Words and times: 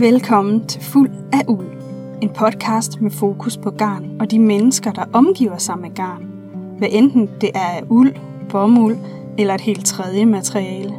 Velkommen 0.00 0.66
til 0.66 0.82
Fuld 0.82 1.10
af 1.32 1.42
Uld. 1.48 1.66
En 2.22 2.28
podcast 2.28 3.00
med 3.00 3.10
fokus 3.10 3.56
på 3.56 3.70
garn 3.70 4.16
og 4.20 4.30
de 4.30 4.38
mennesker, 4.38 4.92
der 4.92 5.04
omgiver 5.12 5.58
sig 5.58 5.78
med 5.78 5.94
garn. 5.94 6.26
Hvad 6.78 6.88
enten 6.90 7.30
det 7.40 7.50
er 7.54 7.68
af 7.68 7.82
uld, 7.88 8.14
bomuld 8.48 8.96
eller 9.38 9.54
et 9.54 9.60
helt 9.60 9.86
tredje 9.86 10.26
materiale. 10.26 10.94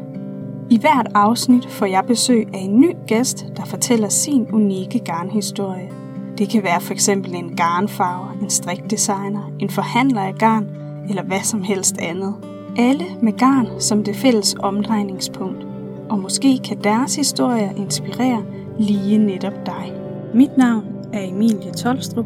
I 0.70 0.80
hvert 0.80 1.07
afsnit 1.16 1.66
får 1.70 1.86
jeg 1.86 2.04
besøg 2.07 2.48
af 2.54 2.60
en 2.60 2.80
ny 2.80 2.92
gæst, 3.07 3.46
der 3.57 3.66
fortæller 3.66 4.10
sin 4.10 4.48
unikke 4.54 5.00
garnhistorie. 5.00 5.89
Det 6.38 6.50
kan 6.50 6.64
være 6.64 6.82
for 6.82 6.93
eksempel 6.93 7.36
en 7.36 7.56
garnfarver, 7.56 8.38
en 8.42 8.50
strikdesigner, 8.50 9.52
en 9.60 9.70
forhandler 9.70 10.21
af 10.21 10.36
garn 10.36 10.68
eller 11.10 11.24
hvad 11.24 11.42
som 11.42 11.61
helst 11.61 11.98
andet. 11.98 12.34
Alle 12.78 13.06
med 13.21 13.34
garn 13.34 13.68
som 13.79 14.04
det 14.04 14.16
fælles 14.16 14.56
omdrejningspunkt. 14.60 15.68
Og 16.10 16.20
måske 16.20 16.60
kan 16.64 16.78
deres 16.84 17.16
historier 17.16 17.71
inspirere 17.75 18.43
lige 18.80 19.18
netop 19.18 19.66
dig. 19.66 19.94
Mit 20.34 20.58
navn 20.58 20.86
er 21.14 21.22
Emilie 21.22 21.74
Tolstrup. 21.74 22.26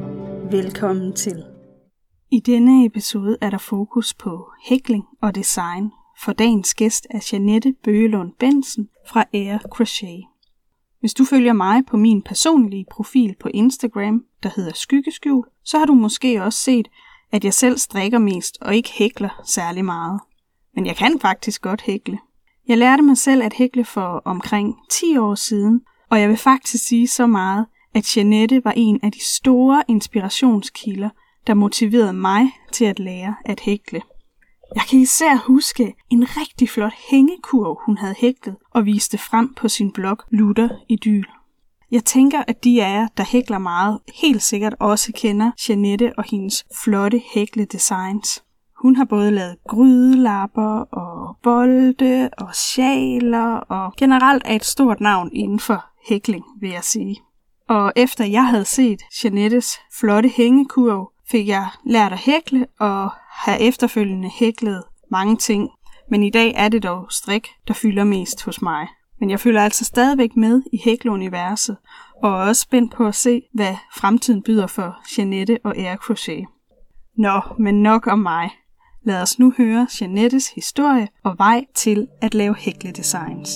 Velkommen 0.52 1.14
til. 1.14 1.44
I 2.32 2.40
denne 2.40 2.86
episode 2.86 3.38
er 3.42 3.50
der 3.50 3.58
fokus 3.58 4.14
på 4.14 4.52
hækling 4.64 5.04
og 5.22 5.36
design, 5.36 5.92
for 6.20 6.34
dagens 6.34 6.74
gæst 6.74 7.08
er 7.10 7.30
Janette 7.32 7.74
Bøgelund 7.84 8.32
Bensen 8.40 8.90
fra 9.08 9.26
Air 9.34 9.58
Crochet. 9.58 10.24
Hvis 11.00 11.14
du 11.14 11.26
følger 11.26 11.54
mig 11.54 11.86
på 11.86 11.98
min 11.98 12.22
personlige 12.22 12.86
profil 12.92 13.36
på 13.40 13.50
Instagram, 13.54 14.24
der 14.44 14.50
hedder 14.56 14.74
Skyggeskjul, 14.74 15.46
så 15.64 15.78
har 15.78 15.86
du 15.86 15.94
måske 15.94 16.44
også 16.44 16.60
set, 16.60 16.88
at 17.32 17.46
jeg 17.46 17.54
selv 17.54 17.78
strikker 17.78 18.20
mest 18.20 18.58
og 18.62 18.76
ikke 18.76 18.90
hækler 18.92 19.42
særlig 19.46 19.86
meget. 19.86 20.20
Men 20.76 20.86
jeg 20.86 20.96
kan 20.96 21.20
faktisk 21.20 21.62
godt 21.62 21.82
hækle. 21.82 22.20
Jeg 22.68 22.78
lærte 22.78 23.04
mig 23.04 23.18
selv 23.18 23.44
at 23.44 23.54
hækle 23.54 23.86
for 23.86 24.22
omkring 24.26 24.76
10 24.90 25.18
år 25.18 25.36
siden, 25.36 25.82
og 26.12 26.22
jeg 26.22 26.30
vil 26.30 26.38
faktisk 26.38 26.88
sige 26.88 27.08
så 27.08 27.28
meget, 27.28 27.66
at 27.94 28.18
Janette 28.18 28.62
var 28.64 28.74
en 28.76 29.00
af 29.04 29.12
de 29.12 29.26
store 29.26 29.84
inspirationskilder, 29.88 31.10
der 31.48 31.54
motiverede 31.54 32.14
mig 32.14 32.52
til 32.72 32.86
at 32.86 33.00
lære 33.00 33.36
at 33.46 33.60
hækle. 33.60 34.02
Jeg 34.76 34.84
kan 34.90 35.00
især 35.00 35.36
huske 35.48 35.94
en 36.10 36.24
rigtig 36.38 36.70
flot 36.70 36.94
hængekurv, 37.12 37.80
hun 37.86 37.98
havde 37.98 38.16
hæklet 38.18 38.56
og 38.72 38.86
viste 38.86 39.18
frem 39.18 39.54
på 39.54 39.68
sin 39.68 39.92
blog 39.92 40.18
Lutter 40.30 40.70
Idyl. 40.90 41.26
Jeg 41.92 42.06
tænker, 42.06 42.44
at 42.48 42.64
de 42.64 42.84
af 42.84 42.94
jer, 42.94 43.08
der 43.18 43.24
hækler 43.24 43.58
meget, 43.58 44.00
helt 44.22 44.42
sikkert 44.42 44.76
også 44.80 45.12
kender 45.16 45.52
Janette 45.70 46.14
og 46.18 46.24
hendes 46.24 46.66
flotte 46.84 47.22
hækle 47.34 47.66
designs. 47.66 48.44
Hun 48.82 48.96
har 48.96 49.06
både 49.06 49.32
lavet 49.32 49.58
grydelapper 49.68 50.80
og 50.80 51.38
bolde 51.44 52.30
og 52.38 52.56
sjaler 52.56 53.56
og 53.56 53.94
generelt 53.98 54.44
er 54.46 54.56
et 54.56 54.66
stort 54.66 55.02
navn 55.02 55.30
inden 55.34 55.60
for 55.60 55.91
hækling, 56.08 56.44
vil 56.60 56.70
jeg 56.70 56.84
sige. 56.84 57.22
Og 57.70 57.94
efter 57.96 58.26
jeg 58.26 58.46
havde 58.46 58.66
set 58.66 59.02
Janettes 59.24 59.80
flotte 60.00 60.30
hængekurv, 60.30 61.12
fik 61.32 61.48
jeg 61.48 61.68
lært 61.86 62.12
at 62.12 62.18
hækle 62.18 62.68
og 62.80 63.10
har 63.32 63.56
efterfølgende 63.56 64.30
hæklet 64.30 64.84
mange 65.12 65.38
ting. 65.38 65.70
Men 66.10 66.24
i 66.24 66.30
dag 66.30 66.54
er 66.56 66.70
det 66.70 66.84
dog 66.84 67.08
strik, 67.10 67.48
der 67.68 67.74
fylder 67.74 68.04
mest 68.04 68.44
hos 68.44 68.62
mig. 68.62 68.88
Men 69.20 69.30
jeg 69.30 69.40
føler 69.40 69.64
altså 69.64 69.86
stadigvæk 69.86 70.36
med 70.36 70.62
i 70.74 70.82
hækleuniverset, 70.84 71.78
og 72.24 72.30
er 72.32 72.36
også 72.36 72.62
spændt 72.62 72.94
på 72.94 73.08
at 73.08 73.16
se, 73.16 73.42
hvad 73.54 73.76
fremtiden 73.96 74.44
byder 74.44 74.68
for 74.68 74.96
Janette 75.18 75.60
og 75.64 75.78
Air 75.78 75.96
Crochet. 75.96 76.46
Nå, 77.18 77.42
men 77.60 77.82
nok 77.82 78.08
om 78.08 78.20
mig. 78.20 78.50
Lad 79.06 79.22
os 79.22 79.40
nu 79.40 79.54
høre 79.58 79.88
Janettes 80.02 80.52
historie 80.56 81.08
og 81.24 81.36
vej 81.38 81.66
til 81.76 82.08
at 82.22 82.34
lave 82.34 82.56
hækledesigns. 82.56 83.50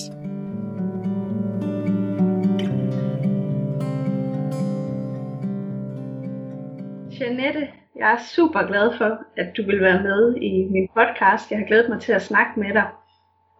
Janette, 7.26 7.68
jeg 7.96 8.12
er 8.12 8.18
super 8.36 8.62
glad 8.70 8.98
for, 8.98 9.10
at 9.36 9.48
du 9.56 9.62
vil 9.62 9.80
være 9.80 10.02
med 10.02 10.36
i 10.36 10.68
min 10.74 10.88
podcast. 10.94 11.50
Jeg 11.50 11.58
har 11.58 11.66
glædet 11.66 11.88
mig 11.88 12.00
til 12.00 12.12
at 12.12 12.22
snakke 12.22 12.60
med 12.60 12.72
dig. 12.74 12.88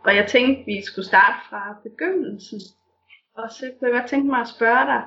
Og 0.05 0.17
jeg 0.17 0.27
tænkte, 0.27 0.65
vi 0.67 0.83
skulle 0.83 1.07
starte 1.07 1.39
fra 1.51 1.77
begyndelsen. 1.83 2.61
Og 3.37 3.51
så 3.51 3.65
kunne 3.79 3.91
jeg 3.91 4.01
godt 4.01 4.11
tænke 4.11 4.27
mig 4.27 4.41
at 4.41 4.49
spørge 4.49 4.87
dig, 4.93 5.03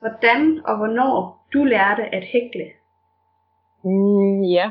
hvordan 0.00 0.60
og 0.64 0.76
hvornår 0.76 1.46
du 1.52 1.64
lærte 1.64 2.02
at 2.02 2.24
hækle. 2.24 2.66
Mm, 3.84 4.42
ja, 4.42 4.70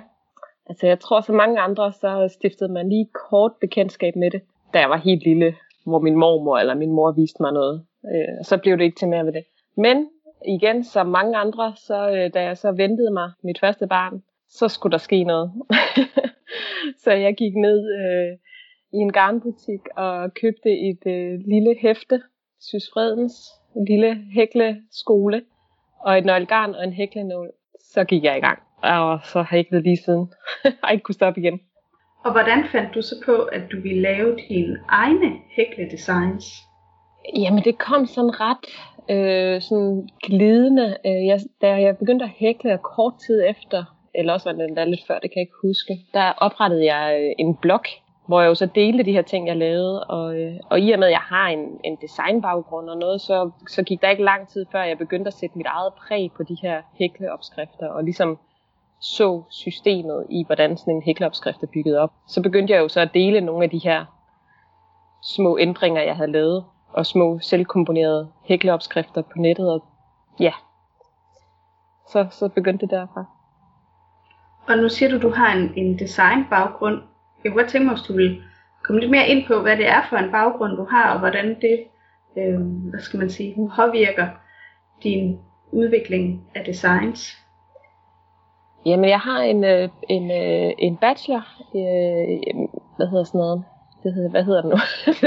altså 0.70 0.88
jeg 0.88 1.00
tror 1.00 1.22
så 1.22 1.34
mange 1.34 1.60
andre, 1.60 1.92
så 1.92 2.30
stiftede 2.40 2.72
man 2.72 2.90
lige 2.90 3.08
kort 3.30 3.52
bekendtskab 3.62 4.16
med 4.16 4.32
det, 4.32 4.42
da 4.74 4.80
jeg 4.80 4.90
var 4.90 4.98
helt 4.98 5.24
lille, 5.24 5.56
hvor 5.86 6.00
min 6.00 6.16
mormor 6.16 6.58
eller 6.58 6.76
min 6.76 6.92
mor 6.92 7.12
viste 7.12 7.42
mig 7.42 7.54
noget. 7.54 7.86
Øh, 8.06 8.34
og 8.40 8.46
så 8.46 8.58
blev 8.58 8.78
det 8.78 8.84
ikke 8.84 9.00
til 9.00 9.08
mere 9.08 9.26
ved 9.26 9.34
det. 9.34 9.44
Men 9.78 10.10
igen, 10.48 10.84
som 10.84 11.08
mange 11.08 11.38
andre, 11.38 11.74
så 11.76 12.10
øh, 12.10 12.34
da 12.34 12.44
jeg 12.44 12.58
så 12.58 12.72
ventede 12.72 13.14
mig 13.14 13.32
mit 13.44 13.60
første 13.60 13.88
barn, 13.88 14.24
så 14.50 14.68
skulle 14.68 14.92
der 14.92 14.98
ske 14.98 15.24
noget. 15.24 15.52
så 17.04 17.12
jeg 17.12 17.36
gik 17.36 17.56
ned 17.56 17.80
øh, 18.00 18.38
i 18.94 18.98
en 18.98 19.12
garnbutik 19.12 19.82
og 19.96 20.34
købte 20.34 20.70
et 20.90 21.04
øh, 21.06 21.40
lille 21.46 21.76
hæfte, 21.82 22.22
Sys 22.60 22.90
Fredens, 22.94 23.34
en 23.76 23.86
lille 23.86 24.26
hækleskole, 24.34 25.42
og 26.00 26.18
et 26.18 26.26
nøglegarn 26.26 26.76
og 26.76 26.84
en 26.84 26.94
hæklenål. 26.94 27.52
Så 27.80 28.04
gik 28.04 28.24
jeg 28.24 28.38
i 28.38 28.40
gang, 28.40 28.60
og 28.84 29.20
så 29.24 29.42
har 29.42 29.58
jeg 29.58 29.60
ikke 29.60 29.80
lige 29.80 29.98
siden. 29.98 30.34
jeg 30.64 30.74
har 30.84 30.92
ikke 30.92 31.04
kunne 31.04 31.16
stoppe 31.16 31.40
igen. 31.42 31.60
Og 32.26 32.32
hvordan 32.32 32.64
fandt 32.72 32.96
du 32.96 33.02
så 33.02 33.16
på, 33.26 33.36
at 33.44 33.62
du 33.72 33.82
ville 33.82 34.02
lave 34.02 34.38
dine 34.50 34.80
egne 34.88 35.32
hækledesigns? 35.56 36.46
Jamen 37.36 37.64
det 37.64 37.78
kom 37.78 38.06
sådan 38.06 38.40
ret 38.40 38.66
øh, 39.10 39.62
sådan 39.62 40.10
glidende. 40.24 40.98
Øh, 41.06 41.26
jeg, 41.26 41.40
da 41.62 41.68
jeg 41.68 41.98
begyndte 41.98 42.26
at 42.26 42.32
hækle 42.36 42.78
kort 42.78 43.14
tid 43.26 43.44
efter, 43.50 43.84
eller 44.16 44.34
også 44.34 44.50
var 44.50 44.58
det 44.58 44.68
endda 44.68 44.84
lidt 44.84 45.08
før, 45.08 45.20
det 45.20 45.32
kan 45.32 45.38
jeg 45.40 45.42
ikke 45.42 45.68
huske, 45.68 46.00
der 46.14 46.32
oprettede 46.38 46.86
jeg 46.94 47.20
øh, 47.22 47.32
en 47.40 47.56
blog, 47.56 47.84
hvor 48.28 48.42
jeg 48.42 48.50
jo 48.50 48.56
så 48.56 48.66
delte 48.66 49.04
de 49.04 49.12
her 49.12 49.22
ting, 49.22 49.48
jeg 49.48 49.58
lavede. 49.58 50.04
Og, 50.04 50.40
øh, 50.40 50.56
og 50.70 50.80
i 50.80 50.92
og 50.92 51.00
med, 51.00 51.08
at 51.08 51.12
jeg 51.12 51.20
har 51.20 51.48
en, 51.48 51.80
en 51.84 51.98
designbaggrund 52.02 52.90
og 52.90 52.98
noget, 52.98 53.22
så, 53.22 53.52
så 53.68 53.84
gik 53.84 54.02
der 54.02 54.10
ikke 54.10 54.24
lang 54.24 54.48
tid 54.48 54.66
før, 54.72 54.84
jeg 54.84 54.98
begyndte 54.98 55.28
at 55.28 55.34
sætte 55.34 55.58
mit 55.58 55.68
eget 55.68 55.94
præg 55.94 56.32
på 56.38 56.44
de 56.44 56.58
her 56.62 56.82
hækleopskrifter, 57.00 57.88
og 57.88 58.04
ligesom 58.04 58.40
så 59.02 59.42
systemet 59.50 60.26
i, 60.30 60.44
hvordan 60.46 60.78
sådan 60.78 60.94
en 60.94 61.02
hækleopskrift 61.02 61.64
er 61.64 61.68
bygget 61.74 61.98
op. 61.98 62.12
Så 62.28 62.42
begyndte 62.42 62.74
jeg 62.74 62.80
jo 62.80 62.88
så 62.88 63.00
at 63.00 63.14
dele 63.14 63.42
nogle 63.42 63.64
af 63.64 63.70
de 63.70 63.78
her 63.78 64.06
små 65.24 65.58
ændringer, 65.60 66.02
jeg 66.02 66.16
havde 66.16 66.32
lavet 66.32 66.64
og 66.94 67.06
små 67.06 67.40
selvkomponerede 67.40 68.32
hækleopskrifter 68.44 69.22
på 69.22 69.38
nettet. 69.38 69.72
Og 69.72 69.84
ja, 70.40 70.54
så, 72.12 72.28
så 72.32 72.50
begyndte 72.50 72.86
det 72.86 72.92
derfra. 72.92 73.26
Og 74.68 74.78
nu 74.78 74.90
siger 74.90 75.10
du, 75.12 75.22
du 75.22 75.34
har 75.34 75.56
en, 75.56 75.74
en 75.76 76.00
designbaggrund. 76.00 77.02
Jeg 77.44 77.52
kunne 77.52 77.62
godt 77.62 77.72
tænke 77.72 77.86
mig, 77.86 77.96
hvis 77.96 78.08
du 78.08 78.14
vil 78.14 78.42
komme 78.84 79.00
lidt 79.00 79.12
mere 79.12 79.28
ind 79.28 79.48
på, 79.48 79.62
hvad 79.62 79.78
det 79.78 79.88
er 79.88 80.02
for 80.10 80.18
en 80.18 80.32
baggrund, 80.32 80.78
du 80.78 80.86
har, 80.90 81.14
og 81.14 81.20
hvordan 81.20 81.46
det, 81.62 81.84
øh, 82.38 82.60
hvad 82.90 83.00
skal 83.00 83.20
man 83.20 83.30
sige, 83.30 83.70
påvirker 83.76 84.28
din 85.04 85.40
udvikling 85.72 86.44
af 86.56 86.66
designs. 86.66 87.38
Jamen, 88.86 89.10
jeg 89.10 89.20
har 89.20 89.42
en, 89.42 89.64
øh, 89.64 89.90
en, 90.10 90.32
øh, 90.32 90.74
en 90.78 90.98
bachelor, 90.98 91.46
øh, 91.76 92.68
hvad 92.98 93.08
hedder 93.08 93.24
sådan 93.24 93.40
noget, 93.40 93.64
det 94.04 94.14
hedder, 94.14 94.30
hvad 94.30 94.44
hedder 94.44 94.62
det 94.62 94.70
nu? 94.70 94.78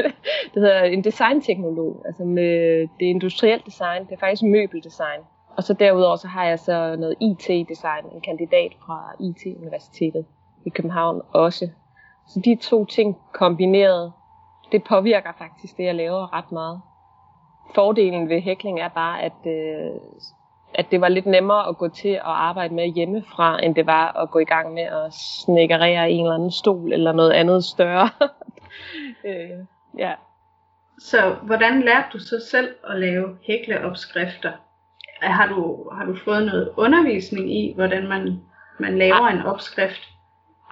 det 0.55 0.63
hedder 0.63 0.83
en 0.83 1.05
designteknolog, 1.05 2.03
altså 2.07 2.25
med 2.25 2.81
det 2.81 3.07
industrielle 3.07 3.63
design, 3.67 4.05
det 4.05 4.13
er 4.13 4.19
faktisk 4.19 4.43
møbeldesign. 4.43 5.21
Og 5.57 5.63
så 5.63 5.75
derudover 5.75 6.17
så 6.17 6.29
har 6.29 6.45
jeg 6.45 6.59
så 6.59 6.97
noget 6.97 7.17
IT-design, 7.21 8.05
en 8.15 8.21
kandidat 8.21 8.73
fra 8.87 9.13
IT-universitetet 9.21 10.25
i 10.67 10.71
København 10.71 11.23
også. 11.33 11.69
Så 12.29 12.41
de 12.45 12.57
to 12.57 12.85
ting 12.85 13.19
kombineret, 13.33 14.13
det 14.73 14.85
påvirker 14.85 15.33
faktisk 15.39 15.77
det, 15.77 15.85
jeg 15.85 15.95
laver 15.95 16.39
ret 16.39 16.53
meget. 16.53 16.81
Fordelen 17.75 18.29
ved 18.29 18.41
hækling 18.41 18.81
er 18.81 18.89
bare, 18.89 19.23
at, 19.23 19.47
øh, 19.47 20.01
at 20.75 20.87
det 20.91 21.01
var 21.01 21.09
lidt 21.09 21.27
nemmere 21.27 21.69
at 21.69 21.79
gå 21.79 21.89
til 21.89 22.09
at 22.09 22.21
arbejde 22.25 22.75
med 22.75 22.89
hjemmefra, 22.89 23.65
end 23.65 23.75
det 23.75 23.87
var 23.87 24.13
at 24.23 24.31
gå 24.31 24.39
i 24.39 24.45
gang 24.45 24.75
med 24.75 24.83
at 24.83 25.15
snækkerere 25.15 26.11
en 26.11 26.21
eller 26.21 26.35
anden 26.35 26.51
stol 26.51 26.93
eller 26.93 27.13
noget 27.13 27.31
andet 27.31 27.65
større. 27.65 28.09
øh, 29.29 29.51
ja. 29.99 30.15
Så 30.99 31.37
hvordan 31.43 31.81
lærte 31.81 32.09
du 32.13 32.19
så 32.19 32.47
selv 32.51 32.75
at 32.91 33.01
lave 33.01 33.39
hækleopskrifter? 33.47 34.53
Har 35.21 35.47
du, 35.47 35.91
har 35.93 36.05
du 36.05 36.17
fået 36.25 36.47
noget 36.47 36.73
undervisning 36.77 37.57
i, 37.57 37.75
hvordan 37.75 38.09
man, 38.09 38.41
man 38.81 38.99
laver 38.99 39.27
en 39.27 39.43
opskrift? 39.43 40.01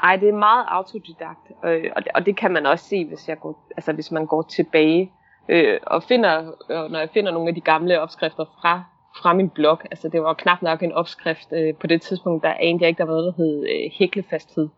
Ej, 0.02 0.16
det 0.16 0.28
er 0.28 0.32
meget 0.32 0.64
autodidakt, 0.68 1.52
øh, 1.64 1.90
og, 1.96 2.04
det, 2.04 2.12
og 2.14 2.26
det 2.26 2.36
kan 2.36 2.50
man 2.50 2.66
også 2.66 2.84
se, 2.84 3.04
hvis, 3.04 3.28
jeg 3.28 3.38
går, 3.40 3.68
altså, 3.76 3.92
hvis 3.92 4.10
man 4.10 4.26
går 4.26 4.42
tilbage 4.42 5.12
øh, 5.48 5.80
og 5.86 6.02
finder, 6.02 6.52
øh, 6.70 6.90
når 6.90 6.98
jeg 6.98 7.08
finder 7.14 7.32
nogle 7.32 7.48
af 7.48 7.54
de 7.54 7.60
gamle 7.60 8.00
opskrifter 8.00 8.44
fra, 8.44 8.84
fra 9.22 9.34
min 9.34 9.50
blog. 9.50 9.80
Altså, 9.90 10.08
det 10.08 10.22
var 10.22 10.34
knap 10.34 10.62
nok 10.62 10.82
en 10.82 10.92
opskrift 10.92 11.52
øh, 11.52 11.74
på 11.74 11.86
det 11.86 12.02
tidspunkt, 12.02 12.44
der 12.44 12.54
anede 12.60 12.78
jeg 12.82 12.88
ikke, 12.88 12.98
der 12.98 13.04
var 13.04 13.12
noget, 13.12 13.34
der 13.36 13.42
hed 13.42 13.66
øh, 13.68 13.90
hæklefasthed 13.98 14.68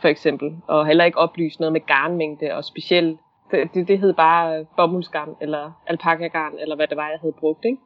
for 0.00 0.08
eksempel, 0.08 0.56
og 0.66 0.86
heller 0.86 1.04
ikke 1.04 1.18
oplyse 1.18 1.60
noget 1.60 1.72
med 1.72 1.80
garnmængde 1.86 2.54
og 2.54 2.64
specielt 2.64 3.20
Det, 3.50 3.74
det, 3.74 3.88
det 3.88 3.98
hed 3.98 4.12
bare 4.12 4.64
bomuldsgarn, 4.76 5.36
eller 5.40 5.72
alpakagarn, 5.86 6.52
eller 6.58 6.76
hvad 6.76 6.86
det 6.86 6.96
var, 6.96 7.08
jeg 7.08 7.18
havde 7.20 7.32
brugt. 7.32 7.64
Ikke? 7.64 7.78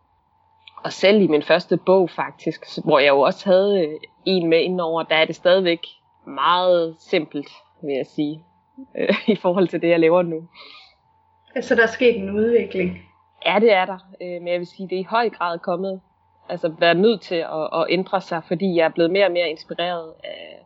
Og 0.84 0.92
selv 0.92 1.22
i 1.22 1.26
min 1.26 1.42
første 1.42 1.76
bog 1.76 2.10
faktisk, 2.10 2.64
hvor 2.84 2.98
jeg 2.98 3.08
jo 3.08 3.20
også 3.20 3.48
havde 3.50 3.86
øh, 3.86 3.94
en 4.24 4.48
med 4.48 4.60
indover, 4.60 5.02
der 5.02 5.16
er 5.16 5.24
det 5.24 5.36
stadigvæk 5.36 5.86
meget 6.26 6.96
simpelt, 6.98 7.48
vil 7.82 7.94
jeg 7.94 8.06
sige, 8.06 8.44
øh, 8.98 9.28
i 9.34 9.36
forhold 9.36 9.68
til 9.68 9.82
det, 9.82 9.88
jeg 9.88 10.00
laver 10.00 10.22
nu. 10.22 10.48
Altså 11.54 11.74
der 11.74 11.82
er 11.82 11.86
sket 11.86 12.16
en 12.16 12.30
udvikling? 12.30 12.98
Ja, 13.46 13.58
det 13.60 13.72
er 13.72 13.84
der. 13.84 13.98
Øh, 14.22 14.42
men 14.42 14.48
jeg 14.48 14.58
vil 14.58 14.66
sige, 14.66 14.88
det 14.88 14.96
er 14.96 15.00
i 15.00 15.06
høj 15.10 15.28
grad 15.28 15.58
kommet, 15.58 16.00
altså 16.48 16.68
været 16.78 16.96
nødt 16.96 17.20
til 17.20 17.34
at, 17.34 17.80
at 17.80 17.86
ændre 17.88 18.20
sig, 18.20 18.42
fordi 18.48 18.76
jeg 18.76 18.84
er 18.84 18.88
blevet 18.88 19.10
mere 19.10 19.26
og 19.26 19.32
mere 19.32 19.48
inspireret 19.48 20.12
af, 20.24 20.63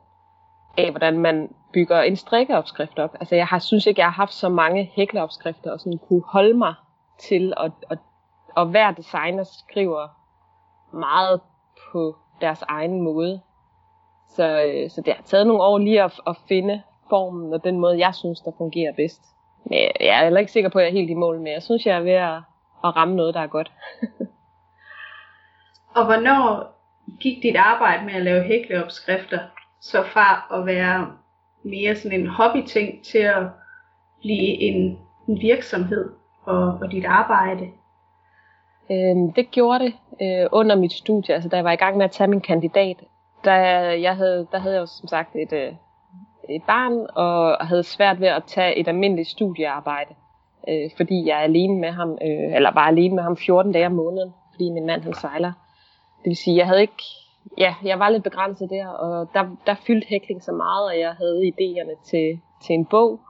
af 0.78 0.90
hvordan 0.90 1.18
man 1.18 1.48
bygger 1.72 2.00
en 2.00 2.16
strikkeopskrift 2.16 2.98
op. 2.98 3.14
Altså 3.20 3.34
jeg 3.34 3.46
har, 3.46 3.58
synes 3.58 3.86
ikke, 3.86 4.00
jeg 4.00 4.06
har 4.06 4.22
haft 4.22 4.32
så 4.32 4.48
mange 4.48 4.90
hækleopskrifter, 4.94 5.72
og 5.72 5.80
sådan 5.80 5.98
kunne 6.08 6.22
holde 6.26 6.54
mig 6.54 6.74
til, 7.20 7.52
at, 7.56 7.72
og, 7.90 7.96
og 8.56 8.66
hver 8.66 8.90
designer 8.90 9.44
skriver 9.44 10.08
meget 10.96 11.40
på 11.92 12.16
deres 12.40 12.62
egen 12.62 13.02
måde. 13.02 13.40
Så, 14.28 14.62
øh, 14.62 14.90
så 14.90 15.00
det 15.00 15.14
har 15.14 15.22
taget 15.22 15.46
nogle 15.46 15.62
år 15.62 15.78
lige 15.78 16.02
at, 16.02 16.20
at 16.26 16.36
finde 16.48 16.82
formen 17.08 17.52
og 17.52 17.64
den 17.64 17.78
måde, 17.78 17.98
jeg 17.98 18.14
synes, 18.14 18.40
der 18.40 18.50
fungerer 18.58 18.92
bedst. 18.92 19.22
Men 19.64 19.78
jeg 20.00 20.20
er 20.20 20.24
heller 20.24 20.40
ikke 20.40 20.52
sikker 20.52 20.70
på, 20.70 20.78
at 20.78 20.82
jeg 20.82 20.90
er 20.90 20.98
helt 20.98 21.10
i 21.10 21.14
mål 21.14 21.40
med. 21.40 21.52
Jeg 21.52 21.62
synes, 21.62 21.86
jeg 21.86 21.96
er 21.96 22.00
ved 22.00 22.12
at, 22.12 22.36
at 22.84 22.96
ramme 22.96 23.16
noget, 23.16 23.34
der 23.34 23.40
er 23.40 23.46
godt. 23.46 23.72
og 25.96 26.04
hvornår 26.04 26.74
gik 27.20 27.42
dit 27.42 27.56
arbejde 27.56 28.04
med 28.04 28.14
at 28.14 28.22
lave 28.22 28.42
hækleopskrifter 28.42 29.38
så 29.80 30.02
fra 30.02 30.58
at 30.58 30.66
være 30.66 31.12
mere 31.62 31.96
sådan 31.96 32.20
en 32.20 32.26
hobbyting 32.26 33.04
til 33.04 33.18
at 33.18 33.42
blive 34.20 34.60
en, 34.60 34.98
en 35.28 35.40
virksomhed 35.40 36.10
og, 36.44 36.78
og 36.82 36.92
dit 36.92 37.04
arbejde? 37.04 37.68
Øhm, 38.90 39.32
det 39.32 39.50
gjorde 39.50 39.84
det 39.84 39.94
øh, 40.22 40.48
under 40.52 40.76
mit 40.76 40.92
studie, 40.92 41.34
altså 41.34 41.48
da 41.48 41.56
jeg 41.56 41.64
var 41.64 41.72
i 41.72 41.76
gang 41.76 41.96
med 41.96 42.04
at 42.04 42.10
tage 42.10 42.28
min 42.28 42.40
kandidat. 42.40 42.96
Der, 43.44 43.54
jeg 43.90 44.16
havde, 44.16 44.46
der 44.52 44.58
havde 44.58 44.74
jeg 44.74 44.80
jo 44.80 44.86
som 44.86 45.08
sagt 45.08 45.36
et, 45.36 45.52
øh, 45.52 45.72
et 46.48 46.62
barn, 46.66 47.06
og 47.14 47.66
havde 47.66 47.82
svært 47.82 48.20
ved 48.20 48.28
at 48.28 48.44
tage 48.46 48.76
et 48.76 48.88
almindeligt 48.88 49.28
studiearbejde, 49.28 50.14
øh, 50.68 50.90
fordi 50.96 51.26
jeg 51.26 51.38
er 51.38 51.42
alene 51.42 51.80
med 51.80 51.90
ham, 51.90 52.10
øh, 52.10 52.54
eller 52.54 52.70
var 52.74 52.86
alene 52.86 53.14
med 53.14 53.22
ham 53.22 53.36
14 53.36 53.72
dage 53.72 53.86
om 53.86 53.92
måneden, 53.92 54.34
fordi 54.52 54.70
min 54.70 54.86
mand 54.86 55.02
han 55.02 55.14
sejler. 55.14 55.52
Det 56.18 56.30
vil 56.30 56.36
sige, 56.36 56.56
jeg 56.56 56.66
havde 56.66 56.80
ikke, 56.80 57.02
ja, 57.58 57.74
jeg 57.84 57.98
var 57.98 58.08
lidt 58.08 58.22
begrænset 58.22 58.70
der, 58.70 58.88
og 58.88 59.28
der, 59.34 59.56
der 59.66 59.74
fyldte 59.74 60.08
hækling 60.08 60.42
så 60.42 60.52
meget, 60.52 60.86
og 60.86 60.98
jeg 60.98 61.12
havde 61.12 61.52
idéerne 61.52 62.04
til, 62.10 62.40
til 62.66 62.74
en 62.74 62.84
bog. 62.84 63.20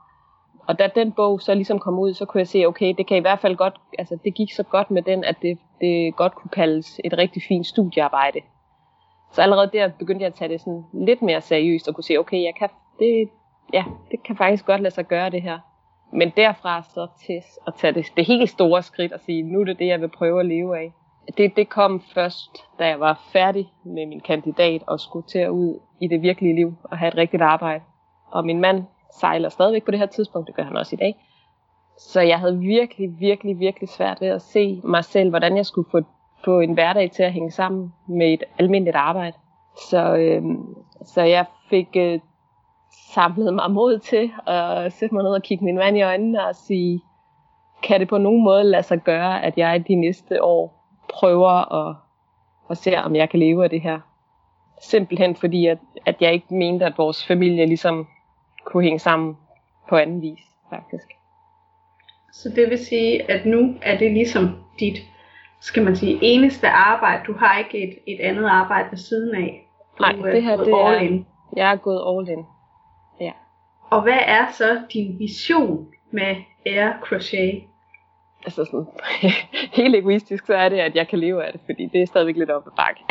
Og 0.67 0.79
da 0.79 0.89
den 0.95 1.11
bog 1.11 1.41
så 1.41 1.53
ligesom 1.53 1.79
kom 1.79 1.99
ud, 1.99 2.13
så 2.13 2.25
kunne 2.25 2.39
jeg 2.39 2.47
se, 2.47 2.65
okay, 2.65 2.93
det 2.97 3.07
kan 3.07 3.17
i 3.17 3.19
hvert 3.19 3.39
fald 3.39 3.55
godt, 3.55 3.75
altså 3.99 4.17
det 4.23 4.33
gik 4.33 4.53
så 4.53 4.63
godt 4.63 4.91
med 4.91 5.01
den, 5.01 5.23
at 5.23 5.35
det, 5.41 5.57
det 5.81 6.15
godt 6.15 6.35
kunne 6.35 6.51
kaldes 6.53 7.01
et 7.03 7.17
rigtig 7.17 7.41
fint 7.47 7.67
studiearbejde. 7.67 8.39
Så 9.31 9.41
allerede 9.41 9.69
der 9.73 9.89
begyndte 9.99 10.23
jeg 10.23 10.27
at 10.27 10.33
tage 10.33 10.49
det 10.49 10.61
sådan 10.61 10.83
lidt 10.93 11.21
mere 11.21 11.41
seriøst 11.41 11.87
og 11.87 11.95
kunne 11.95 12.03
se, 12.03 12.17
okay, 12.17 12.43
jeg 12.43 12.53
kan, 12.59 12.69
det, 12.99 13.29
ja, 13.73 13.83
det 14.11 14.23
kan 14.23 14.37
faktisk 14.37 14.65
godt 14.65 14.81
lade 14.81 14.93
sig 14.93 15.05
gøre 15.05 15.29
det 15.29 15.41
her. 15.41 15.59
Men 16.13 16.31
derfra 16.37 16.83
så 16.83 17.07
til 17.25 17.41
at 17.67 17.73
tage 17.77 17.93
det, 17.93 18.05
det 18.17 18.25
helt 18.25 18.49
store 18.49 18.83
skridt 18.83 19.13
og 19.13 19.19
sige, 19.19 19.43
nu 19.43 19.61
er 19.61 19.65
det 19.65 19.79
det, 19.79 19.87
jeg 19.87 20.01
vil 20.01 20.09
prøve 20.09 20.39
at 20.39 20.45
leve 20.45 20.77
af. 20.77 20.93
Det, 21.37 21.55
det 21.55 21.69
kom 21.69 22.01
først, 22.13 22.57
da 22.79 22.87
jeg 22.87 22.99
var 22.99 23.21
færdig 23.33 23.73
med 23.83 24.05
min 24.05 24.19
kandidat 24.19 24.83
og 24.87 24.99
skulle 24.99 25.27
til 25.27 25.49
ud 25.49 25.79
i 26.01 26.07
det 26.07 26.21
virkelige 26.21 26.55
liv 26.55 26.73
og 26.83 26.97
have 26.97 27.07
et 27.07 27.17
rigtigt 27.17 27.43
arbejde. 27.43 27.83
Og 28.31 28.45
min 28.45 28.59
mand 28.59 28.83
sejler 29.19 29.49
stadigvæk 29.49 29.85
på 29.85 29.91
det 29.91 29.99
her 29.99 30.05
tidspunkt, 30.05 30.47
det 30.47 30.55
gør 30.55 30.63
han 30.63 30.77
også 30.77 30.95
i 30.95 30.97
dag. 30.97 31.15
Så 31.99 32.21
jeg 32.21 32.39
havde 32.39 32.59
virkelig, 32.59 33.19
virkelig, 33.19 33.59
virkelig 33.59 33.89
svært 33.89 34.21
ved 34.21 34.27
at 34.27 34.41
se 34.41 34.81
mig 34.83 35.05
selv, 35.05 35.29
hvordan 35.29 35.57
jeg 35.57 35.65
skulle 35.65 35.89
få, 35.91 36.01
få 36.45 36.59
en 36.59 36.73
hverdag 36.73 37.11
til 37.11 37.23
at 37.23 37.33
hænge 37.33 37.51
sammen 37.51 37.93
med 38.07 38.33
et 38.33 38.43
almindeligt 38.59 38.95
arbejde. 38.95 39.37
Så, 39.89 40.15
øh, 40.15 40.43
så 41.05 41.21
jeg 41.21 41.45
fik 41.69 41.87
øh, 41.95 42.19
samlet 43.13 43.53
mig 43.53 43.71
mod 43.71 43.99
til 43.99 44.31
at 44.47 44.93
sætte 44.93 45.15
mig 45.15 45.23
ned 45.23 45.31
og 45.31 45.41
kigge 45.41 45.65
min 45.65 45.75
mand 45.75 45.97
i 45.97 46.01
øjnene 46.01 46.47
og 46.47 46.55
sige, 46.55 47.01
kan 47.83 47.99
det 47.99 48.07
på 48.07 48.17
nogen 48.17 48.43
måde 48.43 48.63
lade 48.63 48.83
sig 48.83 49.01
gøre, 49.03 49.43
at 49.43 49.57
jeg 49.57 49.87
de 49.87 49.95
næste 49.95 50.43
år 50.43 50.78
prøver 51.13 51.73
at, 51.73 51.95
at 52.69 52.77
se, 52.77 52.97
om 52.97 53.15
jeg 53.15 53.29
kan 53.29 53.39
leve 53.39 53.63
af 53.63 53.69
det 53.69 53.81
her. 53.81 53.99
Simpelthen 54.81 55.35
fordi, 55.35 55.65
at, 55.65 55.77
at 56.05 56.15
jeg 56.21 56.33
ikke 56.33 56.53
mente, 56.53 56.85
at 56.85 56.97
vores 56.97 57.27
familie 57.27 57.65
ligesom 57.65 58.07
kunne 58.65 58.83
hænge 58.83 58.99
sammen 58.99 59.37
på 59.89 59.95
anden 59.95 60.21
vis, 60.21 60.39
faktisk. 60.69 61.07
Så 62.33 62.49
det 62.55 62.69
vil 62.69 62.85
sige, 62.85 63.31
at 63.31 63.45
nu 63.45 63.75
er 63.81 63.97
det 63.97 64.11
ligesom 64.11 64.63
dit, 64.79 64.97
skal 65.59 65.83
man 65.83 65.95
sige, 65.95 66.19
eneste 66.21 66.67
arbejde. 66.67 67.23
Du 67.27 67.33
har 67.33 67.59
ikke 67.59 67.83
et, 67.83 67.97
et 68.07 68.19
andet 68.19 68.45
arbejde 68.45 68.87
ved 68.91 68.97
siden 68.97 69.35
af. 69.35 69.67
Du 69.97 70.03
Nej, 70.03 70.11
det 70.11 70.43
her 70.43 70.57
det 70.57 70.73
er, 70.73 70.99
in. 70.99 71.25
jeg 71.55 71.71
er 71.71 71.75
gået 71.75 72.03
all 72.07 72.37
in. 72.37 72.45
Ja. 73.21 73.31
Og 73.89 74.01
hvad 74.01 74.19
er 74.25 74.51
så 74.51 74.81
din 74.93 75.19
vision 75.19 75.87
med 76.11 76.35
Air 76.65 76.91
Crochet? 77.01 77.63
Altså 78.45 78.65
sådan, 78.65 78.87
helt 79.79 79.95
egoistisk, 79.95 80.45
så 80.45 80.53
er 80.53 80.69
det, 80.69 80.79
at 80.79 80.95
jeg 80.95 81.07
kan 81.07 81.19
leve 81.19 81.45
af 81.45 81.51
det, 81.51 81.61
fordi 81.65 81.85
det 81.85 82.01
er 82.01 82.05
stadigvæk 82.05 82.37
lidt 82.37 82.49
op 82.49 82.67
ad 82.67 82.71
bakke. 82.77 83.01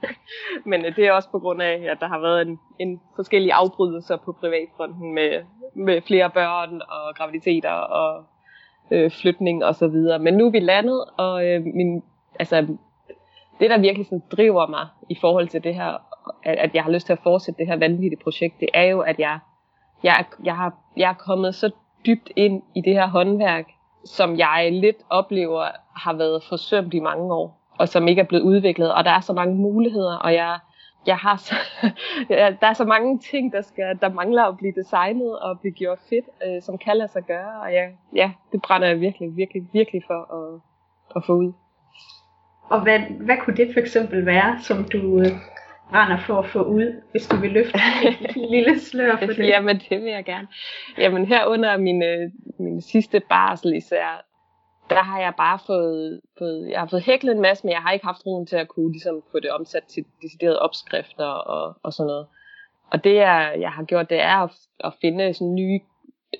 Men 0.70 0.84
øh, 0.84 0.96
det 0.96 1.06
er 1.06 1.12
også 1.12 1.30
på 1.30 1.38
grund 1.38 1.62
af, 1.62 1.86
at 1.90 2.00
der 2.00 2.08
har 2.08 2.18
været 2.18 2.48
en, 2.48 2.58
en 2.78 3.00
forskellige 3.16 3.54
afbrydelser 3.54 4.16
på 4.16 4.32
privatfronten 4.32 5.14
med, 5.14 5.42
med 5.74 6.02
flere 6.02 6.30
børn 6.30 6.80
og 6.88 7.14
graviditeter 7.14 7.70
og 7.70 8.24
øh, 8.90 9.10
flytning 9.10 9.64
og 9.64 9.74
så 9.74 9.88
videre. 9.88 10.18
Men 10.18 10.34
nu 10.34 10.46
er 10.46 10.50
vi 10.50 10.60
landet, 10.60 11.04
og 11.16 11.46
øh, 11.46 11.62
min, 11.64 12.02
altså, 12.38 12.76
det 13.60 13.70
der 13.70 13.78
virkelig 13.78 14.06
sådan 14.06 14.22
driver 14.32 14.66
mig 14.66 14.86
i 15.08 15.16
forhold 15.20 15.48
til 15.48 15.64
det 15.64 15.74
her, 15.74 15.92
at, 16.44 16.58
at 16.58 16.74
jeg 16.74 16.82
har 16.82 16.90
lyst 16.90 17.06
til 17.06 17.12
at 17.12 17.22
fortsætte 17.22 17.58
det 17.58 17.66
her 17.66 17.76
vanvittige 17.76 18.22
projekt, 18.22 18.60
det 18.60 18.68
er 18.74 18.84
jo, 18.84 19.00
at 19.00 19.18
jeg, 19.18 19.38
jeg, 20.02 20.24
jeg, 20.44 20.56
har, 20.56 20.78
jeg 20.96 21.10
er 21.10 21.14
kommet 21.14 21.54
så 21.54 21.70
dybt 22.06 22.30
ind 22.36 22.62
i 22.74 22.80
det 22.80 22.92
her 22.92 23.06
håndværk, 23.06 23.66
som 24.04 24.38
jeg 24.38 24.68
lidt 24.72 24.96
oplever 25.10 25.66
har 25.96 26.12
været 26.12 26.44
forsømt 26.48 26.94
i 26.94 27.00
mange 27.00 27.34
år, 27.34 27.60
og 27.78 27.88
som 27.88 28.08
ikke 28.08 28.20
er 28.20 28.26
blevet 28.26 28.42
udviklet, 28.42 28.94
og 28.94 29.04
der 29.04 29.10
er 29.10 29.20
så 29.20 29.32
mange 29.32 29.54
muligheder, 29.54 30.16
og 30.16 30.34
jeg, 30.34 30.58
jeg 31.06 31.16
har 31.16 31.36
så, 31.36 31.54
der 32.60 32.66
er 32.66 32.72
så 32.72 32.84
mange 32.84 33.18
ting, 33.18 33.52
der, 33.52 33.62
skal, 33.62 33.98
der 34.00 34.08
mangler 34.08 34.44
at 34.44 34.56
blive 34.56 34.72
designet 34.76 35.38
og 35.38 35.60
blive 35.60 35.72
gjort 35.72 35.98
fedt, 36.08 36.24
øh, 36.46 36.62
som 36.62 36.78
kan 36.78 36.96
lade 36.96 37.08
sig 37.08 37.22
gøre, 37.22 37.60
og 37.62 37.72
jeg, 37.72 37.90
ja, 38.14 38.32
det 38.52 38.62
brænder 38.62 38.88
jeg 38.88 39.00
virkelig, 39.00 39.36
virkelig, 39.36 39.62
virkelig 39.72 40.02
for 40.06 40.34
at, 40.38 40.60
at 41.16 41.24
få 41.26 41.32
ud. 41.32 41.52
Og 42.70 42.82
hvad, 42.82 42.98
hvad 42.98 43.36
kunne 43.40 43.56
det 43.56 43.70
for 43.72 43.80
eksempel 43.80 44.26
være, 44.26 44.58
som 44.60 44.84
du 44.84 45.20
øh, 45.20 45.26
brænder 45.90 46.18
for 46.26 46.38
at 46.38 46.46
få 46.46 46.62
ud, 46.62 47.02
hvis 47.10 47.26
du 47.26 47.36
vil 47.36 47.50
løfte 47.50 47.78
et 48.28 48.50
lille 48.50 48.80
slør 48.80 49.16
for 49.16 49.26
det? 49.26 49.46
Jamen, 49.46 49.80
det 49.90 50.02
vil 50.02 50.12
jeg 50.12 50.24
gerne. 50.24 50.48
Jamen, 50.98 51.26
her 51.26 51.46
under 51.46 51.76
min, 51.76 52.02
øh, 52.02 52.30
min 52.58 52.80
sidste 52.80 53.20
barsel 53.28 53.76
især, 53.76 54.26
der 54.90 55.02
har 55.02 55.20
jeg 55.20 55.32
bare 55.36 55.58
fået, 55.66 56.20
fået, 56.38 56.68
jeg 56.70 56.80
har 56.80 56.86
fået 56.86 57.02
hæklet 57.02 57.32
en 57.34 57.42
masse, 57.42 57.66
men 57.66 57.72
jeg 57.72 57.82
har 57.82 57.92
ikke 57.92 58.06
haft 58.06 58.26
roen 58.26 58.46
til 58.46 58.56
at 58.56 58.68
kunne 58.68 58.92
ligesom, 58.92 59.22
få 59.32 59.40
det 59.40 59.50
omsat 59.50 59.84
til 59.84 60.04
deciderede 60.22 60.58
opskrifter 60.58 61.24
og, 61.26 61.76
og 61.82 61.92
sådan 61.92 62.06
noget. 62.06 62.26
Og 62.92 63.04
det, 63.04 63.14
jeg, 63.14 63.56
jeg 63.60 63.70
har 63.70 63.84
gjort, 63.84 64.10
det 64.10 64.20
er 64.20 64.36
at, 64.36 64.50
at 64.84 64.92
finde 65.00 65.34
sådan 65.34 65.54
nye 65.54 65.80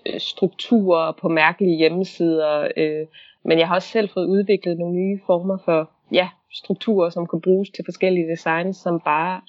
øh, 0.07 0.21
strukturer 0.21 1.13
på 1.13 1.29
mærkelige 1.29 1.77
hjemmesider, 1.77 2.69
øh, 2.77 3.07
men 3.45 3.59
jeg 3.59 3.69
har 3.69 3.75
også 3.75 3.89
selv 3.89 4.09
fået 4.09 4.27
udviklet 4.27 4.79
nogle 4.79 4.95
nye 4.95 5.21
former 5.27 5.59
for 5.65 5.91
ja, 6.13 6.29
strukturer, 6.53 7.11
som 7.11 7.27
kan 7.27 7.41
bruges 7.41 7.71
til 7.71 7.85
forskellige 7.85 8.31
designs, 8.31 8.77
som 8.77 9.01
bare 9.01 9.41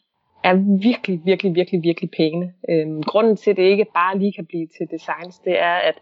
er 0.44 0.54
virkelig, 0.82 1.22
virkelig, 1.26 1.56
virkelig, 1.56 1.84
virkelig 1.84 2.12
pæne. 2.12 2.54
Øhm, 2.70 3.04
grunden 3.04 3.36
til, 3.36 3.52
at 3.52 3.58
det 3.58 3.64
ikke 3.64 3.86
bare 3.94 4.18
lige 4.18 4.34
kan 4.34 4.46
blive 4.46 4.68
til 4.68 4.88
designs, 4.92 5.40
det 5.40 5.60
er, 5.60 5.74
at, 5.74 5.96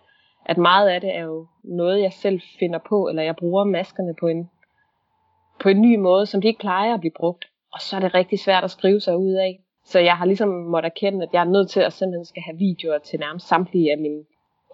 at 0.45 0.57
meget 0.57 0.89
af 0.89 1.01
det 1.01 1.15
er 1.15 1.23
jo 1.23 1.47
noget, 1.63 2.01
jeg 2.01 2.13
selv 2.13 2.41
finder 2.59 2.79
på, 2.89 3.07
eller 3.07 3.23
jeg 3.23 3.35
bruger 3.35 3.63
maskerne 3.63 4.15
på 4.19 4.27
en, 4.27 4.49
på 5.59 5.69
en 5.69 5.81
ny 5.81 5.95
måde, 5.95 6.25
som 6.25 6.41
de 6.41 6.47
ikke 6.47 6.59
plejer 6.59 6.93
at 6.93 6.99
blive 6.99 7.13
brugt. 7.19 7.45
Og 7.73 7.81
så 7.81 7.95
er 7.95 7.99
det 7.99 8.13
rigtig 8.13 8.39
svært 8.39 8.63
at 8.63 8.71
skrive 8.71 8.99
sig 8.99 9.17
ud 9.17 9.33
af. 9.33 9.59
Så 9.85 9.99
jeg 9.99 10.17
har 10.17 10.25
ligesom 10.25 10.49
måttet 10.49 10.89
erkende, 10.89 11.23
at 11.23 11.29
jeg 11.33 11.41
er 11.41 11.49
nødt 11.49 11.69
til 11.69 11.79
at 11.79 11.93
simpelthen 11.93 12.25
skal 12.25 12.43
have 12.43 12.57
videoer 12.57 12.97
til 12.97 13.19
nærmest 13.19 13.47
samtlige 13.47 13.91
af 13.91 13.97
mine 13.97 14.23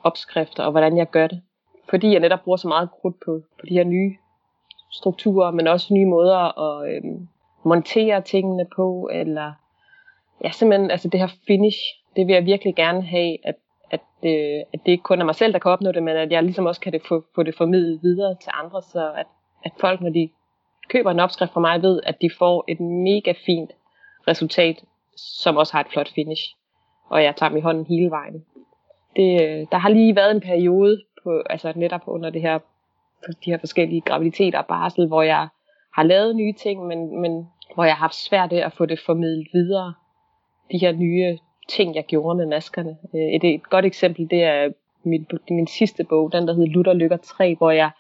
opskrifter, 0.04 0.64
og 0.64 0.72
hvordan 0.72 0.98
jeg 0.98 1.10
gør 1.10 1.28
det. 1.28 1.42
Fordi 1.90 2.12
jeg 2.12 2.20
netop 2.20 2.40
bruger 2.44 2.58
så 2.58 2.68
meget 2.68 2.90
krudt 2.92 3.16
på, 3.26 3.42
på 3.60 3.66
de 3.66 3.74
her 3.74 3.84
nye 3.84 4.16
strukturer, 4.92 5.52
men 5.52 5.68
også 5.68 5.94
nye 5.94 6.06
måder 6.06 6.60
at 6.62 6.90
øh, 6.96 7.02
montere 7.64 8.22
tingene 8.22 8.66
på, 8.76 9.10
eller 9.14 9.54
ja, 10.44 10.52
simpelthen, 10.52 10.92
altså 10.92 11.10
det 11.10 11.20
her 11.20 11.28
finish, 11.48 11.78
det 12.16 12.28
vil 12.28 12.34
jeg 12.34 12.46
virkelig 12.46 12.76
gerne 12.76 13.02
have, 13.02 13.38
at, 13.48 13.56
at, 13.92 14.02
øh, 14.24 14.62
at 14.74 14.80
det 14.86 14.92
ikke 14.92 15.04
kun 15.04 15.22
er 15.22 15.26
mig 15.26 15.36
selv, 15.36 15.54
der 15.54 15.60
kan 15.60 15.72
opnå 15.72 15.92
det, 15.92 16.04
men 16.04 16.18
at 16.18 16.32
jeg 16.32 16.44
ligesom 16.44 16.66
også 16.66 16.82
kan 16.82 16.94
det 16.94 17.02
få, 17.08 17.24
få 17.36 17.44
det 17.44 17.56
formidlet 17.58 18.00
videre 18.04 18.36
til 18.36 18.52
andre, 18.54 18.82
så 18.82 19.12
at, 19.12 19.26
at 19.64 19.72
folk, 19.80 20.02
når 20.02 20.10
de 20.10 20.30
køber 20.90 21.12
en 21.12 21.20
opskrift 21.20 21.54
fra 21.54 21.60
mig, 21.60 21.82
ved, 21.82 22.02
at 22.04 22.22
de 22.22 22.30
får 22.38 22.66
et 22.68 22.80
mega 22.80 23.34
fint 23.46 23.72
resultat, 24.28 24.84
som 25.18 25.58
også 25.58 25.74
har 25.74 25.80
et 25.80 25.92
flot 25.92 26.12
finish. 26.16 26.56
Og 27.10 27.24
jeg 27.24 27.36
tager 27.36 27.50
dem 27.50 27.58
i 27.58 27.62
hånden 27.62 27.86
hele 27.86 28.10
vejen. 28.10 28.46
Det, 29.16 29.42
øh, 29.42 29.68
der 29.72 29.78
har 29.78 29.90
lige 29.90 30.16
været 30.16 30.32
en 30.32 30.42
periode 30.42 31.02
på, 31.24 31.42
altså 31.50 31.74
netop 31.76 32.02
under 32.08 32.30
det 32.30 32.42
her, 32.42 32.60
Altså, 33.24 33.40
de 33.46 33.52
her 33.52 33.58
forskellige 33.58 34.02
graviditeter 34.02 34.60
og 34.60 34.66
barsel, 34.66 35.08
hvor 35.08 35.22
jeg 35.22 35.48
har 35.94 36.04
lavet 36.04 36.36
nye 36.36 36.54
ting, 36.54 36.88
men, 36.88 37.22
men 37.22 37.48
hvor 37.74 37.84
jeg 37.84 37.94
har 37.94 38.00
haft 38.00 38.16
svært 38.16 38.52
ved 38.52 38.58
at 38.58 38.74
få 38.74 38.86
det 38.86 39.00
formidlet 39.00 39.48
videre. 39.54 39.94
De 40.72 40.78
her 40.78 40.92
nye 40.92 41.38
ting, 41.70 41.96
jeg 41.96 42.06
gjorde 42.06 42.38
med 42.38 42.46
maskerne. 42.46 42.98
Øh, 43.16 43.22
et, 43.22 43.44
et 43.44 43.70
godt 43.70 43.86
eksempel, 43.86 44.30
det 44.30 44.44
er 44.44 44.70
min, 45.04 45.28
min 45.50 45.68
sidste 45.68 46.04
bog, 46.04 46.32
den 46.32 46.48
der 46.48 46.54
hedder 46.54 46.72
Lutter 46.72 46.94
Lykker 46.94 47.18
3, 47.18 47.56
hvor 47.56 47.72
jeg, 47.72 47.92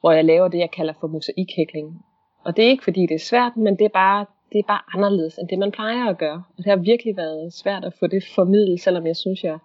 hvor 0.00 0.12
jeg 0.12 0.24
laver 0.24 0.48
det, 0.48 0.58
jeg 0.58 0.70
kalder 0.70 0.94
for 1.00 1.06
mosaikhækling. 1.06 2.04
Og 2.44 2.56
det 2.56 2.64
er 2.64 2.68
ikke 2.68 2.84
fordi 2.84 3.00
det 3.06 3.14
er 3.14 3.18
svært, 3.18 3.56
men 3.56 3.76
det 3.78 3.84
er 3.84 3.94
bare 3.94 4.26
det 4.52 4.58
er 4.58 4.62
bare 4.68 4.80
anderledes 4.94 5.38
end 5.38 5.48
det, 5.48 5.58
man 5.58 5.72
plejer 5.72 6.06
at 6.06 6.18
gøre. 6.18 6.42
Og 6.50 6.56
det 6.56 6.66
har 6.66 6.76
virkelig 6.76 7.16
været 7.16 7.52
svært 7.52 7.84
at 7.84 7.94
få 7.98 8.06
det 8.06 8.24
formidlet, 8.34 8.80
selvom 8.80 9.06
jeg 9.06 9.16
synes, 9.16 9.44
jeg 9.44 9.58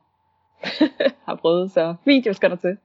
har 1.27 1.35
prøvet. 1.35 1.71
Så 1.71 1.95
video 2.05 2.33
skal 2.33 2.49
der 2.49 2.55
til. 2.55 2.77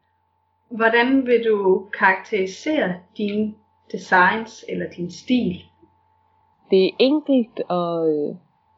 Hvordan 0.70 1.26
vil 1.26 1.44
du 1.44 1.88
karakterisere 1.98 2.94
dine 3.16 3.54
designs 3.92 4.64
eller 4.68 4.90
din 4.96 5.10
stil? 5.10 5.62
Det 6.70 6.86
er 6.86 6.90
enkelt, 6.98 7.60
og 7.68 8.08
øh, 8.08 8.36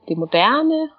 det 0.08 0.14
er 0.14 0.18
moderne, 0.18 0.90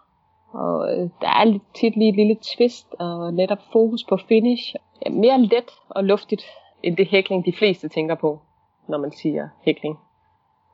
og 0.53 0.93
øh, 0.93 1.09
der 1.21 1.27
er 1.27 1.59
tit 1.75 1.95
lige 1.95 2.09
et 2.09 2.15
lille 2.15 2.37
twist, 2.55 2.87
og 2.99 3.33
netop 3.33 3.59
fokus 3.71 4.03
på 4.09 4.17
finish. 4.27 4.75
Mere 5.11 5.41
let 5.41 5.71
og 5.89 6.03
luftigt, 6.03 6.43
end 6.83 6.97
det 6.97 7.07
hækling, 7.07 7.45
de 7.45 7.53
fleste 7.57 7.87
tænker 7.87 8.15
på, 8.15 8.41
når 8.87 8.97
man 8.97 9.11
siger 9.11 9.49
hækling. 9.61 9.99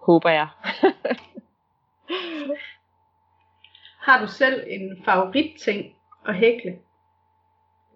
Håber 0.01 0.29
jeg. 0.29 0.47
Har 4.07 4.21
du 4.21 4.27
selv 4.27 4.63
en 4.67 5.03
favoritting 5.05 5.85
at 6.27 6.35
hækle? 6.35 6.77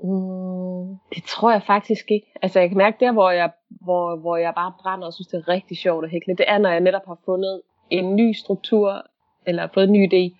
Mm, 0.04 0.98
det 1.16 1.24
tror 1.24 1.52
jeg 1.52 1.64
faktisk 1.64 2.12
ikke. 2.12 2.28
Altså 2.42 2.60
jeg 2.60 2.70
kan 2.70 2.78
mærke 2.78 2.98
der, 3.00 3.12
hvor 3.12 3.32
jeg, 3.32 3.52
hvor, 3.70 4.16
hvor 4.16 4.38
jeg 4.38 4.54
bare 4.56 4.74
brænder 4.82 5.08
og 5.08 5.14
synes, 5.14 5.28
det 5.28 5.38
er 5.38 5.48
rigtig 5.48 5.78
sjovt 5.78 6.06
at 6.06 6.12
hækle. 6.12 6.36
Det 6.36 6.46
er, 6.48 6.58
når 6.58 6.70
jeg 6.70 6.80
netop 6.80 7.06
har 7.06 7.20
fundet 7.26 7.62
en 7.90 8.16
ny 8.16 8.34
struktur, 8.34 9.06
eller 9.48 9.68
fået 9.74 9.84
en 9.84 9.94
ny 9.94 10.14
idé, 10.14 10.38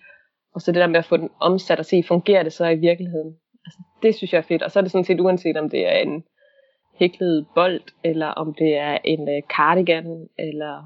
og 0.54 0.60
så 0.60 0.72
det 0.72 0.80
der 0.80 0.86
med 0.86 0.98
at 0.98 1.04
få 1.04 1.16
den 1.16 1.30
omsat 1.40 1.78
og 1.78 1.84
se, 1.84 2.02
fungerer 2.08 2.42
det 2.42 2.52
så 2.52 2.66
i 2.66 2.76
virkeligheden. 2.76 3.36
Altså, 3.66 3.78
det 4.02 4.14
synes 4.14 4.32
jeg 4.32 4.38
er 4.38 4.42
fedt. 4.42 4.62
Og 4.62 4.70
så 4.70 4.78
er 4.78 4.82
det 4.82 4.90
sådan 4.90 5.04
set 5.04 5.20
uanset, 5.20 5.56
om 5.56 5.70
det 5.70 5.86
er 5.86 5.98
en 5.98 6.24
hæklet 6.94 7.46
bold, 7.54 7.80
eller 8.04 8.26
om 8.26 8.54
det 8.54 8.76
er 8.76 8.98
en 9.04 9.28
øh, 9.28 9.42
cardigan, 9.56 10.28
eller 10.38 10.84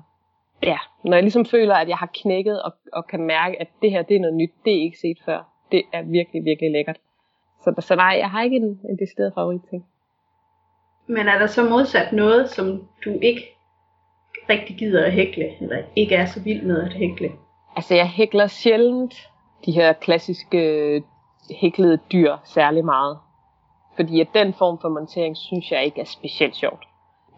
ja, 0.62 0.78
når 1.04 1.14
jeg 1.14 1.23
ligesom 1.23 1.45
føler, 1.45 1.75
at 1.75 1.88
jeg 1.88 1.97
har 1.97 2.11
knækket 2.14 2.62
og, 2.62 2.73
og 2.92 3.06
kan 3.06 3.21
mærke, 3.21 3.61
at 3.61 3.68
det 3.83 3.90
her 3.90 4.02
det 4.02 4.16
er 4.16 4.21
noget 4.21 4.37
nyt, 4.37 4.52
det 4.64 4.76
er 4.76 4.83
ikke 4.83 4.99
set 4.99 5.18
før. 5.25 5.52
Det 5.73 5.83
er 5.92 6.02
virkelig, 6.02 6.45
virkelig 6.45 6.71
lækkert. 6.71 6.97
Så, 7.67 7.87
så 7.87 7.95
nej, 7.95 8.17
jeg 8.19 8.31
har 8.31 8.43
ikke 8.43 8.57
en, 8.57 8.81
en 8.91 8.99
decideret 8.99 9.33
favorit 9.35 9.61
ting. 9.71 9.87
Men 11.07 11.29
er 11.29 11.39
der 11.39 11.47
så 11.47 11.65
modsat 11.65 12.13
noget, 12.13 12.51
som 12.51 12.89
du 13.05 13.19
ikke 13.23 13.43
rigtig 14.49 14.77
gider 14.77 15.05
at 15.05 15.13
hækle, 15.13 15.63
eller 15.63 15.83
ikke 15.97 16.15
er 16.15 16.27
så 16.27 16.43
vild 16.43 16.63
med 16.63 16.83
at 16.83 16.93
hækle? 16.93 17.33
Altså 17.77 17.95
jeg 17.95 18.09
hækler 18.09 18.47
sjældent 18.47 19.31
de 19.67 19.73
her 19.73 19.93
klassiske 19.93 20.59
øh, 20.59 21.03
hæklede 21.61 21.99
dyr 22.13 22.37
særlig 22.45 22.85
meget. 22.85 23.19
Fordi 23.97 24.21
at 24.21 24.29
den 24.35 24.55
form 24.55 24.79
for 24.79 24.89
montering, 24.89 25.37
synes 25.37 25.73
jeg 25.73 25.85
ikke 25.85 26.01
er 26.01 26.05
specielt 26.05 26.57
sjovt. 26.57 26.85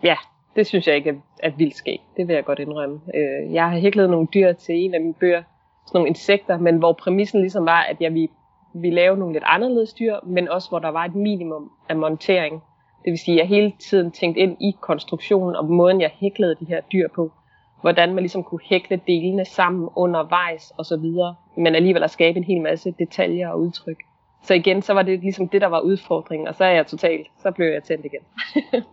Ja, 0.03 0.17
det 0.57 0.67
synes 0.67 0.87
jeg 0.87 0.97
ikke 0.97 1.11
er, 1.11 1.15
er 1.43 1.51
vildt 1.51 1.77
skægt. 1.77 2.03
Det 2.17 2.29
vil 2.29 2.35
jeg 2.35 2.45
godt 2.45 2.59
indrømme. 2.59 3.01
Øh, 3.15 3.55
jeg 3.55 3.71
har 3.71 3.79
hæklet 3.79 4.11
nogle 4.11 4.29
dyr 4.35 4.53
til 4.53 4.75
en 4.75 4.95
af 4.95 5.01
mine 5.01 5.15
bøger, 5.15 5.43
sådan 5.87 5.99
nogle 5.99 6.09
insekter, 6.09 6.59
men 6.59 6.77
hvor 6.77 6.93
præmissen 6.93 7.41
ligesom 7.41 7.67
var, 7.67 7.83
at 7.83 7.97
jeg 8.01 8.15
ville, 8.15 8.29
ville 8.75 8.95
lave 8.95 9.17
nogle 9.17 9.33
lidt 9.33 9.45
anderledes 9.47 9.93
dyr, 9.93 10.17
men 10.27 10.49
også 10.49 10.69
hvor 10.69 10.79
der 10.79 10.89
var 10.89 11.05
et 11.05 11.15
minimum 11.15 11.71
af 11.89 11.97
montering. 11.97 12.63
Det 13.05 13.11
vil 13.11 13.19
sige, 13.19 13.35
at 13.35 13.39
jeg 13.39 13.49
hele 13.49 13.73
tiden 13.79 14.11
tænkte 14.11 14.41
ind 14.41 14.57
i 14.61 14.77
konstruktionen 14.81 15.57
og 15.57 15.65
måden, 15.65 16.01
jeg 16.01 16.11
hæklede 16.15 16.55
de 16.61 16.65
her 16.65 16.81
dyr 16.81 17.09
på. 17.15 17.33
Hvordan 17.81 18.15
man 18.15 18.23
ligesom 18.23 18.43
kunne 18.45 18.61
hækle 18.65 19.01
delene 19.07 19.45
sammen 19.45 19.89
undervejs 19.97 20.73
og 20.79 20.87
så 20.87 20.97
videre, 20.97 21.35
men 21.57 21.75
alligevel 21.75 22.03
at 22.03 22.11
skabe 22.11 22.39
en 22.39 22.45
hel 22.45 22.61
masse 22.61 22.95
detaljer 22.99 23.49
og 23.49 23.61
udtryk. 23.61 23.97
Så 24.43 24.55
igen, 24.55 24.83
så 24.83 24.93
var 24.93 25.03
det 25.03 25.21
ligesom 25.21 25.49
det, 25.49 25.61
der 25.61 25.67
var 25.67 25.81
udfordringen, 25.81 26.49
og 26.49 26.55
så 26.55 26.65
er 26.65 26.71
jeg 26.71 26.87
totalt, 26.87 27.27
så 27.43 27.51
blev 27.51 27.67
jeg 27.67 27.83
tændt 27.83 28.05
igen. 28.05 28.21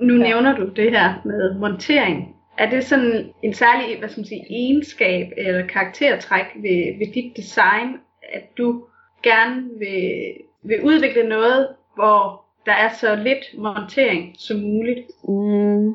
Nu 0.00 0.14
ja. 0.14 0.22
nævner 0.22 0.56
du 0.56 0.68
det 0.68 0.90
her 0.90 1.14
med 1.24 1.58
montering. 1.58 2.36
Er 2.58 2.70
det 2.70 2.84
sådan 2.84 3.32
en 3.42 3.54
særlig 3.54 3.98
hvad 3.98 4.08
skal 4.08 4.20
man 4.20 4.26
sige, 4.26 4.46
egenskab 4.50 5.26
eller 5.36 5.66
karaktertræk 5.66 6.44
ved, 6.56 6.98
ved 6.98 7.14
dit 7.14 7.36
design, 7.36 7.88
at 8.32 8.42
du 8.58 8.84
gerne 9.22 9.68
vil, 9.78 10.34
vil 10.62 10.84
udvikle 10.84 11.28
noget, 11.28 11.68
hvor 11.94 12.44
der 12.66 12.72
er 12.72 12.88
så 12.88 13.16
lidt 13.16 13.58
montering 13.58 14.34
som 14.38 14.56
muligt? 14.60 15.10
Mm, 15.28 15.94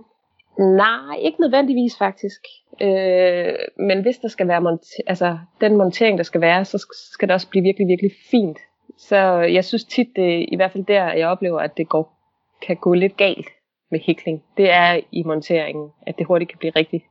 nej, 0.60 1.16
ikke 1.20 1.42
nødvendigvis 1.42 1.98
faktisk. 1.98 2.42
Øh, 2.82 3.54
men 3.78 4.02
hvis 4.02 4.18
der 4.18 4.28
skal 4.28 4.48
være 4.48 4.62
monter- 4.62 5.04
altså, 5.08 5.38
den 5.62 5.78
montering, 5.78 6.18
der 6.18 6.24
skal 6.24 6.42
være, 6.42 6.66
så 6.66 6.86
skal 7.14 7.28
det 7.28 7.34
også 7.34 7.50
blive 7.50 7.64
virkelig, 7.64 7.88
virkelig 7.88 8.12
fint. 8.32 8.58
Så 8.98 9.18
jeg 9.40 9.66
synes 9.66 9.86
tit, 9.86 10.08
det, 10.16 10.46
i 10.52 10.56
hvert 10.56 10.72
fald 10.72 10.86
der, 10.86 11.14
jeg 11.14 11.28
oplever, 11.28 11.60
at 11.60 11.78
det 11.78 11.90
går, 11.90 12.20
kan 12.62 12.76
gå 12.76 12.94
lidt 12.94 13.18
galt 13.18 13.48
med 13.92 14.00
hækling, 14.00 14.44
det 14.58 14.72
er 14.72 15.00
i 15.12 15.24
monteringen, 15.24 15.90
at 16.08 16.18
det 16.18 16.28
hurtigt 16.28 16.50
kan 16.50 16.60
blive 16.60 16.74
rigtig 16.76 17.06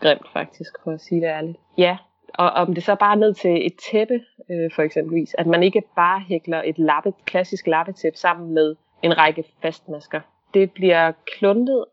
grimt 0.00 0.28
faktisk, 0.32 0.72
for 0.84 0.90
at 0.90 1.00
sige 1.00 1.20
det 1.20 1.26
ærligt. 1.26 1.58
Ja, 1.78 1.96
og 2.34 2.50
om 2.50 2.74
det 2.74 2.84
så 2.84 2.94
bare 2.94 3.16
ned 3.16 3.34
til 3.34 3.66
et 3.66 3.72
tæppe, 3.90 4.20
øh, 4.50 4.70
for 4.74 4.82
eksempelvis, 4.82 5.34
at 5.38 5.46
man 5.46 5.62
ikke 5.62 5.82
bare 5.96 6.20
hækler 6.20 6.62
et 6.64 6.78
lappe, 6.78 7.12
klassisk 7.24 7.66
lappetæppe 7.66 8.18
sammen 8.18 8.54
med 8.54 8.74
en 9.02 9.18
række 9.18 9.44
fastmasker. 9.62 10.20
Det 10.54 10.72
bliver 10.72 11.12
kluntet 11.38 11.84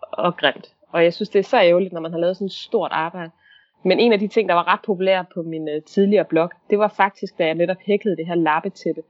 og 0.00 0.36
grimt. 0.36 0.74
Og 0.92 1.04
jeg 1.04 1.14
synes, 1.14 1.28
det 1.28 1.38
er 1.38 1.42
så 1.42 1.60
ærgerligt, 1.60 1.92
når 1.92 2.00
man 2.00 2.12
har 2.12 2.18
lavet 2.18 2.36
sådan 2.36 2.46
et 2.46 2.52
stort 2.52 2.90
arbejde. 2.92 3.30
Men 3.84 4.00
en 4.00 4.12
af 4.12 4.18
de 4.18 4.28
ting, 4.28 4.48
der 4.48 4.54
var 4.54 4.72
ret 4.72 4.80
populær 4.86 5.22
på 5.34 5.42
min 5.42 5.68
øh, 5.68 5.82
tidligere 5.82 6.24
blog, 6.24 6.50
det 6.70 6.78
var 6.78 6.88
faktisk, 6.88 7.38
da 7.38 7.46
jeg 7.46 7.54
netop 7.54 7.76
hæklede 7.86 8.16
det 8.16 8.26
her 8.26 8.34
lappetæppe, 8.34 9.02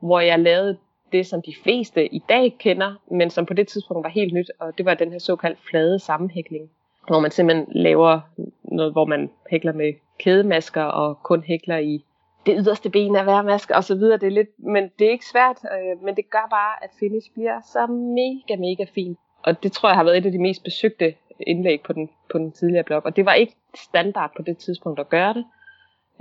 hvor 0.00 0.20
jeg 0.20 0.38
lavede 0.38 0.78
det, 1.12 1.26
som 1.26 1.42
de 1.42 1.54
fleste 1.62 2.14
i 2.14 2.22
dag 2.28 2.56
kender, 2.58 2.94
men 3.10 3.30
som 3.30 3.46
på 3.46 3.54
det 3.54 3.68
tidspunkt 3.68 4.04
var 4.04 4.10
helt 4.10 4.34
nyt, 4.34 4.50
og 4.60 4.78
det 4.78 4.86
var 4.86 4.94
den 4.94 5.12
her 5.12 5.18
såkaldt 5.18 5.58
flade 5.70 5.98
sammenhækling, 5.98 6.70
hvor 7.06 7.20
man 7.20 7.30
simpelthen 7.30 7.66
laver 7.70 8.20
noget, 8.62 8.92
hvor 8.92 9.04
man 9.04 9.30
hækler 9.50 9.72
med 9.72 9.92
kædemasker 10.18 10.82
og 10.82 11.22
kun 11.22 11.42
hækler 11.42 11.78
i 11.78 12.04
det 12.46 12.54
yderste 12.58 12.90
ben 12.90 13.16
af 13.16 13.24
hver 13.24 13.42
maske 13.42 13.76
og 13.76 13.84
så 13.84 13.94
videre. 13.94 14.18
Det 14.18 14.26
er 14.26 14.30
lidt, 14.30 14.48
men 14.58 14.90
det 14.98 15.06
er 15.06 15.10
ikke 15.10 15.26
svært, 15.26 15.58
øh, 15.64 16.04
men 16.04 16.16
det 16.16 16.30
gør 16.30 16.46
bare, 16.50 16.84
at 16.84 16.90
finish 17.00 17.32
bliver 17.34 17.60
så 17.72 17.86
mega, 17.86 18.60
mega 18.60 18.84
fint. 18.94 19.18
Og 19.42 19.62
det 19.62 19.72
tror 19.72 19.88
jeg 19.88 19.96
har 19.96 20.04
været 20.04 20.18
et 20.18 20.26
af 20.26 20.32
de 20.32 20.38
mest 20.38 20.64
besøgte 20.64 21.14
indlæg 21.46 21.80
på 21.82 21.92
den, 21.92 22.10
på 22.32 22.38
den 22.38 22.52
tidligere 22.52 22.84
blog. 22.84 23.02
Og 23.04 23.16
det 23.16 23.26
var 23.26 23.34
ikke 23.34 23.54
standard 23.74 24.30
på 24.36 24.42
det 24.42 24.58
tidspunkt 24.58 25.00
at 25.00 25.08
gøre 25.08 25.34
det. 25.34 25.44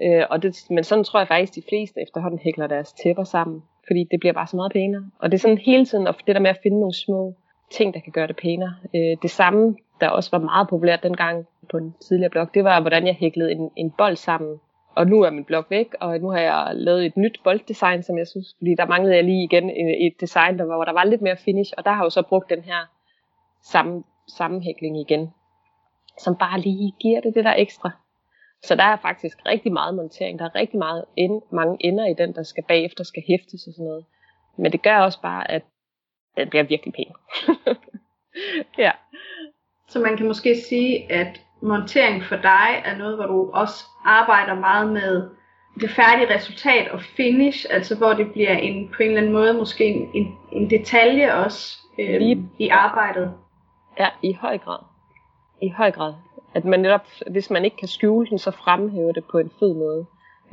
Øh, 0.03 0.25
og 0.29 0.43
det 0.43 0.65
men 0.69 0.83
sådan 0.83 1.03
tror 1.03 1.19
jeg 1.19 1.27
faktisk, 1.27 1.55
de 1.55 1.63
fleste 1.69 2.01
efterhånden 2.01 2.39
hækler 2.39 2.67
deres 2.67 2.93
tæpper 2.93 3.23
sammen 3.23 3.63
fordi 3.87 4.07
det 4.11 4.19
bliver 4.19 4.33
bare 4.33 4.47
så 4.47 4.55
meget 4.55 4.71
pænere. 4.71 5.05
Og 5.19 5.31
det 5.31 5.37
er 5.37 5.39
sådan 5.39 5.57
hele 5.57 5.85
tiden, 5.85 6.07
og 6.07 6.15
det 6.27 6.35
der 6.35 6.41
med 6.41 6.49
at 6.49 6.59
finde 6.63 6.79
nogle 6.79 6.93
små 6.93 7.33
ting, 7.71 7.93
der 7.93 7.99
kan 7.99 8.11
gøre 8.11 8.27
det 8.27 8.35
pænere. 8.35 8.75
Øh, 8.95 9.17
det 9.21 9.31
samme, 9.31 9.75
der 10.01 10.09
også 10.09 10.29
var 10.31 10.39
meget 10.39 10.67
populært 10.67 11.03
dengang 11.03 11.47
på 11.71 11.77
en 11.77 11.95
tidligere 12.07 12.29
blog, 12.29 12.53
det 12.53 12.63
var, 12.63 12.81
hvordan 12.81 13.07
jeg 13.07 13.15
hæklede 13.15 13.51
en, 13.51 13.71
en 13.75 13.91
bold 13.91 14.15
sammen. 14.15 14.59
Og 14.95 15.07
nu 15.07 15.21
er 15.21 15.29
min 15.29 15.43
blog 15.43 15.65
væk, 15.69 15.95
og 15.99 16.19
nu 16.19 16.29
har 16.29 16.39
jeg 16.39 16.71
lavet 16.73 17.05
et 17.05 17.17
nyt 17.17 17.39
bolddesign, 17.43 18.03
som 18.03 18.17
jeg 18.17 18.27
synes, 18.27 18.55
fordi 18.57 18.75
der 18.77 18.85
manglede 18.85 19.15
jeg 19.15 19.23
lige 19.23 19.43
igen 19.43 19.69
et 20.07 20.13
design, 20.21 20.57
der 20.57 20.65
var, 20.65 20.75
hvor 20.75 20.85
der 20.85 20.93
var 20.93 21.03
lidt 21.03 21.21
mere 21.21 21.37
finish, 21.37 21.73
og 21.77 21.85
der 21.85 21.91
har 21.91 21.97
jeg 21.97 22.05
jo 22.05 22.09
så 22.09 22.21
brugt 22.21 22.49
den 22.49 22.63
her 22.63 22.85
samme, 23.61 24.03
sammenhækling 24.27 24.99
igen, 24.99 25.29
som 26.19 26.35
bare 26.35 26.59
lige 26.59 26.93
giver 26.99 27.21
det 27.21 27.35
det 27.35 27.45
der 27.45 27.55
ekstra. 27.57 27.91
Så 28.63 28.75
der 28.75 28.83
er 28.83 28.97
faktisk 28.97 29.37
rigtig 29.45 29.73
meget 29.73 29.95
montering. 29.95 30.39
Der 30.39 30.45
er 30.45 30.55
rigtig 30.55 30.79
meget 30.79 31.05
end, 31.15 31.41
mange 31.51 31.77
ender 31.79 32.05
i 32.05 32.13
den, 32.13 32.35
der 32.35 32.43
skal 32.43 32.63
bagefter 32.67 33.03
skal 33.03 33.23
hæftes 33.27 33.67
og 33.67 33.73
sådan 33.73 33.85
noget. 33.85 34.05
Men 34.57 34.71
det 34.71 34.81
gør 34.81 34.97
også 34.97 35.21
bare, 35.21 35.51
at 35.51 35.63
den 36.37 36.49
bliver 36.49 36.63
virkelig 36.63 36.93
pæn. 36.93 37.13
ja. 38.85 38.91
Så 39.87 39.99
man 39.99 40.17
kan 40.17 40.27
måske 40.27 40.55
sige, 40.55 41.11
at 41.11 41.41
montering 41.63 42.23
for 42.23 42.35
dig 42.35 42.81
er 42.85 42.97
noget, 42.97 43.15
hvor 43.15 43.25
du 43.25 43.51
også 43.53 43.85
arbejder 44.05 44.53
meget 44.53 44.91
med 44.91 45.29
det 45.81 45.89
færdige 45.89 46.35
resultat 46.35 46.91
og 46.91 47.01
finish, 47.01 47.65
altså 47.69 47.97
hvor 47.97 48.13
det 48.13 48.31
bliver 48.31 48.57
en, 48.57 48.89
på 48.95 49.03
en 49.03 49.07
eller 49.07 49.21
anden 49.21 49.33
måde 49.33 49.53
måske 49.53 49.85
en, 49.85 50.09
en, 50.13 50.37
en 50.51 50.69
detalje 50.69 51.33
også 51.33 51.77
øh, 51.99 52.21
i 52.59 52.69
arbejdet. 52.69 53.33
Ja, 53.99 54.07
i 54.21 54.33
høj 54.33 54.57
grad. 54.57 54.79
I 55.61 55.69
høj 55.69 55.91
grad. 55.91 56.13
At 56.53 56.65
man 56.65 56.79
netop, 56.79 57.07
hvis 57.31 57.49
man 57.49 57.65
ikke 57.65 57.77
kan 57.77 57.87
skjule 57.87 58.27
den, 58.29 58.39
så 58.39 58.51
fremhæver 58.51 59.11
det 59.11 59.23
på 59.31 59.37
en 59.37 59.51
fed 59.59 59.73
måde. 59.73 60.05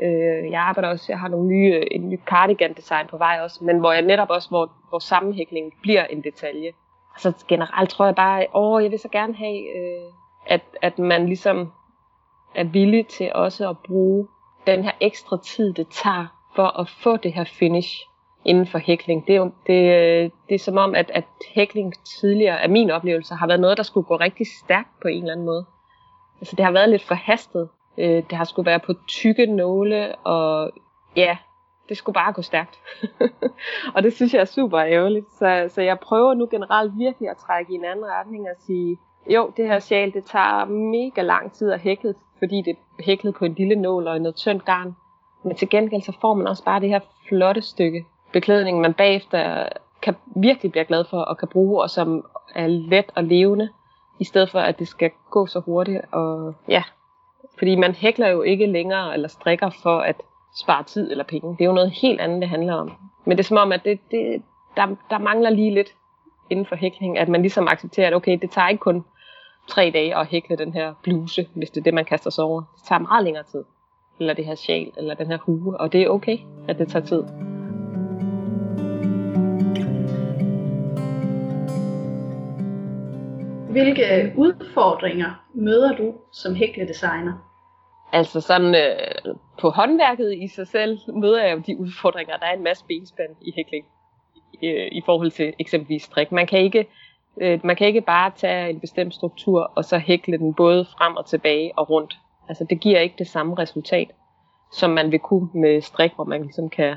Øh, 0.03 0.51
jeg 0.51 0.61
arbejder 0.61 0.89
også, 0.89 1.07
jeg 1.09 1.19
har 1.19 1.29
nogle 1.29 1.47
nye, 1.47 1.85
en 1.91 2.09
ny 2.09 2.19
cardigan 2.27 2.73
design 2.73 3.07
på 3.07 3.17
vej 3.17 3.41
også, 3.43 3.65
men 3.65 3.79
hvor 3.79 3.93
jeg 3.93 4.03
netop 4.03 4.31
også, 4.31 4.49
hvor, 4.49 4.73
hvor 4.89 4.99
sammenhækningen 4.99 5.73
bliver 5.83 6.05
en 6.05 6.25
detalje. 6.25 6.73
Altså 7.15 7.45
generelt 7.49 7.91
tror 7.91 8.05
jeg 8.05 8.15
bare, 8.15 8.47
åh, 8.55 8.83
jeg 8.83 8.91
vil 8.91 8.99
så 8.99 9.09
gerne 9.09 9.35
have, 9.35 9.77
øh, 9.77 10.13
at, 10.51 10.61
at 10.83 10.99
man 10.99 11.27
ligesom 11.27 11.73
er 12.55 12.65
villig 12.65 13.07
til 13.07 13.33
også 13.35 13.71
at 13.71 13.77
bruge 13.79 14.29
den 14.67 14.85
her 14.85 14.93
ekstra 15.01 15.39
tid, 15.45 15.73
det 15.73 15.87
tager 15.89 16.27
for 16.55 16.81
at 16.81 16.89
få 16.89 17.17
det 17.17 17.33
her 17.33 17.45
finish 17.45 18.01
inden 18.45 18.67
for 18.67 18.79
hækling. 18.79 19.27
Det 19.27 19.35
er, 19.35 19.39
jo, 19.39 19.45
det, 19.45 20.33
det 20.49 20.55
er 20.55 20.59
som 20.59 20.77
om, 20.77 20.95
at, 20.95 21.11
at 21.15 21.25
hækling 21.55 21.95
tidligere, 22.21 22.63
af 22.63 22.71
min 22.71 22.91
oplevelse, 22.91 23.35
har 23.35 23.47
været 23.47 23.61
noget, 23.61 23.77
der 23.77 23.83
skulle 23.83 24.07
gå 24.07 24.17
rigtig 24.17 24.47
stærkt 24.65 25.01
på 25.03 25.09
en 25.09 25.23
eller 25.23 25.33
anden 25.33 25.47
måde. 25.47 25.67
Altså 26.41 26.57
det 26.57 26.65
har 26.65 26.73
været 26.73 26.89
lidt 26.89 27.03
forhastet. 27.03 27.69
Øh, 27.99 28.23
det 28.31 28.33
har 28.33 28.45
skulle 28.45 28.67
være 28.67 28.81
på 28.81 28.95
tykke 29.09 29.47
nåle, 29.47 30.17
og 30.17 30.71
ja, 31.17 31.37
det 31.89 31.97
skulle 31.97 32.15
bare 32.15 32.33
gå 32.33 32.43
stærkt. 32.43 32.79
og 33.95 34.03
det 34.03 34.13
synes 34.13 34.35
jeg 34.35 34.41
er 34.41 34.45
super 34.45 34.79
ærgerligt. 34.81 35.27
Så, 35.39 35.69
så 35.75 35.83
jeg 35.83 35.99
prøver 35.99 36.35
nu 36.35 36.49
generelt 36.51 36.93
virkelig 36.99 37.31
at 37.31 37.37
trække 37.37 37.73
i 37.73 37.75
en 37.75 37.85
anden 37.85 38.05
retning 38.05 38.43
og 38.43 38.57
sige, 38.67 38.97
jo, 39.27 39.53
det 39.57 39.67
her 39.67 39.79
sjal, 39.79 40.13
det 40.13 40.25
tager 40.25 40.65
mega 40.65 41.23
lang 41.23 41.53
tid 41.53 41.73
at 41.73 41.81
hækle, 41.81 42.15
fordi 42.39 42.63
det 42.63 42.71
er 42.71 43.03
hæklet 43.05 43.35
på 43.35 43.45
en 43.45 43.55
lille 43.55 43.77
nål 43.77 44.07
og 44.07 44.21
noget 44.21 44.37
tyndt 44.37 44.65
garn. 44.65 44.97
Men 45.45 45.57
til 45.57 45.69
gengæld 45.69 46.03
så 46.03 46.13
får 46.21 46.35
man 46.35 46.47
også 46.47 46.65
bare 46.65 46.81
det 46.81 46.89
her 46.89 47.01
flotte 47.29 47.63
stykke 47.63 48.05
beklædning, 48.33 48.81
man 48.81 48.95
bagefter 48.95 49.69
kan 50.03 50.15
virkelig 50.37 50.73
blive 50.73 50.85
glad 50.85 51.05
for 51.05 51.21
og 51.21 51.39
kan 51.39 51.49
bruge, 51.49 51.83
og 51.83 51.91
som 51.91 52.25
er 52.55 52.67
let 52.67 53.13
og 53.15 53.25
levende, 53.25 53.69
i 54.19 54.25
stedet 54.25 54.51
for 54.51 54.61
at 54.61 54.79
det 54.79 54.89
skal 54.89 55.11
gå 55.31 55.47
så 55.47 55.61
hurtigt. 55.61 56.01
Og 56.13 56.55
ja, 56.69 56.83
fordi 57.59 57.77
man 57.77 57.95
hækler 57.95 58.29
jo 58.29 58.43
ikke 58.43 58.67
længere 58.67 59.15
eller 59.15 59.29
strikker 59.29 59.71
for 59.83 59.99
at 59.99 60.23
spare 60.57 60.85
tid 60.85 61.11
eller 61.11 61.25
penge. 61.25 61.51
Det 61.51 61.61
er 61.61 61.69
jo 61.69 61.73
noget 61.73 61.91
helt 61.91 62.21
andet, 62.21 62.41
det 62.41 62.49
handler 62.49 62.75
om. 62.75 62.93
Men 63.25 63.37
det 63.37 63.45
er 63.45 63.49
som 63.49 63.57
om, 63.57 63.73
at 63.73 63.85
det, 63.85 64.01
det, 64.11 64.43
der, 64.77 64.87
der 65.11 65.19
mangler 65.19 65.51
lige 65.51 65.75
lidt 65.75 65.95
inden 66.51 66.67
for 66.67 66.77
hækling, 66.77 67.19
at 67.19 67.29
man 67.29 67.43
ligesom 67.43 67.69
accepterer, 67.69 68.07
at 68.07 68.15
okay, 68.15 68.39
det 68.43 68.51
tager 68.51 68.69
ikke 68.69 68.81
kun 68.81 69.05
tre 69.71 69.91
dage 69.91 70.17
at 70.17 70.27
hækle 70.27 70.57
den 70.57 70.73
her 70.73 70.95
bluse, 71.03 71.47
hvis 71.55 71.71
det 71.71 71.81
er 71.81 71.85
det, 71.85 71.95
man 71.95 72.05
kaster 72.05 72.31
sig 72.31 72.45
over. 72.45 72.63
Det 72.77 72.85
tager 72.89 72.99
meget 72.99 73.25
længere 73.25 73.45
tid. 73.45 73.65
Eller 74.21 74.35
det 74.35 74.45
her 74.45 74.55
sjal, 74.55 74.93
eller 74.97 75.15
den 75.15 75.27
her 75.27 75.39
hue, 75.39 75.81
og 75.81 75.93
det 75.93 76.03
er 76.03 76.09
okay, 76.09 76.39
at 76.69 76.79
det 76.79 76.89
tager 76.89 77.05
tid. 77.05 77.23
Hvilke 83.71 84.33
udfordringer 84.37 85.47
møder 85.55 85.97
du 85.97 86.15
som 86.33 86.55
hækledesigner? 86.55 87.33
Altså 88.13 88.41
sådan 88.41 88.75
øh, 88.75 89.35
på 89.61 89.71
håndværket 89.71 90.35
i 90.35 90.49
sig 90.49 90.67
selv 90.67 90.99
møder 91.15 91.45
jeg 91.45 91.57
jo 91.57 91.63
de 91.67 91.81
udfordringer. 91.81 92.37
Der 92.37 92.47
er 92.47 92.53
en 92.57 92.65
masse 92.65 92.85
benspænd 92.89 93.31
i 93.43 93.53
hækling 93.57 93.85
øh, 94.65 94.89
i 94.93 95.03
forhold 95.07 95.31
til 95.31 95.53
eksempelvis 95.59 96.03
strik. 96.03 96.33
Man 96.33 96.47
kan 96.47 96.59
ikke 96.59 96.87
øh, 97.41 97.61
man 97.65 97.77
kan 97.77 97.87
ikke 97.87 98.01
bare 98.01 98.33
tage 98.37 98.71
en 98.71 98.81
bestemt 98.81 99.15
struktur 99.15 99.73
og 99.75 99.85
så 99.85 99.99
hækle 99.99 100.39
den 100.39 100.55
både 100.55 100.85
frem 100.85 101.17
og 101.17 101.27
tilbage 101.27 101.79
og 101.79 101.91
rundt. 101.91 102.19
Altså 102.49 102.67
det 102.71 102.81
giver 102.81 103.01
ikke 103.01 103.15
det 103.19 103.29
samme 103.29 103.59
resultat, 103.59 104.11
som 104.73 104.91
man 104.91 105.13
vil 105.13 105.19
kunne 105.19 105.49
med 105.55 105.81
strik, 105.81 106.13
hvor 106.15 106.25
man 106.25 106.43
ligesom 106.43 106.69
kan 106.69 106.97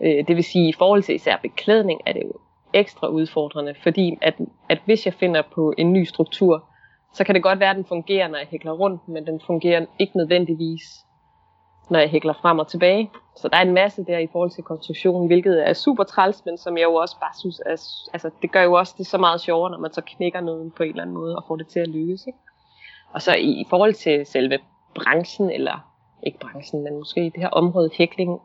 øh, 0.00 0.26
det 0.28 0.36
vil 0.36 0.44
sige 0.44 0.68
i 0.68 0.72
forhold 0.78 1.02
til 1.02 1.14
især 1.14 1.36
beklædning 1.42 2.00
er 2.06 2.12
det 2.12 2.22
jo 2.22 2.32
ekstra 2.72 3.06
udfordrende, 3.06 3.74
fordi 3.82 4.18
at, 4.22 4.34
at 4.68 4.78
hvis 4.84 5.06
jeg 5.06 5.14
finder 5.14 5.42
på 5.54 5.74
en 5.78 5.92
ny 5.92 6.04
struktur, 6.04 6.64
så 7.14 7.24
kan 7.24 7.34
det 7.34 7.42
godt 7.42 7.60
være, 7.60 7.70
at 7.70 7.76
den 7.76 7.84
fungerer, 7.84 8.28
når 8.28 8.38
jeg 8.38 8.46
hækler 8.50 8.72
rundt, 8.72 9.08
men 9.08 9.26
den 9.26 9.40
fungerer 9.46 9.86
ikke 9.98 10.16
nødvendigvis, 10.16 10.82
når 11.90 11.98
jeg 11.98 12.08
hækler 12.08 12.32
frem 12.32 12.58
og 12.58 12.68
tilbage. 12.68 13.10
Så 13.36 13.48
der 13.48 13.56
er 13.56 13.62
en 13.62 13.74
masse 13.74 14.04
der 14.04 14.18
i 14.18 14.28
forhold 14.32 14.50
til 14.50 14.64
konstruktionen, 14.64 15.26
hvilket 15.26 15.68
er 15.68 15.72
super 15.72 16.04
træls, 16.04 16.42
men 16.44 16.58
som 16.58 16.76
jeg 16.76 16.84
jo 16.84 16.94
også 16.94 17.16
bare 17.20 17.34
synes, 17.38 17.60
er, 17.66 17.72
altså 18.12 18.30
det 18.42 18.52
gør 18.52 18.62
jo 18.62 18.72
også 18.72 18.94
det 18.98 19.06
så 19.06 19.18
meget 19.18 19.40
sjovere, 19.40 19.70
når 19.70 19.78
man 19.78 19.92
så 19.92 20.00
knækker 20.06 20.40
noget 20.40 20.74
på 20.74 20.82
en 20.82 20.88
eller 20.88 21.02
anden 21.02 21.16
måde 21.16 21.36
og 21.36 21.44
får 21.48 21.56
det 21.56 21.66
til 21.66 21.80
at 21.80 21.88
lykkes. 21.88 22.26
Ikke? 22.26 22.38
Og 23.12 23.22
så 23.22 23.34
i, 23.34 23.50
i 23.50 23.66
forhold 23.70 23.94
til 23.94 24.26
selve 24.26 24.58
branchen, 24.94 25.50
eller 25.50 25.92
ikke 26.22 26.38
branchen, 26.38 26.84
men 26.84 26.98
måske 26.98 27.20
det 27.20 27.36
her 27.36 27.48
område 27.48 27.90
hækling, 27.94 28.40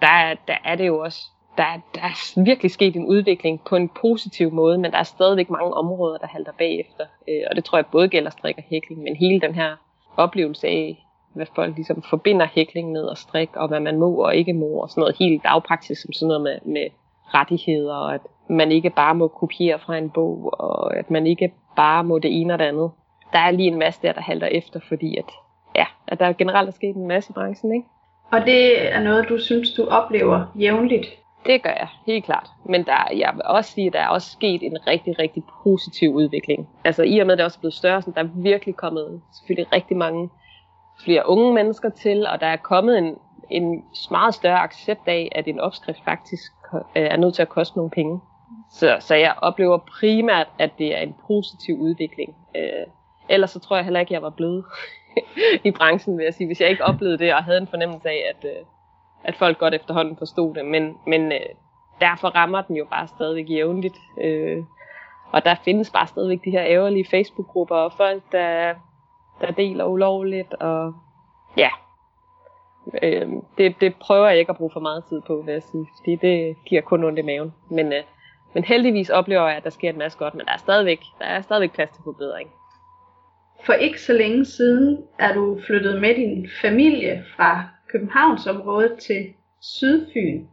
der, 0.00 0.34
der 0.48 0.56
er 0.64 0.74
det 0.74 0.86
jo 0.86 0.98
også 0.98 1.20
der, 1.56 1.80
der 1.94 2.00
er 2.00 2.42
virkelig 2.44 2.70
sket 2.70 2.96
en 2.96 3.06
udvikling 3.06 3.60
på 3.64 3.76
en 3.76 3.88
positiv 3.88 4.52
måde, 4.52 4.78
men 4.78 4.90
der 4.92 4.98
er 4.98 5.02
stadigvæk 5.02 5.50
mange 5.50 5.74
områder, 5.74 6.18
der 6.18 6.26
halter 6.26 6.52
bagefter. 6.58 7.06
Øh, 7.28 7.42
og 7.50 7.56
det 7.56 7.64
tror 7.64 7.78
jeg 7.78 7.86
både 7.86 8.08
gælder 8.08 8.30
strik 8.30 8.58
og 8.58 8.64
hækling, 8.66 9.02
men 9.02 9.16
hele 9.16 9.40
den 9.40 9.54
her 9.54 9.76
oplevelse 10.16 10.66
af, 10.66 11.06
hvad 11.34 11.46
folk 11.54 11.76
ligesom 11.76 12.02
forbinder 12.10 12.46
hækling 12.52 12.92
med 12.92 13.02
og 13.02 13.18
strik, 13.18 13.56
og 13.56 13.68
hvad 13.68 13.80
man 13.80 13.98
må 13.98 14.14
og 14.14 14.36
ikke 14.36 14.52
må, 14.52 14.66
og 14.66 14.90
sådan 14.90 15.00
noget 15.00 15.16
helt 15.18 15.42
dagpraktisk, 15.42 16.02
som 16.02 16.12
sådan 16.12 16.28
noget 16.28 16.42
med, 16.42 16.72
med 16.72 16.86
rettigheder, 17.34 17.94
og 17.94 18.14
at 18.14 18.20
man 18.48 18.72
ikke 18.72 18.90
bare 18.90 19.14
må 19.14 19.28
kopiere 19.28 19.78
fra 19.78 19.96
en 19.96 20.10
bog, 20.10 20.54
og 20.60 20.96
at 20.96 21.10
man 21.10 21.26
ikke 21.26 21.52
bare 21.76 22.04
må 22.04 22.18
det 22.18 22.40
ene 22.40 22.52
og 22.52 22.58
det 22.58 22.64
andet. 22.64 22.90
Der 23.32 23.38
er 23.38 23.50
lige 23.50 23.68
en 23.68 23.78
masse 23.78 24.02
der, 24.02 24.12
der 24.12 24.20
halter 24.20 24.46
efter, 24.46 24.80
fordi 24.88 25.16
at, 25.16 25.30
ja, 25.76 25.86
at 26.08 26.20
der 26.20 26.32
generelt 26.32 26.68
er 26.68 26.72
sket 26.72 26.96
en 26.96 27.08
masse 27.08 27.30
i 27.30 27.32
branchen, 27.32 27.74
ikke? 27.74 27.86
Og 28.32 28.40
det 28.46 28.92
er 28.94 29.00
noget, 29.00 29.28
du 29.28 29.38
synes, 29.38 29.72
du 29.72 29.86
oplever 29.86 30.52
jævnligt 30.54 31.06
det 31.46 31.62
gør 31.62 31.70
jeg, 31.70 31.88
helt 32.06 32.24
klart. 32.24 32.48
Men 32.64 32.84
der, 32.84 33.08
jeg 33.16 33.30
vil 33.34 33.42
også 33.44 33.70
sige, 33.72 33.86
at 33.86 33.92
der 33.92 34.00
er 34.00 34.08
også 34.08 34.30
sket 34.30 34.62
en 34.62 34.86
rigtig, 34.86 35.18
rigtig 35.18 35.42
positiv 35.62 36.14
udvikling. 36.14 36.68
Altså 36.84 37.02
i 37.02 37.18
og 37.18 37.26
med, 37.26 37.32
at 37.32 37.38
det 37.38 37.44
også 37.44 37.58
er 37.58 37.60
blevet 37.60 37.74
større, 37.74 38.02
så 38.02 38.10
der 38.14 38.22
er 38.22 38.28
virkelig 38.34 38.76
kommet 38.76 39.20
selvfølgelig 39.38 39.72
rigtig 39.72 39.96
mange 39.96 40.30
flere 41.04 41.28
unge 41.28 41.54
mennesker 41.54 41.88
til, 41.88 42.26
og 42.26 42.40
der 42.40 42.46
er 42.46 42.56
kommet 42.56 42.98
en, 42.98 43.16
en 43.50 43.84
meget 44.10 44.34
større 44.34 44.58
accept 44.58 45.00
af, 45.08 45.32
at 45.34 45.48
en 45.48 45.60
opskrift 45.60 46.04
faktisk 46.04 46.52
øh, 46.74 46.80
er 46.94 47.16
nødt 47.16 47.34
til 47.34 47.42
at 47.42 47.48
koste 47.48 47.76
nogle 47.76 47.90
penge. 47.90 48.20
Så, 48.70 48.96
så 49.00 49.14
jeg 49.14 49.34
oplever 49.42 49.78
primært, 49.78 50.46
at 50.58 50.70
det 50.78 50.96
er 50.96 51.00
en 51.00 51.14
positiv 51.26 51.74
udvikling. 51.78 52.36
Øh, 52.56 52.86
ellers 53.28 53.50
så 53.50 53.58
tror 53.60 53.76
jeg 53.76 53.84
heller 53.84 54.00
ikke, 54.00 54.10
at 54.10 54.12
jeg 54.12 54.22
var 54.22 54.30
blevet 54.30 54.64
i 55.64 55.70
branchen, 55.70 56.18
vil 56.18 56.24
jeg 56.24 56.34
sige, 56.34 56.46
hvis 56.46 56.60
jeg 56.60 56.70
ikke 56.70 56.84
oplevede 56.84 57.18
det 57.18 57.34
og 57.34 57.44
havde 57.44 57.58
en 57.58 57.66
fornemmelse 57.66 58.08
af, 58.08 58.22
at, 58.34 58.50
øh, 58.50 58.64
at 59.24 59.34
folk 59.34 59.58
godt 59.58 59.74
efterhånden 59.74 60.16
forstod 60.16 60.54
det, 60.54 60.64
men, 60.64 60.96
men 61.06 61.32
øh, 61.32 61.40
derfor 62.00 62.28
rammer 62.28 62.62
den 62.62 62.76
jo 62.76 62.84
bare 62.90 63.08
stadigvæk 63.08 63.50
jævnligt. 63.50 63.96
Øh, 64.20 64.64
og 65.32 65.44
der 65.44 65.54
findes 65.64 65.90
bare 65.90 66.06
stadigvæk 66.06 66.44
de 66.44 66.50
her 66.50 66.64
ærgerlige 66.64 67.06
Facebook-grupper, 67.10 67.76
og 67.76 67.92
folk, 67.92 68.22
der, 68.32 68.74
der 69.40 69.50
deler 69.50 69.84
ulovligt, 69.84 70.54
og 70.54 70.94
ja, 71.56 71.68
øh, 73.02 73.28
det, 73.58 73.74
det 73.80 73.94
prøver 74.00 74.28
jeg 74.28 74.38
ikke 74.38 74.50
at 74.50 74.56
bruge 74.56 74.70
for 74.72 74.80
meget 74.80 75.04
tid 75.08 75.20
på, 75.26 75.42
vil 75.46 75.52
jeg 75.52 75.62
sige, 75.62 75.86
fordi 75.98 76.16
det 76.16 76.56
giver 76.66 76.82
kun 76.82 77.04
ondt 77.04 77.18
i 77.18 77.22
maven. 77.22 77.52
Men, 77.70 77.92
øh, 77.92 78.02
men 78.54 78.64
heldigvis 78.64 79.10
oplever 79.10 79.48
jeg, 79.48 79.56
at 79.56 79.64
der 79.64 79.70
sker 79.70 79.90
en 79.90 79.98
masse 79.98 80.18
godt, 80.18 80.34
men 80.34 80.46
der 80.46 80.52
er 80.52 80.58
stadigvæk, 80.58 81.00
der 81.18 81.24
er 81.24 81.40
stadigvæk 81.40 81.72
plads 81.72 81.90
til 81.90 82.00
forbedring. 82.04 82.50
For 83.66 83.72
ikke 83.72 84.00
så 84.00 84.12
længe 84.12 84.44
siden 84.44 85.04
er 85.18 85.34
du 85.34 85.60
flyttet 85.66 86.00
med 86.00 86.14
din 86.14 86.48
familie 86.62 87.24
fra 87.36 87.68
Københavnsområdet 87.88 88.98
til 88.98 89.26
Sydfyn. 89.60 90.46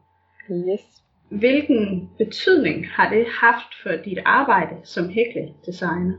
Yes. 0.51 0.81
Hvilken 1.29 2.09
betydning 2.17 2.87
har 2.87 3.09
det 3.09 3.25
haft 3.41 3.75
for 3.83 3.89
dit 4.05 4.19
arbejde 4.25 4.75
som 4.83 5.09
hækledesigner? 5.09 6.13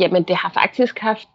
Jamen 0.00 0.22
det 0.22 0.36
har 0.36 0.50
faktisk 0.54 0.98
haft 0.98 1.28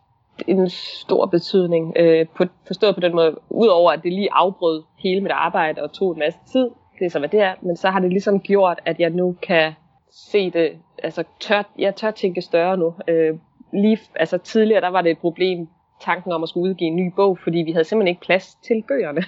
en 0.48 0.70
stor 0.70 1.26
betydning, 1.26 1.94
øh, 1.96 2.26
på, 2.36 2.44
forstået 2.68 2.96
på 2.96 3.02
den 3.02 3.16
måde, 3.16 3.36
udover 3.50 3.92
at 3.92 4.04
det 4.04 4.14
lige 4.14 4.30
afbrød 4.32 4.84
hele 4.98 5.22
mit 5.22 5.32
arbejde 5.32 5.84
og 5.84 5.94
tog 5.94 6.12
en 6.12 6.20
masse 6.20 6.40
tid, 6.52 6.70
det 7.00 7.06
er 7.06 7.10
så 7.10 7.20
hvad 7.20 7.30
det 7.30 7.40
er, 7.40 7.54
men 7.62 7.78
så 7.78 7.90
har 7.90 8.00
det 8.00 8.10
ligesom 8.10 8.40
gjort, 8.40 8.80
at 8.86 9.00
jeg 9.00 9.10
nu 9.10 9.36
kan 9.42 9.74
se 10.12 10.52
det, 10.52 10.72
altså 11.04 11.24
tør, 11.40 11.64
jeg 11.78 11.96
tør 11.96 12.12
tænke 12.12 12.42
større 12.42 12.78
nu. 12.78 12.94
Øh, 13.08 13.38
lige, 13.74 14.00
altså 14.16 14.38
tidligere, 14.38 14.82
der 14.82 14.88
var 14.88 15.02
det 15.02 15.12
et 15.12 15.18
problem 15.18 15.68
tanken 16.02 16.32
om 16.32 16.44
at 16.44 16.50
skulle 16.50 16.70
udgive 16.70 16.88
en 16.88 16.96
ny 16.96 17.14
bog, 17.16 17.38
fordi 17.44 17.58
vi 17.58 17.72
havde 17.72 17.84
simpelthen 17.84 18.08
ikke 18.08 18.22
plads 18.22 18.56
til 18.56 18.84
bøgerne. 18.88 19.24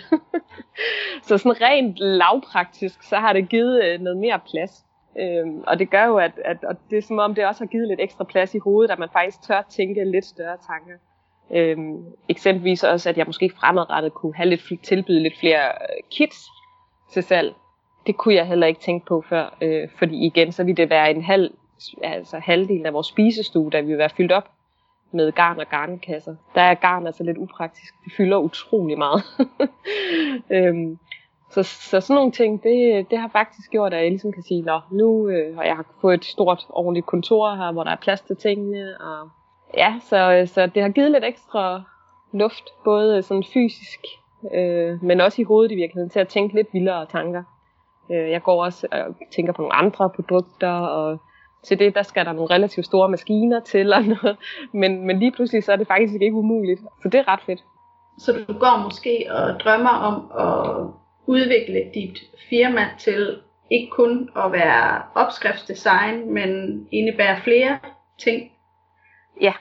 så 1.28 1.38
sådan 1.38 1.62
rent 1.62 1.98
lavpraktisk, 1.98 3.04
så 3.04 3.16
har 3.16 3.34
det 3.34 3.50
givet 3.50 3.84
øh, 3.84 4.02
noget 4.02 4.18
mere 4.18 4.40
plads. 4.52 4.86
Øhm, 5.20 5.64
og 5.68 5.80
det 5.80 5.90
gør 5.90 6.06
jo, 6.06 6.18
at, 6.18 6.32
at 6.46 6.64
og 6.64 6.76
det 6.90 6.98
er 6.98 7.02
som 7.02 7.20
om, 7.20 7.36
det 7.36 7.46
også 7.46 7.62
har 7.62 7.68
givet 7.68 7.88
lidt 7.88 8.00
ekstra 8.02 8.24
plads 8.24 8.56
i 8.56 8.60
hovedet, 8.60 8.92
at 8.92 9.00
man 9.00 9.10
faktisk 9.14 9.42
tør 9.42 9.62
tænke 9.70 10.06
lidt 10.06 10.26
større 10.26 10.58
tanker. 10.68 10.94
Øhm, 11.52 12.06
eksempelvis 12.30 12.84
også, 12.84 13.10
at 13.10 13.18
jeg 13.18 13.26
måske 13.26 13.52
fremadrettet 13.60 14.14
kunne 14.14 14.36
have 14.36 14.50
lidt, 14.50 14.84
tilbyde 14.84 15.24
lidt 15.24 15.40
flere 15.40 15.66
øh, 15.68 16.04
kits 16.12 16.38
til 17.14 17.24
salg. 17.24 17.54
Det 18.08 18.18
kunne 18.18 18.36
jeg 18.36 18.48
heller 18.48 18.68
ikke 18.68 18.82
tænke 18.82 19.06
på 19.06 19.24
før, 19.30 19.58
øh, 19.62 19.90
fordi 19.98 20.26
igen, 20.26 20.52
så 20.52 20.64
ville 20.64 20.78
det 20.78 20.90
være 20.90 21.12
en 21.12 21.24
halv, 21.24 21.52
altså 22.04 22.40
halvdelen 22.40 22.86
af 22.86 22.94
vores 22.94 23.08
spisestue, 23.08 23.72
der 23.72 23.82
ville 23.82 23.98
være 23.98 24.10
fyldt 24.10 24.32
op 24.32 24.50
med 25.14 25.32
garn 25.32 25.60
og 25.60 25.70
garnkasser. 25.70 26.36
Der 26.56 26.62
er 26.62 26.74
garn 26.74 27.06
altså 27.06 27.24
lidt 27.24 27.38
upraktisk. 27.38 27.94
Det 28.06 28.14
fylder 28.18 28.38
utrolig 28.38 28.98
meget. 28.98 29.24
øhm, 30.56 30.98
så, 31.54 31.64
så 31.64 32.02
sådan 32.02 32.16
nogle 32.16 32.32
ting, 32.32 32.64
det, 32.64 33.06
det 33.12 33.20
har 33.20 33.28
faktisk 33.28 33.72
gjort, 33.72 33.94
at 33.94 34.02
jeg 34.02 34.10
ligesom 34.10 34.32
kan 34.32 34.44
sige, 34.44 34.62
Nå, 34.62 34.80
nu 34.92 35.30
øh, 35.30 35.56
har 35.56 35.64
jeg 35.64 35.78
fået 36.02 36.14
et 36.14 36.26
stort, 36.26 36.66
ordentligt 36.70 37.06
kontor 37.06 37.56
her, 37.56 37.72
hvor 37.72 37.84
der 37.84 37.92
er 37.92 37.96
plads 38.02 38.22
til 38.22 38.36
tingene. 38.36 39.02
Og 39.02 39.30
ja, 39.78 39.96
så, 40.02 40.44
så 40.54 40.68
det 40.68 40.82
har 40.84 40.90
givet 40.90 41.12
lidt 41.12 41.24
ekstra 41.24 41.84
luft, 42.34 42.64
både 42.84 43.22
sådan 43.22 43.44
fysisk, 43.54 44.00
øh, 44.54 45.04
men 45.04 45.22
også 45.22 45.42
i 45.42 45.46
hovedet 45.46 45.72
i 45.72 45.76
virkeligheden, 45.76 46.10
til 46.10 46.20
at 46.20 46.28
tænke 46.28 46.56
lidt 46.56 46.68
vildere 46.74 47.06
tanker. 47.06 47.44
Øh, 48.12 48.30
jeg 48.32 48.44
går 48.44 48.64
også 48.64 48.88
og 48.92 49.16
tænker 49.36 49.54
på 49.54 49.62
nogle 49.62 49.76
andre 49.76 50.10
produkter, 50.10 50.72
og 50.72 51.20
til 51.64 51.80
det, 51.80 51.96
der 51.96 52.04
skal 52.04 52.26
der 52.26 52.34
nogle 52.34 52.56
relativt 52.56 52.86
store 52.86 53.10
maskiner 53.10 53.60
til 53.60 53.94
og 53.94 54.04
noget. 54.04 54.38
Men, 54.82 55.08
men 55.08 55.20
lige 55.20 55.32
pludselig, 55.32 55.64
så 55.64 55.72
er 55.72 55.76
det 55.76 55.88
faktisk 55.88 56.22
ikke 56.22 56.36
umuligt. 56.36 56.80
Så 56.80 57.10
det 57.10 57.20
er 57.20 57.28
ret 57.28 57.42
fedt. 57.46 57.64
Så 58.18 58.32
du 58.48 58.54
går 58.54 58.84
måske 58.84 59.28
og 59.32 59.60
drømmer 59.60 59.90
om 59.90 60.16
at 60.40 61.03
udvikle 61.28 61.92
dit 61.94 62.20
firma 62.50 62.90
til 62.98 63.38
ikke 63.72 63.90
kun 63.92 64.30
at 64.38 64.52
være 64.52 65.02
opskriftsdesign, 65.16 66.34
men 66.34 66.50
indebære 66.92 67.42
flere 67.44 67.80
ting. 68.18 68.52
Ja, 69.42 69.54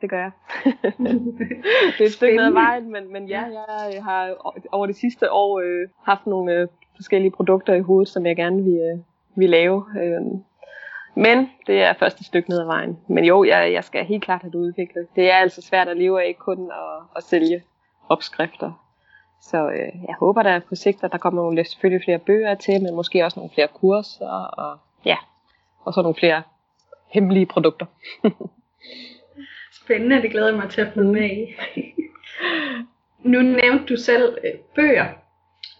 det 0.00 0.10
gør 0.10 0.18
jeg. 0.18 0.30
det 1.98 2.00
er 2.00 2.04
et 2.04 2.12
stykke 2.12 2.36
ned 2.36 2.46
ad 2.46 2.52
vejen, 2.52 2.92
men, 2.92 3.12
men 3.12 3.28
ja, 3.28 3.42
jeg 3.92 4.04
har 4.04 4.34
over 4.72 4.86
de 4.86 4.94
sidste 4.94 5.32
år 5.32 5.60
øh, 5.60 5.88
haft 6.04 6.26
nogle 6.26 6.52
øh, 6.52 6.68
forskellige 6.96 7.30
produkter 7.30 7.74
i 7.74 7.80
hovedet, 7.80 8.08
som 8.08 8.26
jeg 8.26 8.36
gerne 8.36 8.64
vil, 8.64 8.74
øh, 8.74 8.98
vil 9.36 9.50
lave. 9.50 9.84
Øh, 10.00 10.20
men 11.14 11.50
det 11.66 11.82
er 11.82 11.92
første 11.92 12.24
stykke 12.24 12.50
ned 12.50 12.60
ad 12.60 12.66
vejen. 12.66 12.98
Men 13.08 13.24
jo, 13.24 13.44
jeg, 13.44 13.72
jeg 13.72 13.84
skal 13.84 14.04
helt 14.04 14.24
klart 14.24 14.42
have 14.42 14.50
det 14.50 14.58
udviklet. 14.58 15.06
Det 15.16 15.30
er 15.30 15.36
altså 15.36 15.62
svært 15.62 15.88
at 15.88 15.96
leve 15.96 16.22
af, 16.22 16.28
ikke 16.28 16.40
kun 16.40 16.70
at, 16.70 17.02
at 17.16 17.22
sælge 17.22 17.62
opskrifter. 18.08 18.81
Så 19.42 19.70
øh, 19.70 20.02
jeg 20.08 20.14
håber 20.18 20.42
der 20.42 20.60
på 20.68 20.74
sigt, 20.74 21.04
at 21.04 21.12
der 21.12 21.18
kommer 21.18 21.42
nogle, 21.42 21.64
selvfølgelig 21.64 22.04
flere 22.04 22.18
bøger 22.18 22.54
til, 22.54 22.82
men 22.82 22.94
måske 22.94 23.24
også 23.24 23.40
nogle 23.40 23.54
flere 23.54 23.68
kurser, 23.68 24.28
og 24.28 24.78
ja, 25.04 25.16
og 25.84 25.94
så 25.94 26.02
nogle 26.02 26.14
flere 26.14 26.42
hemmelige 27.08 27.46
produkter. 27.46 27.86
Spændende, 29.84 30.22
det 30.22 30.30
glæder 30.30 30.48
jeg 30.48 30.56
mig 30.56 30.70
til 30.70 30.80
at 30.80 30.92
følge 30.94 31.12
med 31.12 31.30
i. 31.30 31.54
nu 33.32 33.42
nævnte 33.42 33.86
du 33.86 33.96
selv 33.96 34.38
øh, 34.44 34.60
bøger, 34.74 35.06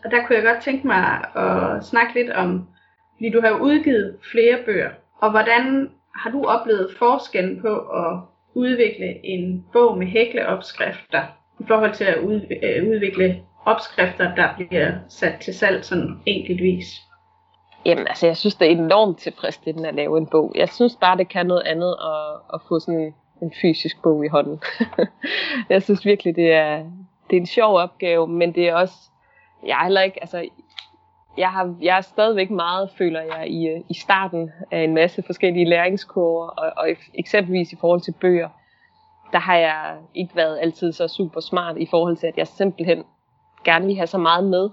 og 0.05 0.11
der 0.11 0.27
kunne 0.27 0.37
jeg 0.37 0.44
godt 0.44 0.62
tænke 0.62 0.87
mig 0.87 1.37
at 1.37 1.85
snakke 1.85 2.14
lidt 2.14 2.31
om, 2.31 2.68
fordi 3.16 3.31
du 3.31 3.40
har 3.40 3.51
udgivet 3.51 4.18
flere 4.33 4.59
bøger, 4.64 4.90
og 5.20 5.31
hvordan 5.31 5.90
har 6.16 6.31
du 6.31 6.44
oplevet 6.44 6.94
forskellen 6.98 7.61
på 7.61 7.77
at 7.79 8.20
udvikle 8.55 9.27
en 9.27 9.64
bog 9.72 9.98
med 9.98 10.07
hækleopskrifter 10.07 11.22
i 11.61 11.64
forhold 11.68 11.94
til 11.94 12.05
at 12.05 12.18
øh, 12.18 12.88
udvikle 12.88 13.42
opskrifter, 13.64 14.35
der 14.35 14.48
bliver 14.57 14.92
sat 15.09 15.40
til 15.40 15.55
salg 15.55 15.85
sådan 15.85 16.20
enkeltvis? 16.27 16.87
Jamen, 17.85 18.09
altså, 18.09 18.27
jeg 18.27 18.37
synes, 18.37 18.55
det 18.55 18.66
er 18.66 18.70
enormt 18.70 19.18
tilfredsstillende 19.18 19.88
at 19.88 19.94
lave 19.94 20.18
en 20.18 20.27
bog. 20.27 20.53
Jeg 20.55 20.68
synes 20.68 20.96
bare, 21.01 21.18
det 21.18 21.29
kan 21.29 21.46
noget 21.46 21.62
andet 21.62 21.96
at, 22.05 22.55
at 22.55 22.61
få 22.68 22.81
sådan 22.81 23.14
en 23.42 23.53
fysisk 23.62 24.03
bog 24.03 24.25
i 24.25 24.29
hånden. 24.29 24.62
jeg 25.70 25.83
synes 25.83 26.07
virkelig, 26.07 26.37
det 26.37 26.53
er, 26.53 26.77
det 27.31 27.37
er 27.37 27.40
en 27.40 27.46
sjov 27.46 27.77
opgave, 27.77 28.29
men 28.29 28.55
det 28.55 28.68
er 28.68 28.75
også, 28.75 28.94
jeg 29.66 29.79
er 29.79 29.83
heller 29.83 30.03
ikke, 30.03 30.20
altså, 30.20 30.48
jeg, 31.38 31.51
har, 31.51 31.75
jeg 31.83 31.96
er 31.96 32.01
stadigvæk 32.01 32.51
meget, 32.51 32.90
føler 32.98 33.20
jeg, 33.20 33.51
i, 33.51 33.83
i 33.88 33.94
starten 33.94 34.51
af 34.70 34.79
en 34.79 34.94
masse 34.94 35.22
forskellige 35.27 35.68
læringskurver, 35.68 36.46
og, 36.46 36.72
og 36.77 36.88
eksempelvis 37.14 37.72
i 37.72 37.77
forhold 37.81 38.01
til 38.01 38.14
bøger, 38.20 38.48
der 39.33 39.38
har 39.38 39.57
jeg 39.57 39.96
ikke 40.14 40.37
været 40.37 40.59
altid 40.62 40.92
så 40.92 41.09
super 41.09 41.40
smart 41.40 41.79
i 41.79 41.87
forhold 41.87 42.16
til, 42.16 42.27
at 42.27 42.38
jeg 42.38 42.46
simpelthen 42.46 43.05
gerne 43.64 43.87
vil 43.87 43.96
have 43.96 44.07
så 44.07 44.18
meget 44.18 44.44
med. 44.44 44.70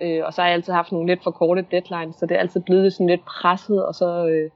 Øh, 0.00 0.24
og 0.24 0.34
så 0.34 0.42
har 0.42 0.48
jeg 0.48 0.54
altid 0.54 0.72
haft 0.72 0.92
nogle 0.92 1.06
lidt 1.06 1.22
for 1.22 1.30
korte 1.30 1.66
deadlines, 1.70 2.16
så 2.16 2.26
det 2.26 2.34
er 2.34 2.40
altid 2.40 2.60
blevet 2.60 2.92
sådan 2.92 3.06
lidt 3.06 3.24
presset, 3.24 3.86
og 3.86 3.94
så, 3.94 4.26
øh, 4.26 4.50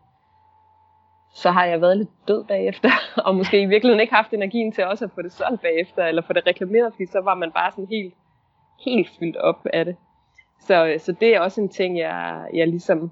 så 1.34 1.50
har 1.50 1.64
jeg 1.64 1.80
været 1.80 1.96
lidt 1.96 2.28
død 2.28 2.44
bagefter, 2.44 2.90
og 3.26 3.34
måske 3.34 3.62
i 3.62 3.66
virkeligheden 3.66 4.00
ikke 4.00 4.14
haft 4.14 4.32
energien 4.32 4.72
til 4.72 4.84
også 4.84 5.04
at 5.04 5.10
få 5.14 5.22
det 5.22 5.32
solgt 5.32 5.62
bagefter, 5.62 6.04
eller 6.04 6.22
få 6.22 6.32
det 6.32 6.46
reklameret, 6.46 6.92
fordi 6.92 7.06
så 7.06 7.20
var 7.20 7.34
man 7.34 7.52
bare 7.52 7.70
sådan 7.70 7.86
helt, 7.90 8.14
helt 8.84 9.08
fyldt 9.18 9.36
op 9.36 9.66
af 9.72 9.84
det. 9.84 9.96
Så, 10.60 10.86
øh, 10.86 11.00
så 11.00 11.12
det 11.12 11.34
er 11.34 11.40
også 11.40 11.60
en 11.60 11.68
ting, 11.68 11.98
jeg, 11.98 12.48
jeg 12.54 12.68
ligesom 12.68 13.10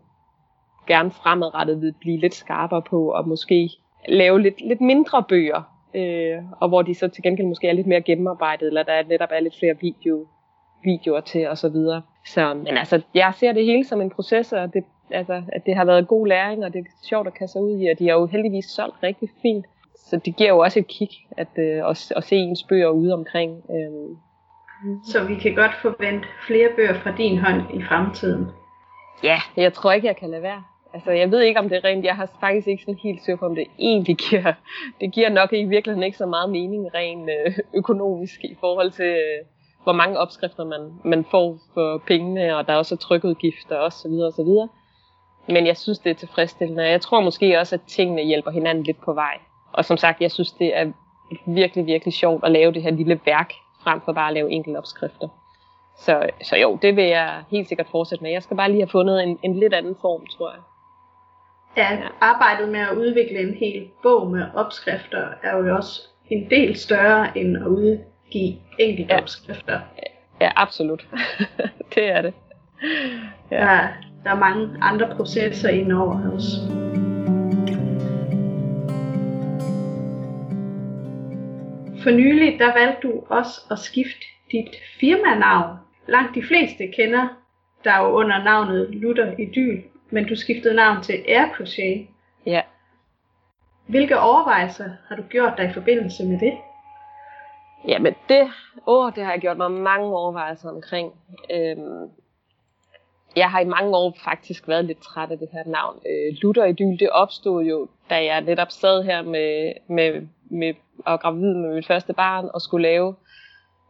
gerne 0.86 1.10
fremadrettet 1.10 1.80
vil 1.80 1.94
blive 2.00 2.18
lidt 2.18 2.34
skarpere 2.34 2.82
på, 2.82 3.12
og 3.12 3.28
måske 3.28 3.70
lave 4.08 4.42
lidt, 4.42 4.60
lidt 4.60 4.80
mindre 4.80 5.24
bøger, 5.28 5.71
øh, 5.94 6.38
og 6.60 6.68
hvor 6.68 6.82
de 6.82 6.94
så 6.94 7.08
til 7.08 7.22
gengæld 7.22 7.46
måske 7.46 7.68
er 7.68 7.72
lidt 7.72 7.86
mere 7.86 8.02
gennemarbejdet, 8.02 8.66
eller 8.66 8.82
der 8.82 8.92
er 8.92 9.02
netop 9.08 9.28
er 9.32 9.40
lidt 9.40 9.58
flere 9.58 9.74
video, 9.80 10.26
videoer 10.84 11.20
til 11.20 11.48
og 11.48 11.58
så 11.58 11.68
videre. 11.68 12.02
Så, 12.26 12.54
men 12.54 12.76
altså, 12.76 13.02
jeg 13.14 13.32
ser 13.36 13.52
det 13.52 13.64
hele 13.64 13.84
som 13.84 14.00
en 14.00 14.10
proces, 14.10 14.52
og 14.52 14.74
det, 14.74 14.84
altså, 15.10 15.42
at 15.52 15.66
det 15.66 15.76
har 15.76 15.84
været 15.84 16.08
god 16.08 16.26
læring, 16.26 16.64
og 16.64 16.72
det 16.72 16.78
er 16.78 16.90
sjovt 17.08 17.26
at 17.26 17.34
kaste 17.34 17.60
ud 17.60 17.78
i, 17.78 17.86
og 17.86 17.98
de 17.98 18.08
har 18.08 18.14
jo 18.14 18.26
heldigvis 18.26 18.64
solgt 18.64 19.02
rigtig 19.02 19.28
fint. 19.42 19.66
Så 19.96 20.20
det 20.24 20.36
giver 20.36 20.50
jo 20.50 20.58
også 20.58 20.78
et 20.78 20.86
kig 20.86 21.08
at, 21.30 21.48
øh, 21.56 21.88
at, 21.90 22.12
at 22.16 22.24
se 22.24 22.36
ens 22.36 22.62
bøger 22.62 22.88
ude 22.88 23.14
omkring. 23.14 23.62
Øh. 23.70 24.16
Så 25.04 25.24
vi 25.24 25.34
kan 25.34 25.54
godt 25.54 25.74
forvente 25.82 26.28
flere 26.46 26.68
bøger 26.76 26.94
fra 26.94 27.12
din 27.16 27.38
hånd 27.38 27.62
i 27.74 27.82
fremtiden? 27.82 28.46
Ja, 29.22 29.38
jeg 29.56 29.72
tror 29.72 29.92
ikke, 29.92 30.06
jeg 30.06 30.16
kan 30.16 30.30
lade 30.30 30.42
være. 30.42 30.62
Altså, 30.94 31.10
jeg 31.10 31.30
ved 31.30 31.40
ikke, 31.40 31.60
om 31.60 31.68
det 31.68 31.76
er 31.76 31.84
rent. 31.84 32.04
Jeg 32.04 32.16
har 32.16 32.28
faktisk 32.40 32.66
ikke 32.68 32.82
sådan 32.82 32.98
helt 33.02 33.22
styr 33.22 33.36
på, 33.36 33.46
om 33.46 33.54
det 33.54 33.66
egentlig 33.78 34.16
giver. 34.16 34.52
Det 35.00 35.12
giver 35.12 35.28
nok 35.28 35.52
i 35.52 35.64
virkeligheden 35.64 36.02
ikke 36.02 36.18
så 36.18 36.26
meget 36.26 36.50
mening 36.50 36.94
rent 36.94 37.30
øh, 37.30 37.58
økonomisk 37.74 38.44
i 38.44 38.56
forhold 38.60 38.90
til, 38.90 39.06
øh, 39.06 39.44
hvor 39.82 39.92
mange 39.92 40.18
opskrifter 40.18 40.64
man, 40.64 40.92
man 41.04 41.24
får 41.24 41.58
for 41.74 42.02
pengene, 42.06 42.56
og 42.56 42.66
der 42.66 42.72
er 42.72 42.76
også 42.76 42.96
trykudgifter 42.96 43.76
og 43.76 43.92
så 43.92 44.08
videre 44.08 44.26
og 44.26 44.32
så 44.32 44.42
videre. 44.42 44.68
Men 45.48 45.66
jeg 45.66 45.76
synes, 45.76 45.98
det 45.98 46.10
er 46.10 46.14
tilfredsstillende. 46.14 46.82
Jeg 46.82 47.00
tror 47.00 47.20
måske 47.20 47.58
også, 47.60 47.74
at 47.74 47.80
tingene 47.86 48.22
hjælper 48.22 48.50
hinanden 48.50 48.84
lidt 48.84 49.00
på 49.04 49.12
vej. 49.12 49.38
Og 49.72 49.84
som 49.84 49.96
sagt, 49.96 50.20
jeg 50.20 50.30
synes, 50.30 50.52
det 50.52 50.76
er 50.76 50.92
virkelig, 51.46 51.86
virkelig 51.86 52.14
sjovt 52.14 52.44
at 52.44 52.52
lave 52.52 52.72
det 52.72 52.82
her 52.82 52.90
lille 52.90 53.20
værk, 53.24 53.52
frem 53.82 54.00
for 54.04 54.12
bare 54.12 54.28
at 54.28 54.34
lave 54.34 54.50
enkelte 54.50 54.78
opskrifter. 54.78 55.28
Så, 55.96 56.30
så 56.42 56.56
jo, 56.56 56.78
det 56.82 56.96
vil 56.96 57.04
jeg 57.04 57.44
helt 57.50 57.68
sikkert 57.68 57.86
fortsætte 57.90 58.24
med. 58.24 58.32
Jeg 58.32 58.42
skal 58.42 58.56
bare 58.56 58.68
lige 58.68 58.80
have 58.80 58.88
fundet 58.88 59.22
en, 59.22 59.38
en 59.42 59.54
lidt 59.54 59.74
anden 59.74 59.96
form, 60.00 60.26
tror 60.26 60.50
jeg. 60.50 60.60
Ja, 61.76 61.98
arbejdet 62.20 62.68
med 62.68 62.80
at 62.80 62.96
udvikle 62.96 63.40
en 63.40 63.54
hel 63.54 63.88
bog 64.02 64.30
med 64.30 64.46
opskrifter 64.54 65.28
er 65.42 65.56
jo 65.56 65.76
også 65.76 66.00
en 66.30 66.50
del 66.50 66.76
større 66.76 67.38
end 67.38 67.56
at 67.56 67.66
udgive 67.66 68.56
enkelte 68.78 69.14
ja. 69.14 69.20
opskrifter. 69.20 69.80
Ja, 70.40 70.50
absolut. 70.56 71.08
det 71.94 72.08
er 72.10 72.22
det. 72.22 72.34
Ja. 73.50 73.56
Der, 73.56 73.88
der 74.24 74.30
er 74.30 74.38
mange 74.38 74.68
andre 74.80 75.16
processer 75.16 75.68
indover 75.68 76.30
også. 76.32 76.50
For 82.02 82.10
nylig, 82.10 82.58
der 82.58 82.72
valgte 82.72 83.08
du 83.08 83.22
også 83.28 83.60
at 83.70 83.78
skifte 83.78 84.26
dit 84.52 84.68
firmanavn. 85.00 85.76
Langt 86.08 86.34
de 86.34 86.42
fleste 86.42 86.86
kender 86.96 87.28
der 87.84 87.98
jo 87.98 88.04
under 88.04 88.44
navnet 88.44 88.88
Luther 88.90 89.32
Idyl, 89.38 89.82
men 90.12 90.28
du 90.28 90.36
skiftede 90.36 90.74
navn 90.74 91.02
til 91.02 91.24
Air 91.28 91.54
Crochet. 91.54 92.06
Ja. 92.46 92.62
Hvilke 93.86 94.20
overvejelser 94.20 94.90
har 95.08 95.16
du 95.16 95.22
gjort 95.22 95.52
dig 95.56 95.70
i 95.70 95.72
forbindelse 95.72 96.24
med 96.24 96.38
det? 96.40 96.52
Jamen 97.88 98.14
det 98.28 98.50
ord, 98.86 99.14
det 99.14 99.24
har 99.24 99.32
jeg 99.32 99.40
gjort 99.40 99.56
mig 99.56 99.70
mange 99.70 100.06
overvejelser 100.06 100.70
omkring. 100.70 101.12
Øhm, 101.50 102.10
jeg 103.36 103.50
har 103.50 103.60
i 103.60 103.64
mange 103.64 103.96
år 103.96 104.16
faktisk 104.24 104.68
været 104.68 104.84
lidt 104.84 105.02
træt 105.02 105.30
af 105.30 105.38
det 105.38 105.48
her 105.52 105.64
navn. 105.66 105.96
Øh, 106.06 106.36
Luther 106.42 106.64
Idyl, 106.64 106.98
det 106.98 107.10
opstod 107.10 107.64
jo, 107.64 107.88
da 108.10 108.24
jeg 108.24 108.40
netop 108.40 108.70
sad 108.70 109.02
her 109.02 109.22
med, 109.22 109.72
med, 109.88 110.26
med 110.50 110.74
og 111.06 111.20
gravid 111.20 111.54
med 111.54 111.74
mit 111.74 111.86
første 111.86 112.12
barn 112.12 112.48
og 112.54 112.60
skulle 112.60 112.88
lave 112.88 113.14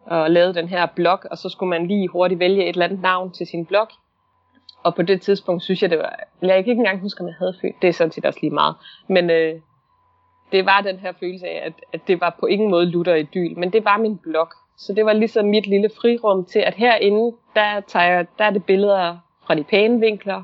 og 0.06 0.30
lave 0.30 0.52
den 0.52 0.68
her 0.68 0.86
blog, 0.86 1.18
og 1.30 1.38
så 1.38 1.48
skulle 1.48 1.70
man 1.70 1.86
lige 1.86 2.08
hurtigt 2.08 2.40
vælge 2.40 2.62
et 2.62 2.68
eller 2.68 2.84
andet 2.84 3.02
navn 3.02 3.32
til 3.32 3.46
sin 3.46 3.66
blog. 3.66 3.88
Og 4.82 4.94
på 4.94 5.02
det 5.02 5.20
tidspunkt 5.20 5.62
synes 5.62 5.82
jeg, 5.82 5.90
det 5.90 5.98
var... 5.98 6.18
Jeg 6.42 6.48
kan 6.48 6.58
ikke 6.58 6.72
engang 6.72 7.00
huske, 7.00 7.20
om 7.20 7.26
jeg 7.26 7.36
havde 7.38 7.54
følt. 7.60 7.82
Det 7.82 7.88
er 7.88 7.92
sådan 7.92 8.12
set 8.12 8.26
også 8.26 8.38
lige 8.42 8.54
meget. 8.54 8.74
Men 9.08 9.30
øh, 9.30 9.60
det 10.52 10.66
var 10.66 10.80
den 10.80 10.98
her 10.98 11.12
følelse 11.20 11.46
af, 11.46 11.66
at, 11.66 11.72
at 11.92 12.00
det 12.08 12.20
var 12.20 12.36
på 12.40 12.46
ingen 12.46 12.70
måde 12.70 12.86
lutter 12.86 13.14
i 13.14 13.22
dyl. 13.22 13.58
Men 13.58 13.72
det 13.72 13.84
var 13.84 13.98
min 13.98 14.18
blog. 14.18 14.48
Så 14.76 14.92
det 14.92 15.04
var 15.04 15.12
ligesom 15.12 15.44
mit 15.44 15.66
lille 15.66 15.90
frirum 16.00 16.44
til, 16.44 16.58
at 16.58 16.74
herinde, 16.74 17.36
der, 17.54 17.80
tager, 17.80 18.24
der 18.38 18.44
er 18.44 18.50
det 18.50 18.64
billeder 18.64 19.16
fra 19.46 19.54
de 19.54 19.64
pæne 19.64 20.00
vinkler. 20.00 20.42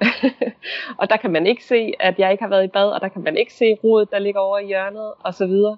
og 1.00 1.10
der 1.10 1.16
kan 1.16 1.30
man 1.30 1.46
ikke 1.46 1.64
se, 1.64 1.92
at 2.00 2.18
jeg 2.18 2.32
ikke 2.32 2.44
har 2.44 2.48
været 2.48 2.64
i 2.64 2.68
bad, 2.68 2.90
og 2.90 3.00
der 3.00 3.08
kan 3.08 3.22
man 3.22 3.36
ikke 3.36 3.52
se 3.52 3.78
rodet, 3.84 4.10
der 4.10 4.18
ligger 4.18 4.40
over 4.40 4.58
i 4.58 4.66
hjørnet, 4.66 5.12
og 5.18 5.34
så 5.34 5.46
videre. 5.46 5.76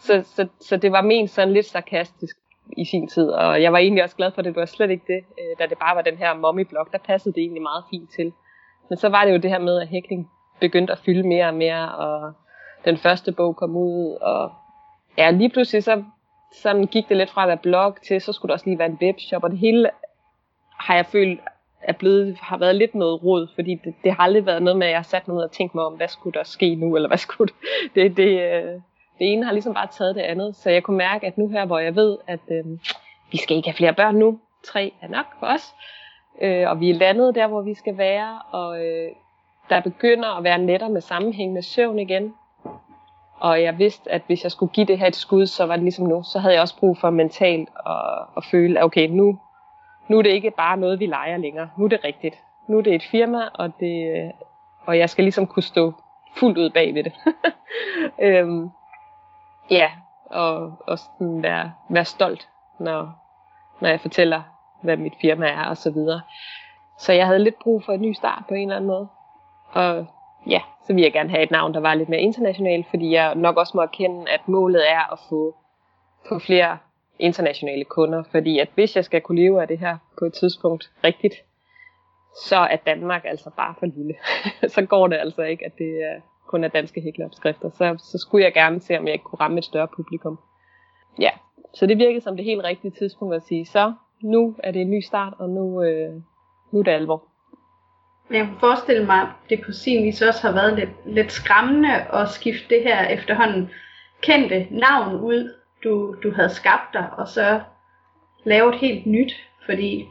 Så, 0.00 0.22
så, 0.24 0.48
så 0.60 0.76
det 0.76 0.92
var 0.92 1.02
ment 1.02 1.30
sådan 1.30 1.54
lidt 1.54 1.66
sarkastisk 1.66 2.36
i 2.76 2.84
sin 2.84 3.08
tid, 3.08 3.28
og 3.28 3.62
jeg 3.62 3.72
var 3.72 3.78
egentlig 3.78 4.04
også 4.04 4.16
glad 4.16 4.30
for 4.30 4.42
det. 4.42 4.54
Det 4.54 4.60
var 4.60 4.66
slet 4.66 4.90
ikke 4.90 5.04
det, 5.06 5.24
øh, 5.38 5.58
da 5.58 5.66
det 5.66 5.78
bare 5.78 5.96
var 5.96 6.02
den 6.02 6.16
her 6.16 6.34
mommy-blog, 6.34 6.88
der 6.92 6.98
passede 6.98 7.34
det 7.34 7.40
egentlig 7.40 7.62
meget 7.62 7.84
fint 7.90 8.10
til. 8.10 8.32
Men 8.88 8.96
så 8.96 9.08
var 9.08 9.24
det 9.24 9.32
jo 9.32 9.36
det 9.36 9.50
her 9.50 9.58
med, 9.58 9.80
at 9.80 9.88
hækling 9.88 10.30
begyndte 10.60 10.92
at 10.92 10.98
fylde 10.98 11.28
mere 11.28 11.46
og 11.46 11.54
mere, 11.54 11.94
og 11.94 12.32
den 12.84 12.96
første 12.96 13.32
bog 13.32 13.56
kom 13.56 13.76
ud, 13.76 14.16
og 14.20 14.52
ja, 15.18 15.30
lige 15.30 15.50
pludselig 15.50 15.84
så 15.84 16.04
sådan 16.52 16.86
gik 16.86 17.08
det 17.08 17.16
lidt 17.16 17.30
fra 17.30 17.42
at 17.42 17.48
være 17.48 17.56
blog 17.56 17.96
til, 18.08 18.20
så 18.20 18.32
skulle 18.32 18.50
der 18.50 18.54
også 18.54 18.66
lige 18.66 18.78
være 18.78 18.88
en 18.88 18.98
webshop, 19.02 19.44
og 19.44 19.50
det 19.50 19.58
hele 19.58 19.90
har 20.78 20.94
jeg 20.94 21.06
følt 21.06 21.40
er 21.80 21.92
blevet, 21.92 22.36
har 22.40 22.58
været 22.58 22.76
lidt 22.76 22.94
noget 22.94 23.24
råd, 23.24 23.46
fordi 23.54 23.74
det, 23.84 23.94
det 24.04 24.12
har 24.12 24.22
aldrig 24.22 24.46
været 24.46 24.62
noget 24.62 24.78
med, 24.78 24.86
at 24.86 24.90
jeg 24.90 24.98
har 24.98 25.02
sat 25.02 25.28
noget 25.28 25.44
og 25.44 25.50
tænkt 25.52 25.74
mig 25.74 25.84
om, 25.84 25.92
hvad 25.92 26.08
skulle 26.08 26.38
der 26.38 26.44
ske 26.44 26.74
nu, 26.74 26.96
eller 26.96 27.08
hvad 27.08 27.18
skulle 27.18 27.54
det, 27.94 28.16
det, 28.16 28.40
øh, 28.40 28.80
det, 29.18 29.32
ene 29.32 29.44
har 29.44 29.52
ligesom 29.52 29.74
bare 29.74 29.86
taget 29.86 30.14
det 30.14 30.20
andet. 30.20 30.56
Så 30.56 30.70
jeg 30.70 30.82
kunne 30.82 30.96
mærke, 30.96 31.26
at 31.26 31.38
nu 31.38 31.48
her, 31.48 31.64
hvor 31.64 31.78
jeg 31.78 31.96
ved, 31.96 32.18
at 32.26 32.40
øh, 32.50 32.64
vi 33.32 33.38
skal 33.38 33.56
ikke 33.56 33.68
have 33.68 33.76
flere 33.76 33.94
børn 33.94 34.14
nu, 34.14 34.38
tre 34.64 34.92
er 35.00 35.08
nok 35.08 35.26
for 35.40 35.46
os, 35.46 35.74
øh, 36.42 36.70
og 36.70 36.80
vi 36.80 36.90
er 36.90 36.94
landet 36.94 37.34
der, 37.34 37.46
hvor 37.46 37.62
vi 37.62 37.74
skal 37.74 37.98
være, 37.98 38.42
og 38.50 38.84
øh, 38.84 39.10
der 39.70 39.80
begynder 39.80 40.38
at 40.38 40.44
være 40.44 40.58
netter 40.58 40.88
med 40.88 41.00
sammenhængende 41.00 41.62
søvn 41.62 41.98
igen. 41.98 42.34
Og 43.40 43.62
jeg 43.62 43.78
vidste, 43.78 44.12
at 44.12 44.22
hvis 44.26 44.44
jeg 44.44 44.52
skulle 44.52 44.72
give 44.72 44.86
det 44.86 44.98
her 44.98 45.06
et 45.06 45.16
skud, 45.16 45.46
så 45.46 45.66
var 45.66 45.74
det 45.74 45.82
ligesom 45.82 46.06
nu. 46.06 46.22
Så 46.22 46.38
havde 46.38 46.54
jeg 46.54 46.62
også 46.62 46.78
brug 46.78 46.98
for 46.98 47.10
mentalt 47.10 47.68
at, 47.86 48.26
at 48.36 48.44
føle, 48.50 48.78
at 48.78 48.84
okay, 48.84 49.08
nu, 49.08 49.38
nu 50.08 50.18
er 50.18 50.22
det 50.22 50.30
ikke 50.30 50.50
bare 50.50 50.76
noget, 50.76 51.00
vi 51.00 51.06
leger 51.06 51.36
længere. 51.36 51.70
Nu 51.78 51.84
er 51.84 51.88
det 51.88 52.04
rigtigt. 52.04 52.34
Nu 52.68 52.78
er 52.78 52.82
det 52.82 52.94
et 52.94 53.02
firma, 53.10 53.38
og, 53.54 53.72
det, 53.80 54.16
øh, 54.16 54.30
og 54.86 54.98
jeg 54.98 55.10
skal 55.10 55.24
ligesom 55.24 55.46
kunne 55.46 55.62
stå 55.62 55.92
fuldt 56.36 56.58
ud 56.58 56.70
bag 56.70 56.94
ved 56.94 57.04
det. 57.04 57.12
øhm, 58.26 58.70
ja, 59.70 59.90
og, 60.30 60.72
og 60.86 60.98
sådan 60.98 61.42
være, 61.42 61.72
være 61.90 62.04
stolt, 62.04 62.48
når, 62.80 63.12
når 63.80 63.88
jeg 63.88 64.00
fortæller, 64.00 64.42
hvad 64.82 64.96
mit 64.96 65.14
firma 65.20 65.46
er 65.46 65.64
og 65.64 65.76
så 65.76 65.90
videre. 65.90 66.20
Så 66.98 67.12
jeg 67.12 67.26
havde 67.26 67.38
lidt 67.38 67.58
brug 67.58 67.84
for 67.84 67.92
en 67.92 68.00
ny 68.00 68.12
start 68.12 68.42
på 68.48 68.54
en 68.54 68.62
eller 68.62 68.76
anden 68.76 68.88
måde. 68.88 69.08
Og 69.72 70.06
ja, 70.46 70.60
så 70.86 70.92
ville 70.92 71.04
jeg 71.04 71.12
gerne 71.12 71.30
have 71.30 71.42
et 71.42 71.50
navn, 71.50 71.74
der 71.74 71.80
var 71.80 71.94
lidt 71.94 72.08
mere 72.08 72.20
internationalt, 72.20 72.86
fordi 72.90 73.10
jeg 73.10 73.34
nok 73.34 73.56
også 73.56 73.72
må 73.74 73.82
erkende, 73.82 74.30
at 74.30 74.48
målet 74.48 74.90
er 74.90 75.12
at 75.12 75.18
få, 75.28 75.56
få 76.28 76.38
flere 76.38 76.78
internationale 77.18 77.84
kunder. 77.84 78.22
Fordi 78.30 78.58
at 78.58 78.68
hvis 78.74 78.96
jeg 78.96 79.04
skal 79.04 79.20
kunne 79.20 79.40
leve 79.40 79.60
af 79.62 79.68
det 79.68 79.78
her 79.78 79.96
på 80.18 80.24
et 80.24 80.32
tidspunkt 80.32 80.90
rigtigt, 81.04 81.34
så 82.46 82.56
er 82.56 82.76
Danmark 82.76 83.24
altså 83.24 83.50
bare 83.56 83.74
for 83.78 83.86
lille. 83.86 84.14
så 84.74 84.86
går 84.86 85.06
det 85.06 85.16
altså 85.16 85.42
ikke, 85.42 85.66
at 85.66 85.72
det 85.78 86.04
er 86.04 86.20
kun 86.48 86.64
er 86.64 86.68
danske 86.68 87.00
hækleopskrifter. 87.00 87.70
Så, 87.70 87.96
så 87.98 88.18
skulle 88.18 88.44
jeg 88.44 88.52
gerne 88.52 88.80
se, 88.80 88.98
om 88.98 89.06
jeg 89.06 89.12
ikke 89.12 89.24
kunne 89.24 89.40
ramme 89.40 89.58
et 89.58 89.64
større 89.64 89.88
publikum. 89.96 90.38
Ja, 91.20 91.30
så 91.74 91.86
det 91.86 91.98
virkede 91.98 92.20
som 92.20 92.36
det 92.36 92.44
helt 92.44 92.64
rigtige 92.64 92.90
tidspunkt 92.90 93.34
at 93.34 93.42
sige, 93.42 93.66
så 93.66 93.92
nu 94.22 94.56
er 94.58 94.70
det 94.70 94.80
en 94.80 94.90
ny 94.90 95.00
start, 95.00 95.34
og 95.38 95.48
nu, 95.48 95.82
øh, 95.82 96.12
nu 96.72 96.78
er 96.78 96.82
det 96.82 96.90
alvor. 96.90 97.24
Jeg 98.30 98.46
kan 98.46 98.56
forestille 98.60 99.06
mig, 99.06 99.20
at 99.20 99.28
det 99.50 99.60
på 99.66 99.72
sin 99.72 100.04
vis 100.04 100.22
også 100.22 100.46
har 100.46 100.52
været 100.52 100.78
lidt, 100.78 100.90
lidt 101.06 101.32
skræmmende 101.32 101.94
at 102.12 102.28
skifte 102.28 102.74
det 102.74 102.82
her 102.82 103.08
efterhånden 103.08 103.70
kendte 104.20 104.66
navn 104.70 105.20
ud, 105.20 105.54
du, 105.84 106.16
du 106.22 106.32
havde 106.34 106.48
skabt 106.48 106.92
dig, 106.92 107.10
og 107.18 107.28
så 107.28 107.60
lave 108.44 108.74
et 108.74 108.80
helt 108.80 109.06
nyt. 109.06 109.32
Fordi, 109.66 110.08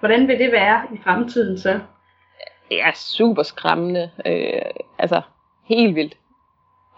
hvordan 0.00 0.28
vil 0.28 0.38
det 0.38 0.52
være 0.52 0.82
i 0.94 0.98
fremtiden 1.04 1.58
så? 1.58 1.80
Ja, 2.70 2.90
super 2.94 3.42
skræmmende. 3.42 4.10
Øh, 4.26 4.84
altså, 4.98 5.22
helt 5.76 5.94
vildt. 5.94 6.16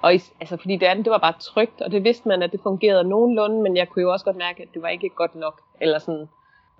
Og 0.02 0.14
is, 0.14 0.32
altså, 0.40 0.56
fordi 0.56 0.76
det 0.76 0.86
andet, 0.86 1.04
det 1.04 1.10
var 1.10 1.18
bare 1.18 1.40
trygt, 1.40 1.80
og 1.80 1.92
det 1.92 2.04
vidste 2.04 2.28
man, 2.28 2.42
at 2.42 2.52
det 2.52 2.60
fungerede 2.62 3.08
nogenlunde, 3.08 3.62
men 3.62 3.76
jeg 3.76 3.88
kunne 3.88 4.02
jo 4.02 4.12
også 4.12 4.24
godt 4.24 4.36
mærke, 4.36 4.62
at 4.62 4.68
det 4.74 4.82
var 4.82 4.88
ikke 4.88 5.08
godt 5.08 5.34
nok. 5.34 5.60
Eller 5.80 5.98
sådan, 5.98 6.28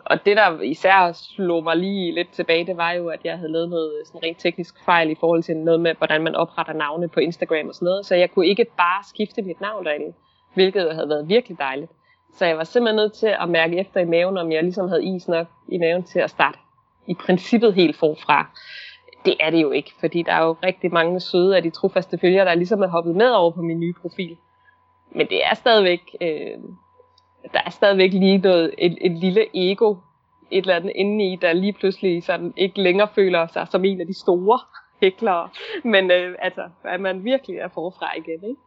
og 0.05 0.26
det, 0.26 0.37
der 0.37 0.61
især 0.61 1.12
slog 1.12 1.64
mig 1.64 1.76
lige 1.76 2.14
lidt 2.14 2.33
tilbage, 2.33 2.66
det 2.66 2.76
var 2.76 2.92
jo, 2.92 3.09
at 3.09 3.20
jeg 3.24 3.37
havde 3.38 3.52
lavet 3.52 3.68
noget 3.68 3.92
sådan 4.07 4.22
rent 4.22 4.38
teknisk 4.38 4.85
fejl 4.85 5.11
i 5.11 5.16
forhold 5.20 5.42
til 5.42 5.57
noget 5.57 5.81
med, 5.81 5.94
hvordan 5.94 6.22
man 6.22 6.35
opretter 6.35 6.72
navne 6.72 7.09
på 7.09 7.20
Instagram 7.20 7.68
og 7.68 7.74
sådan 7.74 7.87
noget. 7.87 8.07
Så 8.07 8.14
jeg 8.14 8.31
kunne 8.31 8.46
ikke 8.46 8.64
bare 8.64 9.05
skifte 9.09 9.42
mit 9.42 9.61
navn 9.61 9.85
derinde, 9.85 10.12
hvilket 10.55 10.94
havde 10.94 11.09
været 11.09 11.28
virkelig 11.28 11.59
dejligt. 11.59 11.92
Så 12.35 12.46
jeg 12.46 12.57
var 12.57 12.64
simpelthen 12.64 12.96
nødt 12.96 13.12
til 13.12 13.35
at 13.40 13.48
mærke 13.48 13.78
efter 13.78 14.00
i 14.00 14.05
maven, 14.05 14.38
om 14.38 14.52
jeg 14.52 14.62
ligesom 14.62 14.88
havde 14.88 15.05
is 15.05 15.28
nok 15.28 15.46
i 15.68 15.78
maven 15.78 16.02
til 16.02 16.18
at 16.18 16.31
starte 16.31 16.59
i 17.07 17.14
princippet 17.14 17.74
helt 17.74 17.96
forfra. 17.96 18.50
Det 19.25 19.37
er 19.41 19.51
det 19.51 19.63
jo 19.63 19.71
ikke, 19.71 19.93
fordi 20.01 20.23
der 20.23 20.33
er 20.33 20.45
jo 20.45 20.57
rigtig 20.63 20.93
mange 20.93 21.21
søde 21.21 21.57
af 21.57 21.63
de 21.63 21.71
trofaste 21.71 22.19
følgere, 22.19 22.45
der 22.45 22.55
ligesom 22.55 22.83
er 22.83 22.89
hoppet 22.89 23.17
med 23.17 23.31
over 23.31 23.51
på 23.51 23.63
min 23.63 23.81
nye 23.81 23.95
profil. 24.03 24.37
Men 25.11 25.27
det 25.27 25.45
er 25.45 25.55
stadigvæk, 25.55 26.01
øh, 26.21 26.59
der 27.53 27.61
er 27.67 27.71
stadigvæk 27.71 28.13
lige 28.13 28.39
noget, 28.39 28.75
et, 28.79 28.99
et 29.01 29.13
lille 29.13 29.47
ego, 29.55 29.95
et 30.51 30.63
eller 30.63 30.77
andet 30.77 30.93
inde 30.95 31.33
i, 31.33 31.37
der 31.37 31.53
lige 31.53 31.73
pludselig 31.73 32.25
sådan 32.25 32.55
ikke 32.57 32.83
længere 32.83 33.09
føler 33.15 33.47
sig 33.47 33.69
som 33.71 33.85
en 33.85 34.01
af 34.01 34.07
de 34.07 34.21
store 34.21 34.59
hæklere. 35.01 35.49
Men 35.85 36.11
øh, 36.11 36.35
altså, 36.39 36.63
at 36.85 37.01
man 37.01 37.25
virkelig 37.25 37.57
er 37.57 37.69
forfra 37.69 38.11
igen. 38.17 38.49
Ikke? 38.49 38.61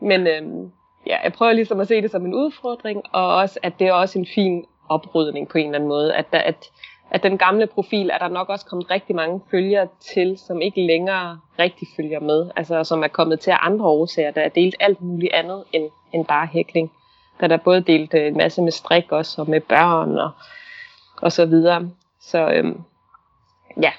Men 0.00 0.26
øh, 0.26 0.70
ja, 1.06 1.18
jeg 1.24 1.32
prøver 1.32 1.52
ligesom 1.52 1.80
at 1.80 1.88
se 1.88 2.02
det 2.02 2.10
som 2.10 2.26
en 2.26 2.34
udfordring, 2.34 3.02
og 3.12 3.36
også, 3.36 3.58
at 3.62 3.78
det 3.78 3.86
er 3.86 3.92
også 3.92 4.18
en 4.18 4.26
fin 4.34 4.64
oprydning 4.88 5.48
på 5.48 5.58
en 5.58 5.66
eller 5.66 5.78
anden 5.78 5.88
måde. 5.88 6.14
At, 6.14 6.32
der, 6.32 6.38
at, 6.38 6.70
at 7.10 7.22
den 7.22 7.38
gamle 7.38 7.66
profil 7.66 8.10
er 8.10 8.18
der 8.18 8.28
nok 8.28 8.48
også 8.48 8.66
kommet 8.66 8.90
rigtig 8.90 9.16
mange 9.16 9.40
følgere 9.50 9.88
til, 10.14 10.38
som 10.38 10.60
ikke 10.60 10.86
længere 10.86 11.40
rigtig 11.58 11.88
følger 11.96 12.20
med. 12.20 12.50
Altså 12.56 12.84
som 12.84 13.02
er 13.02 13.08
kommet 13.08 13.40
til 13.40 13.50
af 13.50 13.58
andre 13.60 13.86
årsager, 13.86 14.30
der 14.30 14.40
er 14.40 14.48
delt 14.48 14.74
alt 14.80 15.00
muligt 15.00 15.32
andet 15.32 15.64
end, 15.72 15.90
end 16.12 16.26
bare 16.26 16.46
hækling. 16.46 16.92
Der 17.38 17.44
er 17.44 17.48
der 17.48 17.56
både 17.56 17.80
delt 17.80 18.14
øh, 18.14 18.26
en 18.26 18.36
masse 18.36 18.62
med 18.62 18.72
strik 18.72 19.12
også, 19.12 19.42
og 19.42 19.50
med 19.50 19.60
børn 19.60 20.18
og, 20.18 20.30
og 21.22 21.32
så 21.32 21.46
videre. 21.46 21.90
Så 22.20 22.50
øhm, 22.52 22.80
ja, 23.82 23.92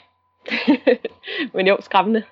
men 1.54 1.68
jo, 1.68 1.78
skræmmende. 1.80 2.24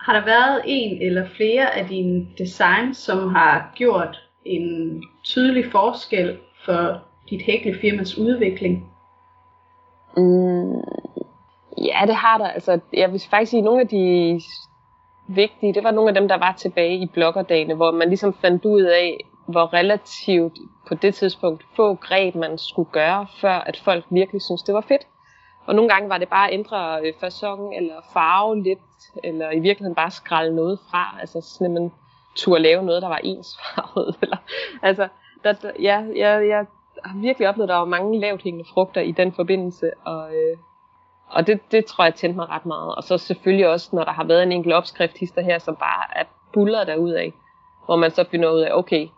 Har 0.00 0.12
der 0.12 0.24
været 0.24 0.62
en 0.66 1.02
eller 1.02 1.28
flere 1.36 1.74
af 1.74 1.88
dine 1.88 2.26
designs, 2.38 2.98
som 2.98 3.34
har 3.34 3.72
gjort 3.74 4.22
en 4.44 5.02
tydelig 5.24 5.64
forskel 5.72 6.38
for 6.64 6.98
dit 7.30 7.42
hæklefirmas 7.42 8.18
udvikling? 8.18 8.91
Mm, 10.16 10.80
ja, 11.78 12.06
det 12.06 12.14
har 12.14 12.38
der. 12.38 12.48
Altså, 12.48 12.80
jeg 12.92 13.12
vil 13.12 13.22
faktisk 13.30 13.50
sige, 13.50 13.60
at 13.60 13.64
nogle 13.64 13.80
af 13.80 13.88
de 13.88 14.40
vigtige, 15.28 15.74
det 15.74 15.84
var 15.84 15.90
nogle 15.90 16.08
af 16.08 16.14
dem, 16.14 16.28
der 16.28 16.38
var 16.38 16.52
tilbage 16.52 16.96
i 16.96 17.06
bloggerdagene, 17.06 17.74
hvor 17.74 17.90
man 17.90 18.08
ligesom 18.08 18.34
fandt 18.34 18.64
ud 18.64 18.82
af, 18.82 19.26
hvor 19.46 19.74
relativt 19.74 20.58
på 20.88 20.94
det 20.94 21.14
tidspunkt 21.14 21.66
få 21.76 21.94
greb 21.94 22.34
man 22.34 22.58
skulle 22.58 22.90
gøre, 22.92 23.26
før 23.40 23.54
at 23.54 23.76
folk 23.84 24.04
virkelig 24.10 24.42
synes 24.42 24.62
det 24.62 24.74
var 24.74 24.80
fedt. 24.80 25.06
Og 25.66 25.74
nogle 25.74 25.88
gange 25.88 26.08
var 26.08 26.18
det 26.18 26.28
bare 26.28 26.48
at 26.48 26.54
ændre 26.54 27.00
øh, 27.02 27.12
fasongen 27.20 27.72
eller 27.72 27.94
farve 28.12 28.62
lidt, 28.62 28.78
eller 29.24 29.50
i 29.50 29.58
virkeligheden 29.58 29.94
bare 29.94 30.10
skralde 30.10 30.56
noget 30.56 30.78
fra, 30.90 31.16
altså 31.20 31.40
sådan, 31.40 31.74
man 31.74 31.92
turde 32.36 32.62
lave 32.62 32.82
noget, 32.82 33.02
der 33.02 33.08
var 33.08 33.20
ensfarvet. 33.24 34.16
Eller, 34.22 34.36
altså, 34.82 35.08
der, 35.44 35.52
der, 35.52 35.70
ja, 35.80 36.04
jeg, 36.16 36.48
jeg 36.48 36.66
har 37.04 37.18
virkelig 37.20 37.48
oplevet, 37.48 37.68
at 37.68 37.72
der 37.72 37.78
var 37.78 37.84
mange 37.84 38.20
lavt 38.20 38.42
hængende 38.42 38.68
frugter 38.74 39.00
i 39.00 39.12
den 39.12 39.32
forbindelse, 39.32 39.90
og, 40.04 40.34
øh, 40.34 40.56
og 41.30 41.46
det, 41.46 41.60
det 41.72 41.84
tror 41.84 42.04
jeg 42.04 42.14
tændte 42.14 42.36
mig 42.36 42.48
ret 42.48 42.66
meget. 42.66 42.94
Og 42.94 43.04
så 43.04 43.18
selvfølgelig 43.18 43.68
også, 43.68 43.96
når 43.96 44.04
der 44.04 44.12
har 44.12 44.24
været 44.24 44.42
en 44.42 44.52
enkelt 44.52 44.74
opskrift 44.74 45.16
her, 45.36 45.58
som 45.58 45.76
bare 45.76 46.18
er 46.20 46.24
buller 46.52 46.80
af, 47.14 47.32
hvor 47.86 47.96
man 47.96 48.10
så 48.10 48.24
finder 48.30 48.50
ud 48.50 48.60
af, 48.60 48.70
okay, 48.72 49.08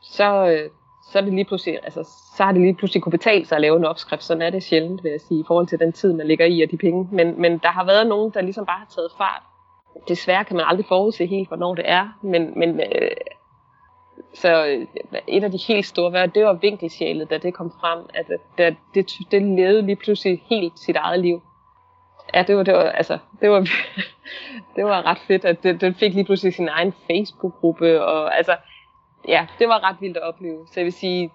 så, 0.00 0.46
øh, 0.46 0.70
så, 1.12 1.18
er 1.18 1.22
det 1.22 1.34
lige 1.34 1.44
pludselig, 1.44 1.78
altså, 1.82 2.02
så 2.36 2.44
har 2.44 2.52
det 2.52 2.60
lige 2.60 2.74
pludselig 2.74 3.02
kunne 3.02 3.10
betale 3.10 3.46
sig 3.46 3.56
at 3.56 3.62
lave 3.62 3.76
en 3.76 3.84
opskrift. 3.84 4.22
Sådan 4.22 4.42
er 4.42 4.50
det 4.50 4.62
sjældent, 4.62 5.04
vil 5.04 5.10
jeg 5.10 5.20
sige, 5.20 5.40
i 5.40 5.44
forhold 5.46 5.66
til 5.66 5.78
den 5.78 5.92
tid, 5.92 6.12
man 6.12 6.26
ligger 6.26 6.46
i 6.46 6.62
og 6.62 6.70
de 6.70 6.76
penge. 6.76 7.08
Men, 7.12 7.40
men 7.40 7.58
der 7.58 7.68
har 7.68 7.84
været 7.84 8.06
nogen, 8.06 8.30
der 8.34 8.40
ligesom 8.40 8.66
bare 8.66 8.78
har 8.78 8.86
taget 8.94 9.10
fart. 9.18 9.42
Desværre 10.08 10.44
kan 10.44 10.56
man 10.56 10.64
aldrig 10.68 10.86
forudse 10.86 11.26
helt, 11.26 11.48
hvornår 11.48 11.74
det 11.74 11.84
er, 11.90 12.18
men, 12.22 12.58
men 12.58 12.80
øh, 12.80 13.10
så 14.34 14.66
øh, 14.66 14.86
et 15.26 15.44
af 15.44 15.50
de 15.50 15.58
helt 15.68 15.86
store 15.86 16.12
værd, 16.12 16.28
det 16.28 16.44
var 16.44 16.52
vinkelsjælet, 16.52 17.30
da 17.30 17.38
det 17.38 17.54
kom 17.54 17.72
frem, 17.80 17.98
at 18.14 18.26
øh, 18.30 18.38
det, 18.58 18.76
det, 18.94 19.30
det 19.30 19.42
levede 19.42 19.82
lige 19.82 19.96
pludselig 19.96 20.42
helt 20.46 20.78
sit 20.78 20.96
eget 20.96 21.20
liv. 21.20 21.42
Ja, 22.34 22.42
det 22.42 22.56
var, 22.56 22.62
det 22.62 22.74
var, 22.74 22.82
altså, 22.82 23.18
det 23.40 23.50
var, 23.50 23.60
det 24.76 24.84
var 24.84 25.06
ret 25.06 25.18
fedt, 25.18 25.44
at 25.44 25.62
det, 25.62 25.96
fik 25.96 26.14
lige 26.14 26.24
pludselig 26.24 26.54
sin 26.54 26.68
egen 26.68 26.92
Facebook-gruppe, 27.06 28.04
og 28.04 28.36
altså, 28.36 28.56
ja, 29.28 29.46
det 29.58 29.68
var 29.68 29.88
ret 29.88 29.96
vildt 30.00 30.16
at 30.16 30.22
opleve. 30.22 30.66
Så 30.66 30.80
jeg 30.80 30.84
vil 30.84 30.92
sige, 30.92 31.30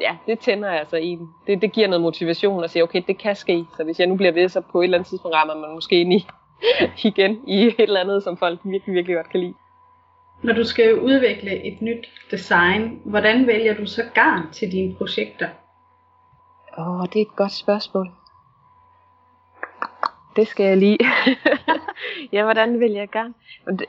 ja, 0.00 0.16
det 0.26 0.38
tænder 0.38 0.70
altså 0.70 0.96
en. 0.96 1.28
Det, 1.46 1.62
det 1.62 1.72
giver 1.72 1.88
noget 1.88 2.02
motivation 2.02 2.64
at 2.64 2.70
sige, 2.70 2.82
okay, 2.82 3.02
det 3.06 3.18
kan 3.18 3.36
ske. 3.36 3.64
Så 3.76 3.84
hvis 3.84 3.98
jeg 3.98 4.06
nu 4.06 4.16
bliver 4.16 4.32
ved, 4.32 4.48
så 4.48 4.60
på 4.60 4.80
et 4.80 4.84
eller 4.84 4.98
andet 4.98 5.08
tidspunkt 5.08 5.34
rammer 5.34 5.54
man 5.54 5.74
måske 5.74 6.00
ind 6.00 6.12
i, 6.12 6.26
igen 7.08 7.40
i 7.46 7.66
et 7.66 7.80
eller 7.80 8.00
andet, 8.00 8.22
som 8.22 8.36
folk 8.36 8.60
virkelig, 8.64 8.94
virkelig 8.94 9.16
godt 9.16 9.30
kan 9.30 9.40
lide. 9.40 9.54
Når 10.42 10.52
du 10.52 10.64
skal 10.64 11.00
udvikle 11.00 11.64
et 11.64 11.82
nyt 11.82 12.06
design, 12.30 13.00
hvordan 13.04 13.46
vælger 13.46 13.74
du 13.74 13.86
så 13.86 14.02
garn 14.14 14.52
til 14.52 14.72
dine 14.72 14.94
projekter? 14.94 15.48
Åh, 16.78 17.00
oh, 17.00 17.06
det 17.06 17.16
er 17.16 17.22
et 17.22 17.36
godt 17.36 17.52
spørgsmål. 17.52 18.10
Det 20.36 20.48
skal 20.48 20.66
jeg 20.66 20.76
lige. 20.76 20.98
ja, 22.32 22.42
hvordan 22.42 22.80
vælger 22.80 22.98
jeg 22.98 23.08
garn? 23.08 23.34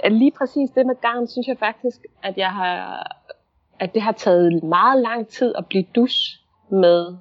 Lige 0.10 0.32
præcis 0.32 0.70
det 0.70 0.86
med 0.86 0.96
garn, 1.02 1.28
synes 1.28 1.48
jeg 1.48 1.58
faktisk, 1.60 1.98
at 2.24 2.38
jeg 2.38 2.50
har, 2.50 3.04
at 3.80 3.94
det 3.94 4.02
har 4.02 4.12
taget 4.12 4.64
meget 4.64 5.02
lang 5.02 5.28
tid 5.28 5.54
at 5.58 5.66
blive 5.66 5.86
dus 5.96 6.42
med 6.72 7.18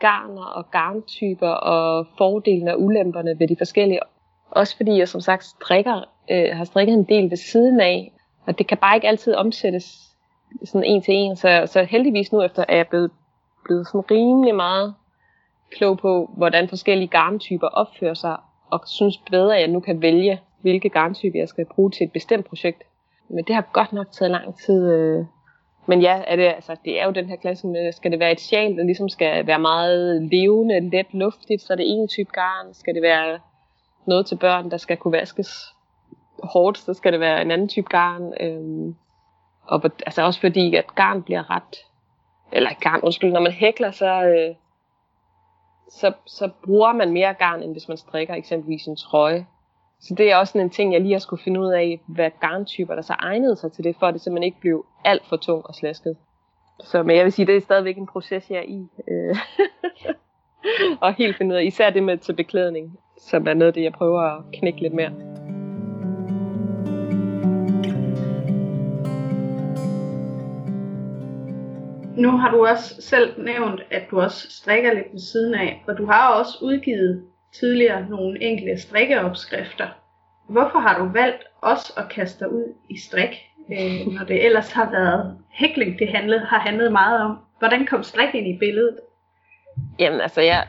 garner 0.00 0.44
og 0.44 0.70
garntyper 0.70 1.48
og 1.48 2.06
fordelene 2.18 2.74
og 2.74 2.82
ulemperne 2.82 3.38
ved 3.38 3.48
de 3.48 3.56
forskellige. 3.58 4.00
Også 4.50 4.76
fordi 4.76 4.98
jeg 4.98 5.08
som 5.08 5.20
sagt 5.20 5.44
strikker, 5.44 6.04
øh, 6.30 6.56
har 6.56 6.64
strikket 6.64 6.94
en 6.94 7.04
del 7.04 7.30
ved 7.30 7.36
siden 7.36 7.80
af, 7.80 8.12
og 8.46 8.58
det 8.58 8.66
kan 8.66 8.78
bare 8.78 8.94
ikke 8.94 9.08
altid 9.08 9.34
omsættes 9.34 10.12
sådan 10.64 10.84
en 10.84 11.02
til 11.02 11.14
en. 11.14 11.36
Så, 11.36 11.62
så 11.66 11.82
heldigvis 11.82 12.32
nu 12.32 12.42
efter 12.42 12.64
er 12.68 12.76
jeg 12.76 12.88
blevet, 12.88 13.10
blevet 13.64 13.86
sådan 13.86 14.10
rimelig 14.10 14.54
meget 14.54 14.94
klog 15.70 15.98
på, 15.98 16.30
hvordan 16.36 16.68
forskellige 16.68 17.08
garntyper 17.08 17.66
opfører 17.66 18.14
sig, 18.14 18.36
og 18.70 18.80
synes 18.86 19.18
bedre, 19.30 19.54
at 19.54 19.60
jeg 19.60 19.68
nu 19.68 19.80
kan 19.80 20.02
vælge, 20.02 20.40
hvilke 20.60 20.88
garntyper 20.88 21.38
jeg 21.38 21.48
skal 21.48 21.66
bruge 21.74 21.90
til 21.90 22.04
et 22.04 22.12
bestemt 22.12 22.46
projekt. 22.46 22.82
Men 23.28 23.44
det 23.44 23.54
har 23.54 23.68
godt 23.72 23.92
nok 23.92 24.06
taget 24.12 24.30
lang 24.30 24.56
tid. 24.56 24.92
Øh. 24.92 25.24
Men 25.86 26.00
ja, 26.00 26.22
er 26.26 26.36
det, 26.36 26.44
altså, 26.44 26.76
det 26.84 27.00
er 27.00 27.06
jo 27.06 27.10
den 27.10 27.28
her 27.28 27.36
klasse 27.36 27.66
med, 27.66 27.92
skal 27.92 28.10
det 28.10 28.20
være 28.20 28.32
et 28.32 28.40
sjal, 28.40 28.76
der 28.76 28.84
ligesom 28.84 29.08
skal 29.08 29.46
være 29.46 29.58
meget 29.58 30.22
levende, 30.22 30.90
let, 30.90 31.06
luftigt, 31.12 31.62
så 31.62 31.72
er 31.72 31.76
det 31.76 31.86
en 31.88 32.08
type 32.08 32.30
garn. 32.32 32.74
Skal 32.74 32.94
det 32.94 33.02
være 33.02 33.38
noget 34.06 34.26
til 34.26 34.36
børn, 34.36 34.70
der 34.70 34.76
skal 34.76 34.96
kunne 34.96 35.12
vaskes 35.12 35.71
hårdt, 36.42 36.78
så 36.78 36.94
skal 36.94 37.12
det 37.12 37.20
være 37.20 37.42
en 37.42 37.50
anden 37.50 37.68
type 37.68 37.88
garn. 37.90 38.32
Øh, 38.40 38.94
og 39.62 39.90
altså 40.06 40.22
også 40.22 40.40
fordi, 40.40 40.74
at 40.74 40.94
garn 40.94 41.22
bliver 41.22 41.50
ret, 41.50 41.76
eller 42.52 42.70
garn, 42.80 43.00
undskyld, 43.02 43.32
når 43.32 43.40
man 43.40 43.52
hækler, 43.52 43.90
så, 43.90 44.22
øh, 44.24 44.54
så, 45.90 46.12
så 46.26 46.50
bruger 46.64 46.92
man 46.92 47.12
mere 47.12 47.34
garn, 47.34 47.62
end 47.62 47.72
hvis 47.72 47.88
man 47.88 47.96
strikker 47.96 48.34
eksempelvis 48.34 48.86
en 48.86 48.96
trøje. 48.96 49.46
Så 50.00 50.14
det 50.14 50.32
er 50.32 50.36
også 50.36 50.52
sådan 50.52 50.66
en 50.66 50.70
ting, 50.70 50.92
jeg 50.92 51.00
lige 51.00 51.12
har 51.12 51.18
skulle 51.18 51.42
finde 51.42 51.60
ud 51.60 51.72
af, 51.72 52.00
hvad 52.06 52.30
garntyper 52.40 52.94
der 52.94 53.02
så 53.02 53.14
egnede 53.18 53.56
sig 53.56 53.72
til 53.72 53.84
det, 53.84 53.96
for 53.98 54.06
at 54.06 54.14
det 54.14 54.22
simpelthen 54.22 54.46
ikke 54.46 54.60
blev 54.60 54.86
alt 55.04 55.26
for 55.26 55.36
tung 55.36 55.66
og 55.66 55.74
slasket. 55.74 56.16
Så 56.80 57.02
men 57.02 57.16
jeg 57.16 57.24
vil 57.24 57.32
sige, 57.32 57.46
det 57.46 57.56
er 57.56 57.60
stadigvæk 57.60 57.96
en 57.96 58.06
proces, 58.06 58.50
jeg 58.50 58.58
er 58.58 58.62
i. 58.62 58.86
Øh, 59.08 59.36
og 61.02 61.14
helt 61.14 61.36
finde 61.36 61.52
ud 61.52 61.58
af, 61.60 61.64
især 61.64 61.90
det 61.90 62.02
med 62.02 62.18
til 62.18 62.32
beklædning, 62.32 62.98
som 63.18 63.46
er 63.46 63.54
noget 63.54 63.66
af 63.66 63.74
det, 63.74 63.82
jeg 63.82 63.92
prøver 63.92 64.20
at 64.20 64.42
knække 64.52 64.80
lidt 64.80 64.94
mere. 64.94 65.31
Nu 72.22 72.30
har 72.30 72.50
du 72.50 72.66
også 72.66 73.02
selv 73.02 73.44
nævnt, 73.44 73.80
at 73.90 74.02
du 74.10 74.20
også 74.20 74.50
strikker 74.50 74.92
lidt 74.94 75.12
ved 75.12 75.20
siden 75.20 75.54
af, 75.54 75.82
og 75.88 75.98
du 75.98 76.06
har 76.06 76.34
også 76.34 76.58
udgivet 76.62 77.24
tidligere 77.60 78.06
nogle 78.08 78.42
enkelte 78.42 78.82
strikkeopskrifter. 78.82 79.88
Hvorfor 80.48 80.78
har 80.78 80.98
du 80.98 81.12
valgt 81.12 81.44
også 81.62 81.92
at 81.96 82.08
kaste 82.10 82.44
dig 82.44 82.52
ud 82.52 82.74
i 82.90 82.98
strik, 82.98 83.34
øh, 83.72 84.14
når 84.14 84.24
det 84.24 84.44
ellers 84.46 84.72
har 84.72 84.90
været 84.90 85.38
hækling, 85.50 85.98
det 85.98 86.08
handlede, 86.08 86.40
har 86.40 86.58
handlet 86.58 86.92
meget 86.92 87.20
om? 87.20 87.38
Hvordan 87.58 87.86
kom 87.86 88.02
strik 88.02 88.34
ind 88.34 88.46
i 88.46 88.58
billedet? 88.58 88.98
Jamen 89.98 90.20
altså, 90.20 90.40
jeg, 90.40 90.66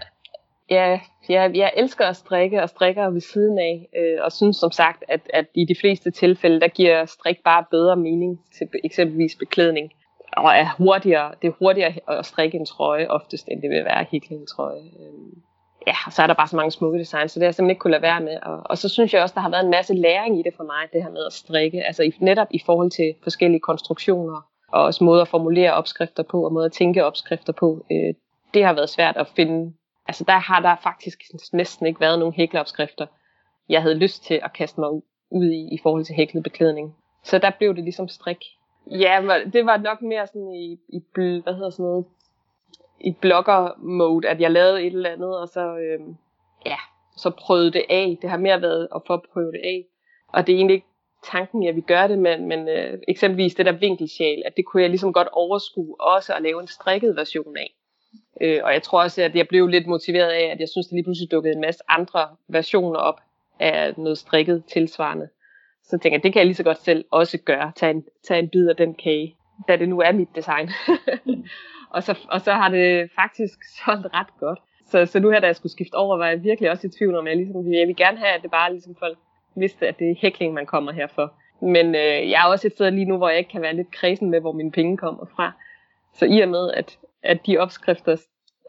jeg, 0.70 1.02
jeg, 1.30 1.52
jeg 1.56 1.72
elsker 1.78 2.06
at 2.06 2.16
strikke 2.16 2.62
og 2.62 2.70
strikker 2.70 3.10
ved 3.10 3.22
siden 3.22 3.60
af, 3.60 3.90
øh, 3.98 4.24
og 4.24 4.32
synes 4.32 4.58
som 4.58 4.72
sagt, 4.72 5.04
at, 5.08 5.22
at 5.34 5.46
i 5.56 5.66
de 5.66 5.76
fleste 5.82 6.12
tilfælde, 6.12 6.60
der 6.60 6.68
giver 6.68 7.06
strik 7.06 7.38
bare 7.44 7.66
bedre 7.72 7.96
mening 7.96 8.40
til 8.58 8.68
eksempelvis 8.84 9.36
beklædning 9.36 9.92
og 10.38 10.52
er 10.56 10.70
hurtigere, 10.78 11.32
det 11.42 11.48
er 11.48 11.52
hurtigere 11.60 11.94
at 12.08 12.26
strikke 12.26 12.58
en 12.58 12.66
trøje 12.66 13.08
oftest, 13.08 13.48
end 13.48 13.62
det 13.62 13.70
vil 13.70 13.86
være 13.86 14.00
at 14.00 14.08
hækle 14.12 14.36
en 14.36 14.48
trøje. 14.48 14.84
Øhm, 15.00 15.42
ja, 15.88 15.96
og 16.06 16.14
så 16.14 16.24
er 16.24 16.28
der 16.28 16.34
bare 16.34 16.48
så 16.48 16.56
mange 16.56 16.72
smukke 16.72 17.00
designs, 17.00 17.32
så 17.32 17.40
det 17.40 17.44
har 17.44 17.48
jeg 17.48 17.56
simpelthen 17.56 17.72
ikke 17.72 17.80
kunne 17.80 17.92
lade 17.92 18.02
være 18.02 18.22
med. 18.22 18.38
Og, 18.42 18.62
og 18.66 18.78
så 18.78 18.90
synes 18.90 19.14
jeg 19.14 19.22
også, 19.22 19.34
der 19.34 19.42
har 19.42 19.50
været 19.50 19.64
en 19.64 19.72
masse 19.72 19.94
læring 19.94 20.40
i 20.40 20.44
det 20.44 20.54
for 20.58 20.64
mig, 20.64 20.88
det 20.94 21.04
her 21.04 21.10
med 21.10 21.26
at 21.26 21.34
strikke, 21.34 21.84
altså 21.84 22.04
i, 22.04 22.14
netop 22.20 22.48
i 22.52 22.60
forhold 22.66 22.92
til 22.92 23.16
forskellige 23.24 23.60
konstruktioner, 23.60 24.42
og 24.68 24.84
også 24.84 25.04
måder 25.04 25.22
at 25.22 25.28
formulere 25.28 25.74
opskrifter 25.74 26.24
på, 26.24 26.46
og 26.46 26.54
måder 26.54 26.66
at 26.66 26.72
tænke 26.72 27.06
opskrifter 27.06 27.54
på. 27.54 27.86
Øh, 27.92 28.14
det 28.54 28.66
har 28.66 28.74
været 28.74 28.90
svært 28.90 29.18
at 29.18 29.28
finde, 29.28 29.74
altså 30.08 30.24
der 30.24 30.38
har 30.38 30.60
der 30.60 30.76
faktisk 30.84 31.22
næsten 31.54 31.86
ikke 31.86 32.00
været 32.00 32.20
nogen 32.20 32.34
hækleopskrifter, 32.34 33.06
jeg 33.70 33.82
havde 33.82 33.96
lyst 33.96 34.24
til 34.24 34.40
at 34.44 34.54
kaste 34.54 34.80
mig 34.80 34.90
ud 35.32 35.46
i, 35.46 35.74
i 35.74 35.80
forhold 35.84 36.06
til 36.06 36.16
hæklet 36.16 36.44
beklædning. 36.44 36.96
Så 37.24 37.38
der 37.38 37.52
blev 37.58 37.76
det 37.76 37.84
ligesom 37.84 38.08
strik. 38.08 38.38
Ja, 38.92 39.42
det 39.54 39.66
var 39.66 39.78
nok 39.78 40.02
mere 40.02 40.28
sådan 40.28 40.56
i, 40.56 40.80
i 40.90 41.02
hvad 41.16 41.54
hedder 41.54 41.70
sådan 41.70 41.86
noget, 41.86 42.06
i 43.00 43.12
blogger-mode, 43.22 44.30
at 44.30 44.42
jeg 44.42 44.52
lavede 44.52 44.82
et 44.82 44.94
eller 44.94 45.10
andet, 45.10 45.40
og 45.40 45.48
så, 45.48 45.78
øh, 45.78 46.00
ja, 46.66 46.78
så 47.18 47.30
prøvede 47.30 47.72
det 47.72 47.84
af. 47.90 48.18
Det 48.22 48.30
har 48.30 48.38
mere 48.38 48.62
været 48.62 48.88
at 48.96 49.02
få 49.08 49.18
prøve 49.34 49.52
det 49.52 49.62
af. 49.64 49.86
Og 50.28 50.48
det 50.48 50.54
er 50.54 50.58
egentlig 50.58 50.74
ikke 50.74 50.88
tanken, 51.32 51.64
jeg 51.64 51.76
vi 51.76 51.82
gør 51.82 52.08
det, 52.08 52.20
men, 52.20 52.48
men 52.48 52.68
øh, 52.68 53.00
eksempelvis 53.08 53.56
det 53.56 53.66
der 53.66 53.72
vinkelsjal, 53.72 54.44
at 54.46 54.58
det 54.58 54.66
kunne 54.66 54.82
jeg 54.82 54.90
ligesom 54.90 55.14
godt 55.14 55.28
overskue 55.32 56.02
også 56.02 56.34
at 56.34 56.42
lave 56.42 56.62
en 56.62 56.68
strikket 56.68 57.16
version 57.16 57.58
af. 57.58 57.74
Øh, 58.42 58.62
og 58.64 58.74
jeg 58.74 58.84
tror 58.84 59.02
også, 59.02 59.22
at 59.22 59.36
jeg 59.36 59.48
blev 59.48 59.68
lidt 59.68 59.88
motiveret 59.88 60.30
af, 60.30 60.52
at 60.52 60.60
jeg 60.60 60.70
synes, 60.70 60.88
at 60.88 60.92
lige 60.92 61.04
pludselig 61.04 61.32
dukkede 61.32 61.54
en 61.54 61.62
masse 61.62 61.84
andre 61.88 62.28
versioner 62.48 63.00
op 63.00 63.22
af 63.60 63.94
noget 63.98 64.18
strikket 64.18 64.64
tilsvarende. 64.66 65.30
Så 65.84 65.98
tænker 65.98 66.18
jeg, 66.18 66.24
det 66.24 66.34
kan 66.34 66.40
jeg 66.40 66.46
lige 66.46 66.56
så 66.56 66.64
godt 66.64 66.78
selv 66.78 67.06
også 67.12 67.38
gøre. 67.38 67.72
tage 67.76 67.92
en, 67.92 68.04
tage 68.28 68.40
en 68.40 68.50
bid 68.50 68.68
af 68.68 68.76
den 68.76 68.94
kage, 68.94 69.36
da 69.68 69.76
det 69.76 69.90
nu 69.90 70.02
er 70.02 70.12
mit 70.12 70.36
design. 70.36 70.70
og, 71.96 72.04
så, 72.04 72.20
og 72.30 72.42
så 72.42 72.54
har 72.54 72.70
det 72.70 73.10
faktisk 73.16 73.60
solgt 73.86 74.08
ret 74.14 74.38
godt. 74.40 74.60
Så, 74.86 75.06
så 75.06 75.20
nu 75.20 75.30
her, 75.30 75.40
da 75.40 75.48
jeg 75.48 75.56
skulle 75.56 75.72
skifte 75.72 75.96
over, 75.96 76.18
var 76.18 76.28
jeg 76.28 76.44
virkelig 76.44 76.72
også 76.72 76.88
i 76.88 76.90
tvivl 76.90 77.16
om, 77.16 77.28
at 77.28 77.32
jeg, 77.32 77.38
ligesom, 77.38 77.74
jeg 77.74 77.88
vil 77.88 77.96
gerne 77.96 78.18
have, 78.18 78.36
at 78.36 78.42
det 78.42 78.52
bare 78.52 78.72
ligesom 78.72 78.96
folk 79.00 79.18
vidste, 79.56 79.88
at 79.88 80.00
det 80.00 80.12
er 80.12 80.16
hækling, 80.22 80.54
man 80.54 80.66
kommer 80.66 80.92
her 80.92 81.08
for. 81.08 81.34
Men 81.62 81.96
øh, 81.96 82.30
jeg 82.30 82.42
er 82.44 82.52
også 82.52 82.68
et 82.68 82.74
sted 82.74 82.92
lige 82.92 83.06
nu, 83.06 83.18
hvor 83.18 83.30
jeg 83.30 83.38
ikke 83.38 83.52
kan 83.52 83.62
være 83.62 83.76
lidt 83.76 83.92
kredsen 83.92 84.30
med, 84.30 84.40
hvor 84.40 84.52
mine 84.52 84.72
penge 84.72 84.98
kommer 84.98 85.26
fra. 85.36 85.52
Så 86.14 86.26
i 86.26 86.40
og 86.40 86.50
med, 86.50 86.72
at, 86.72 86.98
at 87.24 87.46
de 87.46 87.58
opskrifter 87.58 88.16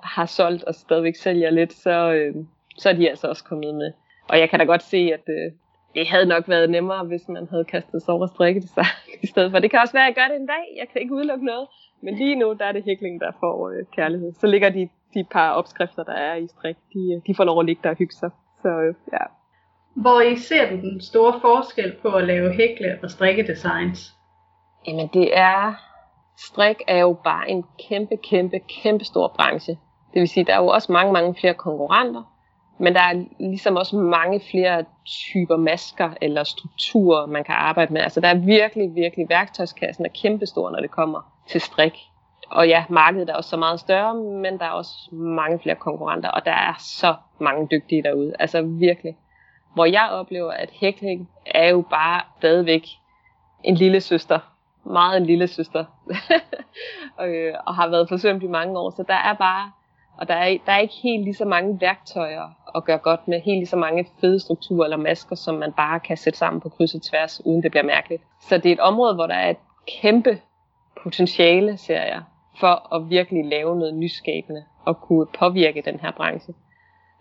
har 0.03 0.27
solgt 0.27 0.65
og 0.65 0.75
stadigvæk 0.75 1.17
sælger 1.17 1.51
lidt, 1.51 1.73
så, 1.73 2.13
øh, 2.13 2.35
så 2.79 2.89
er 2.89 2.93
de 2.93 3.11
altså 3.11 3.29
også 3.29 3.45
kommet 3.45 3.75
med. 3.75 3.93
Og 4.29 4.39
jeg 4.39 4.51
kan 4.51 4.59
da 4.59 4.65
godt 4.65 4.83
se, 4.83 4.97
at, 5.13 5.29
øh, 5.29 5.53
det 5.95 6.09
havde 6.09 6.27
nok 6.27 6.49
været 6.49 6.71
nemmere, 6.71 7.05
hvis 7.05 7.29
man 7.29 7.47
havde 7.51 7.65
kastet 7.65 8.03
sig 8.03 8.15
over 8.15 8.27
strikket 8.27 8.65
sig 8.65 8.87
i 9.23 9.27
stedet 9.27 9.51
for. 9.51 9.59
Det 9.59 9.71
kan 9.71 9.81
også 9.81 9.93
være, 9.93 10.07
at 10.07 10.09
jeg 10.09 10.15
gør 10.15 10.29
det 10.33 10.41
en 10.41 10.47
dag. 10.47 10.65
Jeg 10.77 10.87
kan 10.93 11.01
ikke 11.01 11.15
udelukke 11.15 11.45
noget. 11.45 11.69
Men 12.03 12.15
lige 12.15 12.37
nu, 12.37 12.53
der 12.53 12.65
er 12.65 12.73
det 12.73 12.85
hækling, 12.85 13.21
der 13.21 13.33
får 13.41 13.69
øh, 13.69 13.87
kærlighed. 13.97 14.33
Så 14.33 14.47
ligger 14.47 14.71
de, 14.71 14.89
de 15.15 15.25
par 15.25 15.51
opskrifter, 15.51 16.05
der 16.05 16.13
er 16.13 16.35
i 16.35 16.47
strik, 16.47 16.77
de, 16.77 17.15
øh, 17.15 17.23
de 17.27 17.35
får 17.35 17.45
lov 17.45 17.61
at 17.61 17.67
ligge 17.67 17.81
der 17.85 17.91
og 17.91 17.97
hygge 17.97 18.15
sig. 18.15 18.31
Så 18.63 18.69
øh, 18.69 18.95
ja. 19.13 19.25
Hvor 19.97 20.21
I 20.21 20.37
ser 20.37 20.71
du 20.71 20.77
den 20.77 21.01
store 21.01 21.41
forskel 21.41 21.97
på 22.03 22.09
at 22.09 22.25
lave 22.25 22.53
hækle 22.53 22.99
og 23.03 23.11
strikke 23.11 23.47
designs? 23.47 24.15
Jamen 24.87 25.09
det 25.13 25.39
er, 25.39 25.75
strik 26.39 26.77
er 26.89 26.99
jo 26.99 27.17
bare 27.25 27.51
en 27.51 27.65
kæmpe, 27.89 28.17
kæmpe, 28.17 28.59
kæmpe 28.83 29.05
stor 29.05 29.29
branche. 29.37 29.79
Det 30.15 30.21
vil 30.21 30.29
sige, 30.29 30.45
der 30.45 30.55
er 30.55 30.63
jo 30.63 30.67
også 30.67 30.93
mange, 30.93 31.13
mange 31.13 31.35
flere 31.35 31.55
konkurrenter. 31.55 32.34
Men 32.79 32.95
der 32.95 33.01
er 33.01 33.25
ligesom 33.41 33.77
også 33.77 33.97
mange 33.97 34.41
flere 34.51 34.85
typer 35.05 35.57
masker 35.57 36.11
eller 36.21 36.45
strukturer, 36.45 37.27
man 37.27 37.45
kan 37.45 37.55
arbejde 37.55 37.93
med. 37.93 38.01
Altså 38.01 38.21
der 38.21 38.29
er 38.29 38.35
virkelig, 38.35 38.95
virkelig, 38.95 39.29
værktøjskassen 39.29 40.05
er 40.05 40.11
kæmpestor, 40.23 40.71
når 40.71 40.81
det 40.81 40.91
kommer 40.91 41.33
til 41.49 41.61
strik. 41.61 41.99
Og 42.51 42.69
ja, 42.69 42.85
markedet 42.89 43.31
er 43.31 43.35
også 43.35 43.51
så 43.51 43.57
meget 43.57 43.81
større, 43.81 44.15
men 44.15 44.59
der 44.59 44.65
er 44.65 44.71
også 44.71 44.93
mange 45.13 45.59
flere 45.59 45.75
konkurrenter, 45.75 46.29
og 46.29 46.45
der 46.45 46.53
er 46.53 46.75
så 46.79 47.15
mange 47.39 47.69
dygtige 47.71 48.03
derude. 48.03 48.35
Altså 48.39 48.63
virkelig. 48.63 49.17
Hvor 49.75 49.85
jeg 49.85 50.09
oplever, 50.11 50.53
at 50.53 50.71
hækling 50.73 51.29
er 51.47 51.69
jo 51.69 51.85
bare 51.91 52.21
stadigvæk 52.39 52.87
en 53.65 53.75
lille 53.75 54.01
søster. 54.01 54.39
Meget 54.85 55.17
en 55.17 55.27
lille 55.27 55.47
søster. 55.47 55.85
og, 57.17 57.29
øh, 57.35 57.55
og 57.67 57.75
har 57.75 57.89
været 57.89 58.09
forsømt 58.09 58.43
i 58.43 58.47
mange 58.47 58.79
år. 58.79 58.91
Så 58.91 59.05
der 59.09 59.15
er 59.15 59.35
bare 59.35 59.71
og 60.17 60.29
der 60.29 60.35
er, 60.35 60.59
der 60.67 60.73
er 60.73 60.79
ikke 60.79 60.95
helt 61.03 61.25
lige 61.25 61.35
så 61.35 61.45
mange 61.45 61.81
værktøjer 61.81 62.51
at 62.77 62.85
gøre 62.85 62.99
godt 62.99 63.29
med, 63.29 63.41
helt 63.41 63.59
lige 63.59 63.67
så 63.67 63.77
mange 63.77 64.07
fede 64.21 64.41
strukturer 64.41 64.85
eller 64.85 64.97
masker, 64.97 65.37
som 65.37 65.55
man 65.55 65.73
bare 65.73 66.01
kan 66.01 66.17
sætte 66.17 66.39
sammen 66.39 66.61
på 66.61 66.69
kryds 66.69 66.95
og 66.95 67.03
tværs, 67.03 67.47
uden 67.47 67.63
det 67.63 67.71
bliver 67.71 67.85
mærkeligt. 67.85 68.23
Så 68.41 68.59
det 68.59 68.67
er 68.67 68.73
et 68.73 68.81
område, 68.81 69.15
hvor 69.15 69.27
der 69.27 69.35
er 69.35 69.51
et 69.51 69.57
kæmpe 70.01 70.39
potentiale, 71.03 71.77
ser 71.77 72.03
jeg, 72.03 72.23
for 72.61 72.95
at 72.95 73.11
virkelig 73.11 73.45
lave 73.45 73.79
noget 73.79 73.95
nyskabende 73.95 74.65
og 74.85 75.01
kunne 75.01 75.27
påvirke 75.39 75.83
den 75.85 76.01
her 76.01 76.11
branche. 76.11 76.55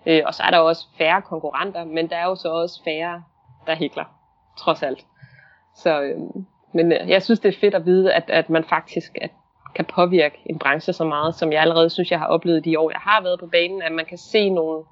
Øh, 0.06 0.22
og 0.26 0.34
så 0.34 0.44
er 0.44 0.52
der 0.52 0.58
også 0.58 0.88
færre 0.98 1.22
konkurrenter, 1.22 1.84
men 1.86 2.10
der 2.10 2.16
er 2.16 2.26
jo 2.26 2.36
så 2.36 2.50
også 2.50 2.84
færre, 2.84 3.24
der 3.68 3.76
hækler, 3.76 4.06
trods 4.58 4.84
alt. 4.84 5.06
Så, 5.76 6.02
øh, 6.02 6.20
men 6.74 6.92
øh, 6.92 7.10
jeg 7.10 7.24
synes, 7.24 7.40
det 7.40 7.56
er 7.56 7.60
fedt 7.60 7.76
at 7.76 7.86
vide, 7.86 8.14
at, 8.14 8.30
at 8.30 8.50
man 8.50 8.64
faktisk, 8.64 9.18
at 9.22 9.32
kan 9.76 9.86
påvirke 9.86 10.38
en 10.46 10.60
branche 10.60 10.94
så 10.94 11.04
meget, 11.04 11.36
som 11.36 11.52
jeg 11.52 11.62
allerede 11.62 11.90
synes, 11.90 12.12
jeg 12.12 12.20
har 12.20 12.28
oplevet 12.28 12.66
de 12.66 12.80
år, 12.80 12.92
jeg 12.92 13.00
har 13.00 13.24
været 13.24 13.40
på 13.40 13.48
banen, 13.48 13.82
at 13.82 13.92
man 13.92 14.06
kan 14.06 14.18
se 14.18 14.50
nogle, 14.50 14.84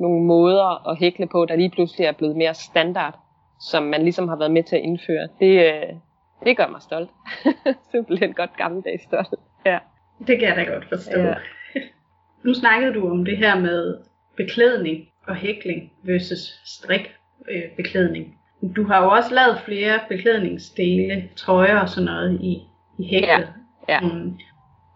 nogle 0.00 0.24
måder 0.24 0.88
at 0.90 0.98
hækle 0.98 1.26
på, 1.26 1.46
der 1.48 1.56
lige 1.56 1.70
pludselig 1.70 2.04
er 2.04 2.12
blevet 2.12 2.36
mere 2.36 2.54
standard, 2.54 3.18
som 3.60 3.82
man 3.82 4.02
ligesom 4.02 4.28
har 4.28 4.36
været 4.36 4.50
med 4.50 4.62
til 4.62 4.76
at 4.76 4.82
indføre. 4.82 5.28
Det, 5.40 5.66
øh, 5.66 5.96
det 6.44 6.56
gør 6.56 6.66
mig 6.66 6.82
stolt. 6.82 7.10
Simpelthen 7.92 8.32
godt 8.32 8.56
gammeldags 8.56 9.02
stolt. 9.02 9.40
Ja. 9.66 9.78
Det 10.26 10.38
kan 10.38 10.48
jeg 10.48 10.56
da 10.56 10.62
godt 10.72 10.88
forstå. 10.88 11.20
Ja. 11.20 11.34
nu 12.44 12.54
snakkede 12.54 12.94
du 12.94 13.10
om 13.10 13.24
det 13.24 13.38
her 13.38 13.60
med 13.60 13.98
beklædning 14.36 15.08
og 15.26 15.36
hækling 15.36 15.92
versus 16.02 16.60
strikbeklædning. 16.64 18.34
Du 18.76 18.84
har 18.84 19.02
jo 19.02 19.10
også 19.10 19.34
lavet 19.34 19.60
flere 19.64 20.00
beklædningsdele, 20.08 21.28
trøjer 21.36 21.78
og 21.78 21.88
sådan 21.88 22.04
noget 22.04 22.40
i, 22.40 22.62
i 22.98 23.08
hæklet. 23.08 23.28
Ja. 23.28 23.42
Ja. 23.88 24.00
Mm. 24.00 24.38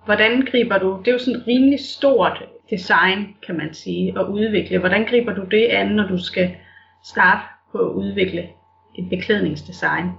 Hvordan 0.04 0.46
griber 0.50 0.78
du, 0.78 0.98
det 0.98 1.08
er 1.08 1.12
jo 1.12 1.18
sådan 1.18 1.40
et 1.40 1.46
rimelig 1.46 1.80
stort 1.80 2.42
design, 2.70 3.36
kan 3.46 3.56
man 3.56 3.74
sige, 3.74 4.18
at 4.18 4.26
udvikle. 4.26 4.78
Hvordan 4.78 5.06
griber 5.06 5.34
du 5.34 5.44
det 5.44 5.66
an, 5.66 5.88
når 5.88 6.06
du 6.06 6.18
skal 6.18 6.56
starte 7.04 7.42
på 7.72 7.78
at 7.78 7.92
udvikle 7.92 8.48
et 8.94 9.10
beklædningsdesign? 9.10 10.10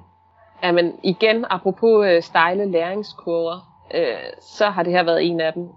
Jamen 0.64 0.94
igen, 1.04 1.46
apropos 1.50 2.08
øh, 2.08 2.22
stejle 2.22 2.72
læringskurver, 2.72 3.86
øh, 3.96 4.18
så 4.42 4.70
har 4.70 4.84
det 4.84 4.94
her 4.94 5.04
været 5.04 5.26
en 5.26 5.40
af 5.40 5.54
dem. 5.54 5.70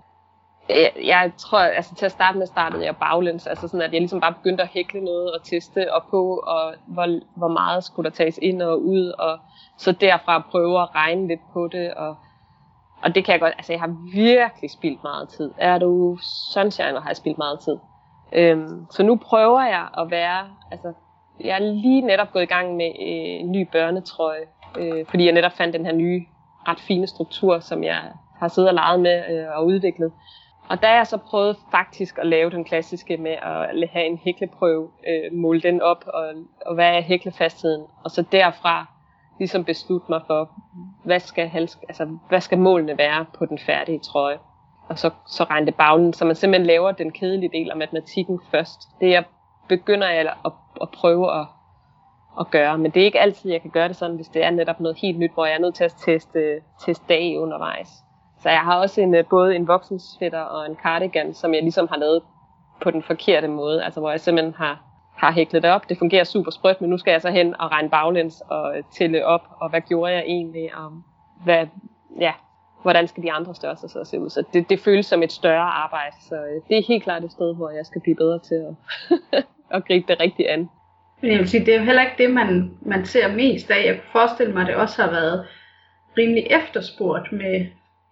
Jeg, 0.69 0.93
jeg 1.05 1.33
tror, 1.39 1.59
altså 1.59 1.95
til 1.95 2.07
at 2.07 2.13
starte 2.13 2.39
med 2.39 2.47
startede 2.47 2.85
jeg 2.85 2.97
baglæns, 2.97 3.47
altså 3.47 3.69
sådan 3.69 3.83
at 3.83 3.93
jeg 3.93 4.01
ligesom 4.01 4.21
bare 4.21 4.33
begyndte 4.33 4.63
at 4.63 4.69
hækle 4.69 5.01
noget 5.01 5.33
og 5.33 5.43
teste 5.43 5.95
og 5.95 6.03
på, 6.11 6.37
og 6.47 6.75
hvor, 6.87 7.21
hvor 7.37 7.49
meget 7.49 7.85
skulle 7.85 8.11
der 8.11 8.17
tages 8.17 8.39
ind 8.43 8.63
og 8.63 8.83
ud, 8.83 9.13
og 9.19 9.39
så 9.79 9.93
derfra 9.93 10.47
prøve 10.51 10.83
at 10.83 10.95
regne 10.95 11.29
lidt 11.29 11.41
på 11.53 11.69
det, 11.73 11.95
og 11.95 12.17
og 13.05 13.15
det 13.15 13.25
kan 13.25 13.33
jeg 13.33 13.41
godt, 13.41 13.55
altså 13.57 13.73
jeg 13.73 13.81
har 13.81 13.97
virkelig 14.13 14.71
spildt 14.71 15.03
meget 15.03 15.29
tid. 15.29 15.51
Er 15.59 15.79
du 15.79 16.19
sunshine, 16.53 17.01
har 17.01 17.09
jeg 17.09 17.17
spildt 17.17 17.39
meget 17.39 17.61
tid. 17.61 17.77
Øhm, 18.33 18.87
så 18.91 19.03
nu 19.03 19.17
prøver 19.17 19.63
jeg 19.63 19.89
at 19.99 20.11
være, 20.11 20.49
altså 20.71 20.93
jeg 21.41 21.55
er 21.55 21.59
lige 21.59 22.01
netop 22.01 22.33
gået 22.33 22.43
i 22.43 22.47
gang 22.47 22.77
med 22.77 22.87
øh, 22.87 23.41
en 23.41 23.53
ny 23.53 23.69
børnetrøje, 23.73 24.45
øh, 24.79 25.07
fordi 25.07 25.25
jeg 25.25 25.33
netop 25.33 25.53
fandt 25.53 25.75
den 25.75 25.87
her 25.87 25.93
nye, 25.93 26.25
ret 26.69 26.81
fine 26.81 27.07
struktur, 27.07 27.59
som 27.59 27.85
jeg 27.85 28.01
har 28.39 28.49
siddet 28.49 28.69
og 28.69 28.75
leget 28.75 29.01
med 29.01 29.23
øh, 29.31 29.47
og 29.57 29.67
udviklet. 29.67 30.13
Og 30.69 30.83
der 30.83 30.89
har 30.89 30.97
jeg 30.97 31.07
så 31.07 31.17
prøvet 31.17 31.57
faktisk 31.71 32.19
at 32.19 32.27
lave 32.27 32.51
den 32.51 32.65
klassiske 32.65 33.17
med 33.17 33.33
at 33.33 33.89
have 33.93 34.07
en 34.07 34.19
hækleprøve, 34.25 34.89
øh, 35.09 35.39
måle 35.39 35.61
den 35.61 35.83
op, 35.83 36.05
og, 36.07 36.25
og 36.67 36.75
hvad 36.75 36.97
er 36.97 37.01
hæklefastheden, 37.01 37.85
og 38.05 38.11
så 38.11 38.25
derfra 38.33 38.94
ligesom 39.39 39.65
beslutte 39.65 40.07
mig 40.09 40.21
for, 40.27 40.51
hvad 41.05 41.21
skal, 41.21 41.49
hals, 41.49 41.79
altså, 41.89 42.19
hvad 42.29 42.41
skal 42.41 42.59
målene 42.59 42.99
være 42.99 43.27
på 43.39 43.47
den 43.47 43.59
færdige 43.59 43.99
trøje. 43.99 44.39
Og 44.89 44.99
så, 44.99 45.11
så 45.27 45.45
regne 45.45 45.67
det 45.67 45.75
baglen, 45.75 46.13
så 46.13 46.25
man 46.25 46.37
simpelthen 46.37 46.67
laver 46.67 46.93
den 46.93 47.13
kedelige 47.13 47.51
del 47.53 47.71
af 47.71 47.77
matematikken 47.77 48.41
først. 48.51 48.81
Det 49.01 49.11
jeg 49.11 49.25
begynder 49.69 50.09
jeg 50.09 50.35
at, 50.45 50.53
at 50.83 50.89
prøve 50.91 51.41
at, 51.41 51.47
at 52.41 52.51
gøre, 52.51 52.79
men 52.79 52.91
det 52.91 53.01
er 53.01 53.05
ikke 53.05 53.21
altid, 53.21 53.51
jeg 53.51 53.63
kan 53.63 53.71
gøre 53.71 53.89
det 53.89 53.97
sådan, 53.97 54.17
hvis 54.17 54.29
det 54.29 54.45
er 54.45 54.51
netop 54.51 54.81
noget 54.81 54.99
helt 54.99 55.19
nyt, 55.19 55.33
hvor 55.35 55.47
jeg 55.47 55.55
er 55.55 55.61
nødt 55.61 55.75
til 55.75 55.85
at 55.85 55.95
teste, 55.99 56.61
teste 56.87 57.05
dage 57.09 57.41
undervejs. 57.41 57.89
Så 58.43 58.51
jeg 58.51 58.61
har 58.61 58.81
også 58.81 59.01
en, 59.01 59.15
øh, 59.15 59.25
både 59.31 59.57
en 59.57 59.69
voksensfætter 59.69 60.41
og 60.41 60.67
en 60.67 60.77
cardigan, 60.83 61.35
som 61.35 61.55
jeg 61.55 61.63
ligesom 61.63 61.89
har 61.89 61.97
lavet 61.97 62.23
på 62.83 62.91
den 62.91 63.03
forkerte 63.03 63.49
måde. 63.49 63.85
Altså 63.85 64.01
hvor 64.01 64.11
jeg 64.11 64.21
simpelthen 64.21 64.55
har, 64.55 64.85
har 65.17 65.33
hæklet 65.33 65.63
det 65.63 65.71
op. 65.71 65.89
Det 65.89 65.99
fungerer 65.99 66.25
super 66.25 66.51
sprødt, 66.51 66.81
men 66.81 66.91
nu 66.91 66.99
skal 66.99 67.11
jeg 67.11 67.23
så 67.23 67.31
hen 67.31 67.61
og 67.61 67.71
regne 67.71 67.91
baglæns 67.91 68.43
og 68.49 68.75
tælle 68.99 69.27
op, 69.27 69.49
og 69.61 69.71
hvad 69.71 69.81
gjorde 69.81 70.13
jeg 70.13 70.25
egentlig, 70.27 70.77
og 70.77 70.93
hvad, 71.45 71.67
ja, 72.21 72.33
hvordan 72.83 73.09
skal 73.09 73.23
de 73.23 73.33
andre 73.33 73.55
størrelser 73.55 73.89
så 73.89 74.05
se 74.05 74.21
ud. 74.21 74.31
Så 74.31 74.45
det, 74.53 74.71
det 74.71 74.81
føles 74.81 75.07
som 75.07 75.23
et 75.23 75.33
større 75.33 75.71
arbejde, 75.85 76.17
så 76.29 76.35
øh, 76.35 76.63
det 76.69 76.79
er 76.79 76.83
helt 76.89 77.03
klart 77.03 77.25
et 77.25 77.33
sted, 77.33 77.55
hvor 77.55 77.71
jeg 77.71 77.87
skal 77.87 78.01
blive 78.01 78.17
bedre 78.17 78.39
til 78.39 78.55
at, 78.55 78.75
at 79.77 79.85
gribe 79.87 80.05
det 80.09 80.21
rigtigt 80.21 80.49
an. 80.49 80.69
Jeg 81.23 81.39
vil 81.39 81.49
sige, 81.49 81.67
det 81.67 81.75
er 81.75 81.79
jo 81.79 81.85
heller 81.85 82.03
ikke 82.03 82.23
det, 82.23 82.31
man, 82.31 82.79
man 82.83 83.07
ser 83.07 83.35
mest 83.35 83.71
af. 83.71 83.87
Jeg 83.87 83.95
kunne 83.95 84.13
forestille 84.13 84.53
mig, 84.53 84.63
at 84.63 84.67
det 84.67 84.77
også 84.77 85.03
har 85.03 85.11
været 85.11 85.47
rimelig 86.19 86.47
efterspurgt 86.51 87.33
med 87.33 87.67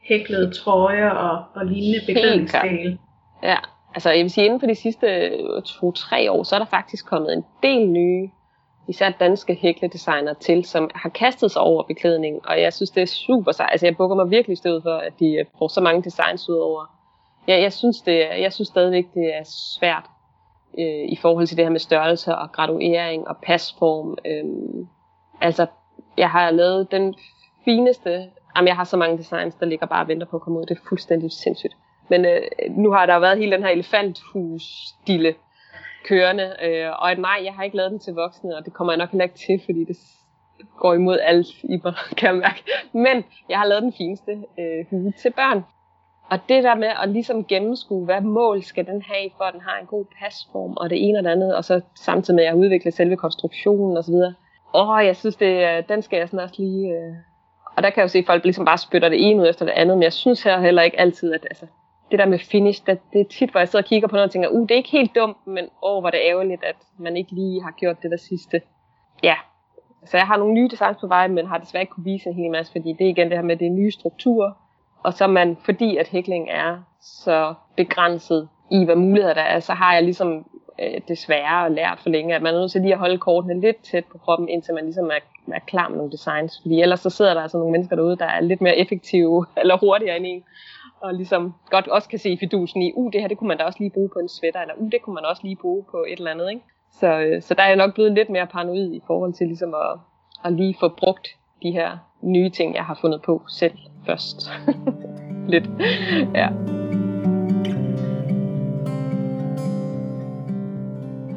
hæklede 0.08 0.50
trøjer 0.54 1.10
og, 1.10 1.44
og 1.54 1.66
lignende 1.66 2.00
beklædningsdele. 2.06 2.98
Ja, 3.42 3.56
altså 3.94 4.10
jeg 4.10 4.22
vil 4.22 4.30
sige, 4.30 4.44
inden 4.44 4.60
for 4.60 4.66
de 4.66 4.74
sidste 4.74 5.06
øh, 5.06 5.62
to-tre 5.62 6.32
år, 6.32 6.42
så 6.42 6.54
er 6.54 6.58
der 6.58 6.66
faktisk 6.66 7.06
kommet 7.06 7.32
en 7.32 7.44
del 7.62 7.88
nye, 7.88 8.30
især 8.88 9.10
danske 9.10 9.54
hækledesignere 9.54 10.34
til, 10.34 10.64
som 10.64 10.90
har 10.94 11.08
kastet 11.08 11.50
sig 11.50 11.62
over 11.62 11.82
beklædning, 11.82 12.48
og 12.48 12.60
jeg 12.60 12.72
synes, 12.72 12.90
det 12.90 13.02
er 13.02 13.06
super 13.06 13.52
sejt. 13.52 13.68
Altså 13.72 13.86
jeg 13.86 13.96
bukker 13.96 14.16
mig 14.16 14.30
virkelig 14.30 14.58
stød 14.58 14.82
for, 14.82 14.96
at 14.96 15.12
de 15.20 15.34
øh, 15.34 15.44
bruger 15.56 15.68
så 15.68 15.80
mange 15.80 16.02
designs 16.02 16.48
ud 16.48 16.56
over. 16.56 16.86
Ja, 17.48 17.60
jeg 17.60 17.72
synes, 17.72 18.00
det, 18.00 18.18
jeg 18.18 18.52
synes 18.52 18.68
stadigvæk, 18.68 19.14
det 19.14 19.36
er 19.36 19.44
svært 19.78 20.04
øh, 20.78 21.08
i 21.08 21.16
forhold 21.16 21.46
til 21.46 21.56
det 21.56 21.64
her 21.64 21.70
med 21.70 21.80
størrelse 21.80 22.36
og 22.36 22.52
graduering 22.52 23.28
og 23.28 23.36
pasform. 23.36 24.16
Øh, 24.24 24.44
altså, 25.40 25.66
jeg 26.16 26.30
har 26.30 26.50
lavet 26.50 26.90
den 26.90 27.14
fineste 27.64 28.30
Jamen, 28.56 28.68
jeg 28.68 28.76
har 28.76 28.84
så 28.84 28.96
mange 28.96 29.18
designs, 29.18 29.54
der 29.54 29.66
ligger 29.66 29.86
bare 29.86 30.04
og 30.04 30.08
venter 30.08 30.26
på 30.26 30.36
at 30.36 30.42
komme 30.42 30.58
ud. 30.58 30.66
Det 30.66 30.76
er 30.76 30.88
fuldstændig 30.88 31.32
sindssygt. 31.32 31.76
Men 32.12 32.24
øh, 32.24 32.42
nu 32.70 32.92
har 32.92 33.06
der 33.06 33.18
været 33.18 33.38
hele 33.38 33.52
den 33.52 33.62
her 33.62 33.70
elefanthus-stille 33.70 35.34
kørende. 36.04 36.56
Øh, 36.62 36.90
og 36.90 37.10
at 37.10 37.18
nej, 37.18 37.40
jeg 37.44 37.52
har 37.52 37.62
ikke 37.62 37.76
lavet 37.76 37.90
den 37.90 37.98
til 37.98 38.14
voksne, 38.14 38.56
og 38.56 38.64
det 38.64 38.72
kommer 38.72 38.92
jeg 38.92 38.98
nok 38.98 39.10
heller 39.10 39.24
ikke 39.24 39.38
til, 39.46 39.60
fordi 39.64 39.84
det 39.84 39.96
går 40.78 40.94
imod 40.94 41.18
alt 41.18 41.46
i 41.62 41.80
mig, 41.84 41.94
kan 42.18 42.28
jeg 42.28 42.36
mærke. 42.36 42.62
Men 42.92 43.24
jeg 43.48 43.58
har 43.58 43.66
lavet 43.66 43.82
den 43.82 43.92
fineste 43.92 44.32
øh, 44.58 44.86
hue 44.90 45.12
til 45.12 45.30
børn. 45.30 45.64
Og 46.30 46.38
det 46.48 46.64
der 46.64 46.74
med 46.74 46.90
at 47.02 47.08
ligesom 47.08 47.44
gennemskue, 47.44 48.04
hvad 48.04 48.20
mål 48.20 48.62
skal 48.62 48.86
den 48.86 49.02
have, 49.02 49.30
for 49.36 49.44
at 49.44 49.54
den 49.54 49.60
har 49.60 49.78
en 49.80 49.86
god 49.86 50.04
pasform, 50.18 50.72
og 50.76 50.90
det 50.90 51.08
ene 51.08 51.18
og 51.18 51.24
det 51.24 51.30
andet, 51.30 51.56
og 51.56 51.64
så 51.64 51.80
samtidig 51.96 52.36
med 52.36 52.44
at 52.44 52.54
udvikle 52.54 52.90
selve 52.90 53.16
konstruktionen 53.16 53.96
osv. 53.96 54.14
Åh, 54.74 55.06
jeg 55.06 55.16
synes, 55.16 55.36
det, 55.36 55.54
øh, 55.68 55.88
den 55.88 56.02
skal 56.02 56.16
jeg 56.16 56.28
sådan 56.28 56.44
også 56.44 56.54
lige 56.58 56.88
øh, 56.88 57.14
og 57.76 57.82
der 57.82 57.90
kan 57.90 58.00
jeg 58.00 58.02
jo 58.02 58.08
se, 58.08 58.18
at 58.18 58.26
folk 58.26 58.44
ligesom 58.44 58.64
bare 58.64 58.78
spytter 58.78 59.08
det 59.08 59.30
ene 59.30 59.42
ud 59.42 59.48
efter 59.48 59.64
det 59.64 59.72
andet, 59.72 59.96
men 59.96 60.02
jeg 60.02 60.12
synes 60.12 60.42
her 60.42 60.60
heller 60.60 60.82
ikke 60.82 61.00
altid, 61.00 61.32
at 61.32 61.46
altså, 61.50 61.66
det 62.12 62.18
der 62.18 62.26
med 62.26 62.38
finish, 62.38 62.86
det, 62.86 62.98
det 63.12 63.20
er 63.20 63.24
tit, 63.24 63.50
hvor 63.50 63.60
jeg 63.60 63.68
sidder 63.68 63.82
og 63.82 63.88
kigger 63.88 64.08
på 64.08 64.16
noget 64.16 64.28
og 64.28 64.32
tænker, 64.32 64.48
uh, 64.48 64.62
det 64.62 64.70
er 64.70 64.76
ikke 64.76 64.90
helt 64.90 65.14
dumt, 65.14 65.46
men 65.46 65.64
åh, 65.64 65.96
oh, 65.96 66.02
hvor 66.02 66.10
det 66.10 66.20
ærgerligt, 66.22 66.64
at 66.64 66.76
man 66.98 67.16
ikke 67.16 67.32
lige 67.32 67.62
har 67.62 67.70
gjort 67.70 68.02
det 68.02 68.10
der 68.10 68.16
sidste. 68.16 68.60
Ja, 69.22 69.34
så 70.06 70.16
jeg 70.16 70.26
har 70.26 70.36
nogle 70.36 70.54
nye 70.54 70.68
designs 70.68 70.98
på 71.00 71.06
vej, 71.06 71.28
men 71.28 71.46
har 71.46 71.58
desværre 71.58 71.82
ikke 71.82 71.92
kunne 71.92 72.04
vise 72.04 72.28
en 72.28 72.34
hel 72.34 72.50
masse, 72.50 72.72
fordi 72.72 72.92
det 72.92 73.06
er 73.06 73.10
igen 73.10 73.30
det 73.30 73.38
her 73.38 73.44
med, 73.44 73.56
det 73.56 73.66
er 73.66 73.70
nye 73.70 73.90
strukturer, 73.90 74.52
og 75.04 75.12
så 75.12 75.26
man, 75.26 75.56
fordi 75.64 75.96
at 75.96 76.08
hækling 76.08 76.48
er 76.50 76.82
så 77.00 77.54
begrænset 77.76 78.48
i, 78.70 78.84
hvad 78.84 78.96
muligheder 78.96 79.34
der 79.34 79.42
er, 79.42 79.60
så 79.60 79.72
har 79.72 79.94
jeg 79.94 80.02
ligesom 80.02 80.46
øh, 80.82 81.00
desværre 81.08 81.72
lært 81.74 81.98
for 82.02 82.10
længe, 82.10 82.34
at 82.34 82.42
man 82.42 82.54
er 82.54 82.58
nødt 82.58 82.72
til 82.72 82.80
lige 82.80 82.92
at 82.92 82.98
holde 82.98 83.18
kortene 83.18 83.60
lidt 83.60 83.76
tæt 83.82 84.04
på 84.04 84.18
kroppen, 84.18 84.48
indtil 84.48 84.74
man 84.74 84.84
ligesom 84.84 85.10
er, 85.10 85.54
er 85.54 85.60
klar 85.66 85.88
med 85.88 85.96
nogle 85.96 86.12
designs. 86.12 86.58
Fordi 86.62 86.80
ellers 86.80 87.00
så 87.00 87.10
sidder 87.10 87.34
der 87.34 87.40
altså 87.40 87.58
nogle 87.58 87.72
mennesker 87.72 87.96
derude, 87.96 88.16
der 88.16 88.26
er 88.26 88.40
lidt 88.40 88.60
mere 88.60 88.78
effektive 88.78 89.46
eller 89.60 89.76
hurtigere 89.76 90.16
end 90.16 90.26
en, 90.26 90.44
og 91.02 91.14
ligesom 91.14 91.54
godt 91.70 91.88
også 91.88 92.08
kan 92.08 92.18
se 92.18 92.36
fidusen 92.40 92.82
i, 92.82 92.92
uh, 92.94 93.12
det 93.12 93.20
her 93.20 93.28
det 93.28 93.38
kunne 93.38 93.48
man 93.48 93.58
da 93.58 93.64
også 93.64 93.78
lige 93.80 93.90
bruge 93.90 94.10
på 94.12 94.18
en 94.18 94.28
sweater, 94.28 94.60
eller 94.60 94.74
uh, 94.76 94.90
det 94.92 95.02
kunne 95.02 95.14
man 95.14 95.24
også 95.24 95.42
lige 95.44 95.56
bruge 95.56 95.84
på 95.90 96.04
et 96.08 96.18
eller 96.18 96.30
andet. 96.30 96.50
Ikke? 96.50 96.62
Så, 97.00 97.20
øh, 97.20 97.42
så 97.42 97.54
der 97.54 97.62
er 97.62 97.68
jeg 97.68 97.76
nok 97.76 97.94
blevet 97.94 98.12
lidt 98.12 98.30
mere 98.30 98.46
paranoid 98.46 98.92
i 98.92 99.00
forhold 99.06 99.32
til 99.32 99.46
ligesom 99.46 99.74
at, 99.74 99.98
at 100.44 100.52
lige 100.52 100.76
få 100.80 100.88
brugt 100.88 101.28
de 101.62 101.70
her 101.70 101.98
nye 102.22 102.50
ting, 102.50 102.74
jeg 102.74 102.84
har 102.84 102.98
fundet 103.00 103.22
på 103.22 103.42
selv 103.48 103.78
først. 104.06 104.50
lidt, 105.52 105.64
ja. 106.34 106.48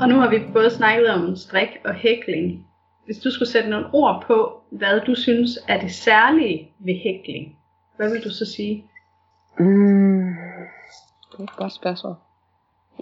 Og 0.02 0.10
nu 0.10 0.16
har 0.16 0.30
vi 0.30 0.40
både 0.54 0.70
snakket 0.70 1.10
om 1.10 1.36
strik 1.36 1.70
og 1.86 1.94
hækling. 1.94 2.68
Hvis 3.06 3.18
du 3.18 3.32
skulle 3.32 3.50
sætte 3.50 3.70
nogle 3.70 3.88
ord 3.94 4.24
på, 4.28 4.62
hvad 4.72 5.02
du 5.08 5.16
synes 5.16 5.60
er 5.68 5.80
det 5.80 5.92
særlige 5.92 6.70
ved 6.80 6.94
hækling, 7.04 7.58
hvad 7.98 8.12
vil 8.12 8.24
du 8.24 8.30
så 8.30 8.46
sige? 8.56 8.84
Mm, 9.60 10.36
det 11.32 11.40
er 11.40 11.44
et 11.44 11.56
godt 11.56 11.74
spørgsmål. 11.74 12.16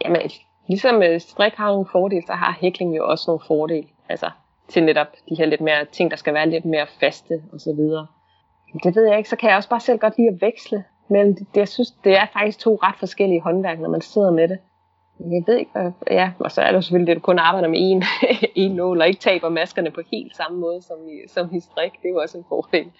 Jamen, 0.05 0.21
ligesom 0.67 1.03
øh, 1.03 1.21
strik 1.21 1.53
har 1.53 1.71
nogle 1.71 1.85
fordele, 1.91 2.23
så 2.27 2.33
har 2.33 2.57
hækling 2.61 2.97
jo 2.97 3.09
også 3.09 3.23
nogle 3.27 3.43
fordele. 3.47 3.87
Altså 4.09 4.29
til 4.67 4.83
netop 4.83 5.07
de 5.29 5.35
her 5.35 5.45
lidt 5.45 5.61
mere 5.61 5.85
ting, 5.85 6.11
der 6.11 6.17
skal 6.17 6.33
være 6.33 6.49
lidt 6.49 6.65
mere 6.65 6.87
faste 6.99 7.43
og 7.53 7.59
så 7.59 7.73
videre. 7.75 8.07
Det 8.83 8.95
ved 8.95 9.07
jeg 9.07 9.17
ikke, 9.17 9.29
så 9.29 9.35
kan 9.35 9.49
jeg 9.49 9.57
også 9.57 9.69
bare 9.69 9.79
selv 9.79 9.99
godt 9.99 10.17
lide 10.17 10.27
at 10.27 10.41
veksle 10.41 10.83
mellem 11.09 11.35
det. 11.35 11.47
Jeg 11.55 11.67
synes, 11.67 11.91
det 11.91 12.17
er 12.17 12.25
faktisk 12.33 12.59
to 12.59 12.79
ret 12.83 12.95
forskellige 12.99 13.41
håndværk, 13.41 13.79
når 13.79 13.89
man 13.89 14.01
sidder 14.01 14.31
med 14.31 14.47
det. 14.47 14.59
Jeg 15.19 15.43
ved 15.47 15.57
ikke, 15.57 15.71
hvad, 15.71 15.91
ja, 16.11 16.31
og 16.39 16.51
så 16.51 16.61
er 16.61 16.67
det 16.67 16.75
jo 16.75 16.81
selvfølgelig 16.81 17.07
det, 17.07 17.15
du 17.15 17.25
kun 17.25 17.39
arbejder 17.39 17.67
med 17.67 17.79
en, 17.81 18.03
en 18.63 18.71
nål, 18.71 19.01
og 19.01 19.07
ikke 19.07 19.19
taber 19.19 19.49
maskerne 19.49 19.91
på 19.91 20.01
helt 20.11 20.35
samme 20.35 20.59
måde 20.59 20.81
som 20.81 20.97
i, 21.07 21.27
som 21.27 21.55
i 21.55 21.59
strik. 21.59 21.91
Det 21.91 22.07
er 22.07 22.13
jo 22.13 22.21
også 22.21 22.37
en 22.37 22.45
fordel. 22.49 22.91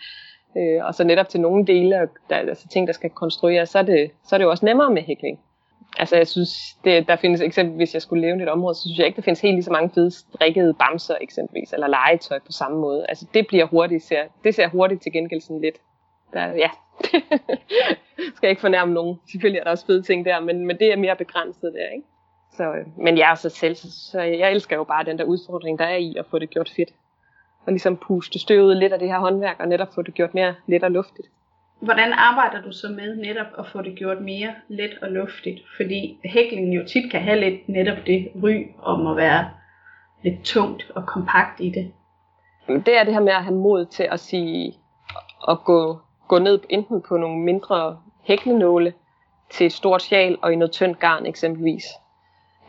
Øh, 0.58 0.86
og 0.86 0.96
så 0.96 1.04
netop 1.04 1.30
til 1.30 1.42
nogle 1.42 1.66
dele, 1.66 2.10
der, 2.30 2.36
altså 2.36 2.68
ting, 2.68 2.88
der 2.88 2.94
skal 2.94 3.10
konstrueres, 3.10 3.70
så 3.70 3.80
er, 3.80 3.84
det, 3.84 4.12
så 4.24 4.36
er 4.36 4.38
det 4.38 4.46
jo 4.46 4.50
også 4.50 4.66
nemmere 4.66 4.92
med 4.92 5.02
hækling. 5.02 5.40
Altså 5.98 6.16
jeg 6.16 6.28
synes, 6.28 6.50
det, 6.84 7.08
der 7.08 7.16
findes 7.16 7.42
eksempel, 7.42 7.76
hvis 7.76 7.94
jeg 7.94 8.02
skulle 8.02 8.22
leve 8.22 8.40
i 8.40 8.42
et 8.42 8.50
område, 8.50 8.76
så 8.76 8.82
synes 8.82 8.98
jeg 8.98 9.06
ikke, 9.06 9.16
der 9.16 9.22
findes 9.22 9.42
helt 9.42 9.56
lige 9.56 9.64
så 9.64 9.72
mange 9.72 9.90
fede 9.90 10.12
strikkede 10.12 10.74
bamser 10.74 11.16
eksempelvis, 11.22 11.74
eller 11.74 11.88
legetøj 11.88 12.40
på 12.40 12.52
samme 12.52 12.78
måde. 12.78 13.06
Altså 13.10 13.26
det 13.34 13.48
bliver 13.48 13.66
hurtigt, 13.66 14.04
ser, 14.04 14.24
det 14.44 14.56
ser 14.56 14.68
hurtigt 14.68 15.02
til 15.02 15.12
gengæld 15.12 15.42
sådan 15.42 15.62
lidt. 15.62 15.76
Der, 16.34 16.46
ja, 16.46 16.70
skal 18.36 18.42
jeg 18.42 18.50
ikke 18.50 18.62
fornærme 18.62 18.94
nogen. 18.94 19.20
Selvfølgelig 19.32 19.60
er 19.60 19.64
der 19.64 19.72
også 19.72 19.86
fede 19.86 20.02
ting 20.02 20.26
der, 20.26 20.40
men, 20.40 20.66
men 20.68 20.80
det 20.80 20.94
er 20.94 20.98
mere 20.98 21.16
begrænset 21.16 21.74
der, 21.74 21.96
ikke? 21.96 22.08
Så, 22.58 22.64
øh, 22.64 22.86
men 22.98 23.18
jeg 23.18 23.32
er 23.32 23.36
så 23.36 23.50
selv, 23.50 23.76
så 23.76 24.22
jeg 24.22 24.52
elsker 24.52 24.76
jo 24.76 24.84
bare 24.84 25.04
den 25.04 25.18
der 25.18 25.24
udfordring, 25.24 25.80
der 25.80 25.86
er 25.86 25.96
i 25.96 26.16
at 26.20 26.26
få 26.26 26.40
det 26.40 26.50
gjort 26.50 26.74
fedt. 26.76 26.90
Og 27.66 27.72
ligesom 27.72 27.98
puste 27.98 28.40
støvet 28.40 28.78
lidt 28.78 28.94
af 28.94 29.00
det 29.00 29.08
her 29.08 29.20
håndværk, 29.20 29.56
og 29.60 29.68
netop 29.68 29.88
få 29.96 30.02
det 30.02 30.14
gjort 30.14 30.34
mere 30.34 30.56
let 30.68 30.84
og 30.84 30.92
luftigt. 30.92 31.28
Hvordan 31.80 32.14
arbejder 32.14 32.62
du 32.62 32.72
så 32.72 32.88
med 32.88 33.16
netop 33.16 33.48
at 33.60 33.68
få 33.68 33.82
det 33.82 33.96
gjort 33.96 34.22
mere 34.22 34.54
let 34.68 34.98
og 35.02 35.12
luftigt? 35.12 35.62
Fordi 35.78 36.20
hæklingen 36.26 36.74
jo 36.74 36.86
tit 36.88 37.12
kan 37.12 37.22
have 37.22 37.40
lidt 37.40 37.70
netop 37.70 37.98
det 38.06 38.28
ry 38.44 38.68
om 38.82 39.08
at 39.08 39.18
være 39.18 39.50
lidt 40.24 40.44
tungt 40.44 40.92
og 40.96 41.06
kompakt 41.06 41.60
i 41.60 41.70
det. 41.70 41.92
Det 42.86 42.98
er 42.98 43.04
det 43.04 43.14
her 43.14 43.22
med 43.22 43.34
at 43.34 43.44
have 43.44 43.56
mod 43.56 43.86
til 43.86 44.08
at 44.12 44.20
sige, 44.20 44.74
at 45.50 45.58
gå, 45.66 46.00
gå 46.28 46.40
ned 46.40 46.60
enten 46.70 47.02
på 47.02 47.18
nogle 47.18 47.40
mindre 47.40 48.00
hæklenåle 48.24 48.94
til 49.50 49.66
et 49.66 49.74
stort 49.74 50.02
sjal 50.02 50.38
og 50.42 50.54
i 50.54 50.56
noget 50.56 50.72
tyndt 50.72 51.00
garn 51.00 51.26
eksempelvis. 51.26 51.84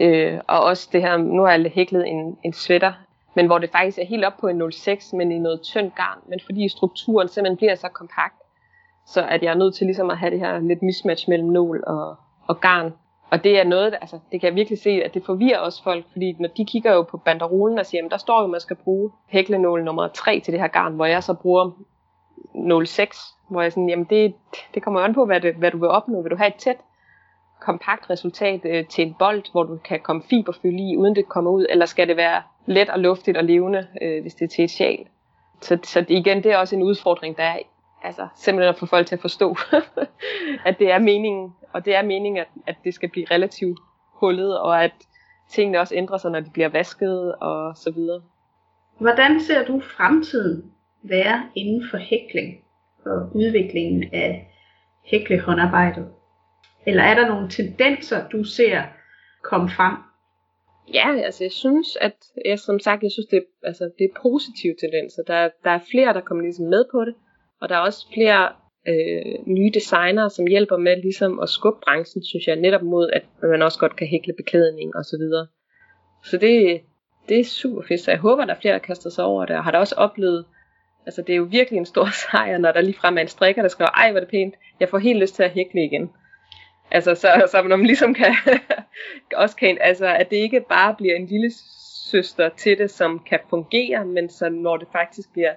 Øh, 0.00 0.40
og 0.48 0.60
også 0.60 0.88
det 0.92 1.02
her, 1.02 1.16
nu 1.16 1.42
har 1.42 1.52
jeg 1.52 1.72
hæklet 1.74 2.08
en, 2.08 2.38
en 2.44 2.52
sweater, 2.52 2.92
men 3.34 3.46
hvor 3.46 3.58
det 3.58 3.70
faktisk 3.70 3.98
er 3.98 4.04
helt 4.04 4.24
op 4.24 4.36
på 4.40 4.48
en 4.48 4.72
06, 4.72 5.12
men 5.12 5.32
i 5.32 5.38
noget 5.38 5.60
tyndt 5.62 5.94
garn, 5.94 6.18
men 6.28 6.40
fordi 6.44 6.68
strukturen 6.68 7.28
simpelthen 7.28 7.56
bliver 7.56 7.74
så 7.74 7.88
kompakt, 7.88 8.34
så 9.06 9.26
at 9.26 9.42
jeg 9.42 9.50
er 9.50 9.58
nødt 9.58 9.74
til 9.74 9.86
ligesom 9.86 10.10
at 10.10 10.18
have 10.18 10.30
det 10.30 10.38
her 10.38 10.58
lidt 10.58 10.82
mismatch 10.82 11.28
mellem 11.28 11.48
nål 11.48 11.84
og, 11.86 12.16
og 12.46 12.60
garn. 12.60 12.92
Og 13.30 13.44
det 13.44 13.58
er 13.58 13.64
noget, 13.64 13.94
altså, 14.00 14.18
det 14.32 14.40
kan 14.40 14.48
jeg 14.48 14.56
virkelig 14.56 14.78
se, 14.78 14.90
at 14.90 15.14
det 15.14 15.24
forvirrer 15.24 15.58
også 15.58 15.82
folk, 15.82 16.04
fordi 16.12 16.36
når 16.40 16.48
de 16.48 16.64
kigger 16.64 16.94
jo 16.94 17.02
på 17.02 17.16
banderolen 17.16 17.78
og 17.78 17.86
siger, 17.86 17.98
jamen 17.98 18.10
der 18.10 18.16
står 18.16 18.38
jo, 18.38 18.44
at 18.44 18.50
man 18.50 18.60
skal 18.60 18.76
bruge 18.76 19.10
hæklenål 19.26 19.84
nummer 19.84 20.08
3 20.08 20.40
til 20.40 20.52
det 20.52 20.60
her 20.60 20.68
garn, 20.68 20.94
hvor 20.94 21.04
jeg 21.04 21.22
så 21.22 21.34
bruger 21.34 21.70
06, 22.84 23.18
hvor 23.50 23.62
jeg 23.62 23.72
sådan, 23.72 23.88
jamen 23.88 24.06
det, 24.10 24.34
det 24.74 24.82
kommer 24.82 25.00
an 25.00 25.14
på, 25.14 25.26
hvad, 25.26 25.40
det, 25.40 25.54
hvad 25.54 25.70
du 25.70 25.78
vil 25.78 25.88
opnå. 25.88 26.22
Vil 26.22 26.30
du 26.30 26.36
have 26.36 26.48
et 26.48 26.54
tæt 26.54 26.76
kompakt 27.64 28.10
resultat 28.10 28.60
øh, 28.64 28.86
til 28.86 29.06
en 29.06 29.14
bold, 29.18 29.52
hvor 29.52 29.62
du 29.62 29.76
kan 29.76 30.00
komme 30.00 30.22
fiberfylde 30.30 30.90
i, 30.90 30.96
uden 30.96 31.16
det 31.16 31.28
kommer 31.28 31.50
ud, 31.50 31.66
eller 31.70 31.86
skal 31.86 32.08
det 32.08 32.16
være 32.16 32.42
let 32.66 32.90
og 32.90 32.98
luftigt 32.98 33.36
og 33.36 33.44
levende, 33.44 33.86
øh, 34.02 34.22
hvis 34.22 34.34
det 34.34 34.44
er 34.44 34.48
til 34.48 34.64
et 34.64 34.70
sjal. 34.70 35.06
Så, 35.60 35.78
så 35.82 36.04
igen, 36.08 36.42
det 36.42 36.52
er 36.52 36.56
også 36.56 36.76
en 36.76 36.82
udfordring, 36.82 37.36
der 37.36 37.42
er 37.42 37.58
altså, 38.02 38.28
simpelthen 38.36 38.68
at 38.68 38.78
få 38.78 38.86
folk 38.86 39.06
til 39.06 39.14
at 39.14 39.20
forstå, 39.20 39.56
at 40.68 40.78
det 40.78 40.90
er 40.90 40.98
meningen, 40.98 41.54
og 41.72 41.84
det 41.84 41.94
er 41.96 42.02
meningen, 42.02 42.36
at, 42.36 42.48
at 42.66 42.76
det 42.84 42.94
skal 42.94 43.10
blive 43.10 43.26
relativt 43.30 43.78
hullet, 44.12 44.58
og 44.58 44.84
at 44.84 44.92
tingene 45.50 45.80
også 45.80 45.94
ændrer 45.94 46.18
sig, 46.18 46.30
når 46.30 46.40
de 46.40 46.50
bliver 46.50 46.68
vasket 46.68 47.34
og 47.34 47.76
så 47.76 47.90
videre. 47.90 48.22
Hvordan 48.98 49.40
ser 49.40 49.64
du 49.64 49.80
fremtiden 49.96 50.72
være 51.02 51.42
inden 51.54 51.88
for 51.90 51.96
hækling 51.96 52.58
og 53.06 53.30
udviklingen 53.34 54.04
af 54.12 54.54
hæklehåndarbejdet? 55.04 56.08
Eller 56.86 57.02
er 57.02 57.14
der 57.14 57.28
nogle 57.28 57.50
tendenser, 57.50 58.28
du 58.28 58.44
ser 58.44 58.82
komme 59.42 59.70
frem? 59.70 59.96
Ja, 60.94 61.16
altså 61.24 61.44
jeg 61.44 61.52
synes, 61.52 61.96
at 62.00 62.16
jeg 62.44 62.58
som 62.58 62.78
sagt, 62.78 63.02
jeg 63.02 63.10
synes, 63.12 63.26
det 63.26 63.36
er, 63.36 63.66
altså, 63.66 63.90
det 63.98 64.04
er 64.04 64.20
positive 64.22 64.74
tendenser. 64.80 65.22
Der, 65.22 65.48
der 65.64 65.70
er 65.70 65.80
flere, 65.90 66.14
der 66.14 66.20
kommer 66.20 66.42
ligesom 66.42 66.66
med 66.66 66.84
på 66.92 67.04
det, 67.04 67.14
og 67.60 67.68
der 67.68 67.74
er 67.74 67.80
også 67.80 68.06
flere 68.14 68.48
øh, 68.88 69.34
nye 69.46 69.70
designere, 69.74 70.30
som 70.30 70.46
hjælper 70.46 70.76
med 70.76 70.96
ligesom 70.96 71.40
at 71.40 71.48
skubbe 71.48 71.80
branchen, 71.84 72.24
synes 72.24 72.46
jeg, 72.46 72.56
netop 72.56 72.82
mod, 72.82 73.10
at 73.12 73.24
man 73.42 73.62
også 73.62 73.78
godt 73.78 73.96
kan 73.96 74.06
hækle 74.06 74.34
beklædning 74.36 74.96
og 74.96 75.04
så 75.04 75.16
videre. 75.18 75.46
Så 76.24 76.36
det, 76.36 76.80
det 77.28 77.40
er 77.40 77.44
super 77.44 77.82
fedt, 77.88 78.00
så 78.00 78.10
jeg 78.10 78.20
håber, 78.20 78.44
der 78.44 78.54
er 78.54 78.60
flere, 78.60 78.74
der 78.74 78.80
kaster 78.80 79.10
sig 79.10 79.24
over 79.24 79.46
det, 79.46 79.56
og 79.56 79.64
har 79.64 79.70
da 79.70 79.78
også 79.78 79.94
oplevet, 79.94 80.44
altså 81.06 81.22
det 81.22 81.32
er 81.32 81.36
jo 81.36 81.48
virkelig 81.50 81.78
en 81.78 81.86
stor 81.86 82.08
sejr, 82.30 82.58
når 82.58 82.72
der 82.72 82.80
lige 82.80 82.98
frem 82.98 83.16
er 83.16 83.22
en 83.22 83.28
strikker, 83.28 83.62
der 83.62 83.68
skriver, 83.68 83.90
ej 83.90 84.10
hvor 84.10 84.20
er 84.20 84.24
det 84.24 84.30
pænt, 84.30 84.54
jeg 84.80 84.88
får 84.88 84.98
helt 84.98 85.18
lyst 85.18 85.34
til 85.34 85.42
at 85.42 85.50
hækle 85.50 85.84
igen. 85.84 86.10
Altså, 86.90 87.14
så, 87.14 87.48
så 87.50 87.62
når 87.62 87.76
man 87.76 87.86
ligesom 87.86 88.14
kan, 88.14 88.34
også 89.42 89.56
kan, 89.56 89.78
altså, 89.80 90.06
at 90.06 90.30
det 90.30 90.36
ikke 90.36 90.60
bare 90.68 90.94
bliver 90.94 91.16
en 91.16 91.26
lille 91.26 91.50
søster 92.10 92.48
til 92.48 92.78
det, 92.78 92.90
som 92.90 93.22
kan 93.26 93.38
fungere, 93.50 94.04
men 94.04 94.28
så 94.30 94.48
når 94.48 94.76
det 94.76 94.88
faktisk 94.92 95.32
bliver 95.32 95.52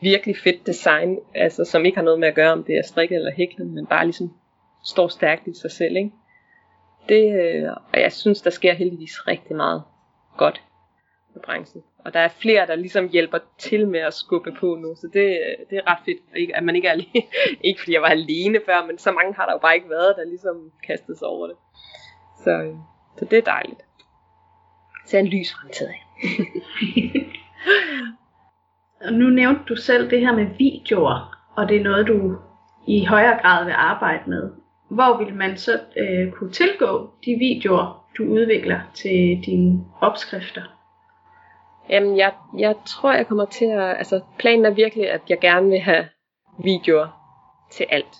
virkelig 0.00 0.36
fedt 0.36 0.66
design, 0.66 1.18
altså 1.34 1.64
som 1.64 1.84
ikke 1.84 1.96
har 1.96 2.04
noget 2.04 2.20
med 2.20 2.28
at 2.28 2.34
gøre, 2.34 2.52
om 2.52 2.64
det 2.64 2.78
er 2.78 2.82
strikket 2.82 3.16
eller 3.16 3.32
hæklet, 3.32 3.66
men 3.66 3.86
bare 3.86 4.04
ligesom 4.04 4.32
står 4.84 5.08
stærkt 5.08 5.46
i 5.46 5.54
sig 5.60 5.70
selv, 5.70 5.96
ikke? 5.96 6.10
Det, 7.08 7.40
øh, 7.42 7.70
og 7.92 8.00
jeg 8.00 8.12
synes, 8.12 8.42
der 8.42 8.50
sker 8.50 8.72
heldigvis 8.72 9.28
rigtig 9.28 9.56
meget 9.56 9.82
godt 10.36 10.62
med 11.34 11.42
branchen. 11.42 11.82
Og 12.04 12.14
der 12.14 12.20
er 12.20 12.28
flere, 12.28 12.66
der 12.66 12.74
ligesom 12.74 13.08
hjælper 13.08 13.38
til 13.58 13.88
med 13.88 14.00
at 14.00 14.14
skubbe 14.14 14.52
på 14.60 14.74
nu, 14.74 14.94
så 14.96 15.06
det, 15.12 15.38
det 15.70 15.78
er 15.78 15.90
ret 15.90 15.98
fedt, 16.04 16.52
at 16.54 16.64
man 16.64 16.76
ikke 16.76 16.88
er 16.88 16.92
alene. 16.92 17.22
ikke 17.68 17.80
fordi 17.80 17.92
jeg 17.92 18.02
var 18.02 18.08
alene 18.08 18.60
før, 18.66 18.86
men 18.86 18.98
så 18.98 19.12
mange 19.12 19.34
har 19.34 19.46
der 19.46 19.52
jo 19.52 19.58
bare 19.58 19.74
ikke 19.74 19.90
været, 19.90 20.16
der 20.16 20.24
ligesom 20.24 20.72
kastede 20.86 21.18
sig 21.18 21.28
over 21.28 21.46
det. 21.46 21.56
Så, 22.44 22.50
øh, 22.50 22.74
så 23.18 23.24
det 23.24 23.38
er 23.38 23.42
dejligt. 23.42 23.80
Så 25.06 25.16
er 25.16 25.20
en 25.20 25.26
lys 25.26 25.52
fremtid. 25.52 25.88
Og 29.06 29.12
nu 29.12 29.30
nævnte 29.30 29.60
du 29.68 29.76
selv 29.76 30.10
det 30.10 30.20
her 30.20 30.32
med 30.32 30.46
videoer, 30.58 31.38
og 31.56 31.68
det 31.68 31.76
er 31.76 31.84
noget, 31.84 32.06
du 32.06 32.36
i 32.86 33.04
højere 33.04 33.38
grad 33.42 33.64
vil 33.64 33.74
arbejde 33.76 34.30
med. 34.30 34.50
Hvor 34.90 35.24
vil 35.24 35.34
man 35.34 35.56
så 35.56 35.80
øh, 35.96 36.32
kunne 36.32 36.52
tilgå 36.52 37.10
de 37.24 37.36
videoer, 37.38 38.06
du 38.18 38.24
udvikler 38.24 38.80
til 38.94 39.42
dine 39.46 39.84
opskrifter? 40.00 40.62
Jamen, 41.88 42.16
jeg, 42.16 42.32
jeg 42.58 42.74
tror, 42.86 43.12
jeg 43.12 43.26
kommer 43.26 43.44
til 43.44 43.64
at... 43.64 43.96
Altså, 43.98 44.20
planen 44.38 44.64
er 44.64 44.70
virkelig, 44.70 45.10
at 45.10 45.20
jeg 45.28 45.38
gerne 45.38 45.68
vil 45.68 45.80
have 45.80 46.08
videoer 46.58 47.24
til 47.72 47.86
alt. 47.90 48.16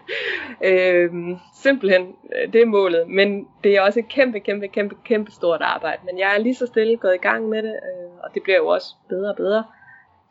øhm, 0.70 1.36
simpelthen, 1.54 2.16
øh, 2.36 2.52
det 2.52 2.62
er 2.62 2.66
målet. 2.66 3.08
Men 3.08 3.48
det 3.64 3.76
er 3.76 3.80
også 3.80 3.98
et 3.98 4.08
kæmpe, 4.08 4.40
kæmpe, 4.40 4.68
kæmpe, 4.68 4.94
kæmpe 5.04 5.30
stort 5.30 5.60
arbejde. 5.62 6.02
Men 6.04 6.18
jeg 6.18 6.34
er 6.34 6.38
lige 6.38 6.54
så 6.54 6.66
stille 6.66 6.96
gået 6.96 7.14
i 7.14 7.18
gang 7.28 7.48
med 7.48 7.62
det, 7.62 7.72
øh, 7.72 8.10
og 8.22 8.34
det 8.34 8.42
bliver 8.42 8.56
jo 8.56 8.66
også 8.66 8.86
bedre 9.08 9.30
og 9.30 9.36
bedre. 9.36 9.64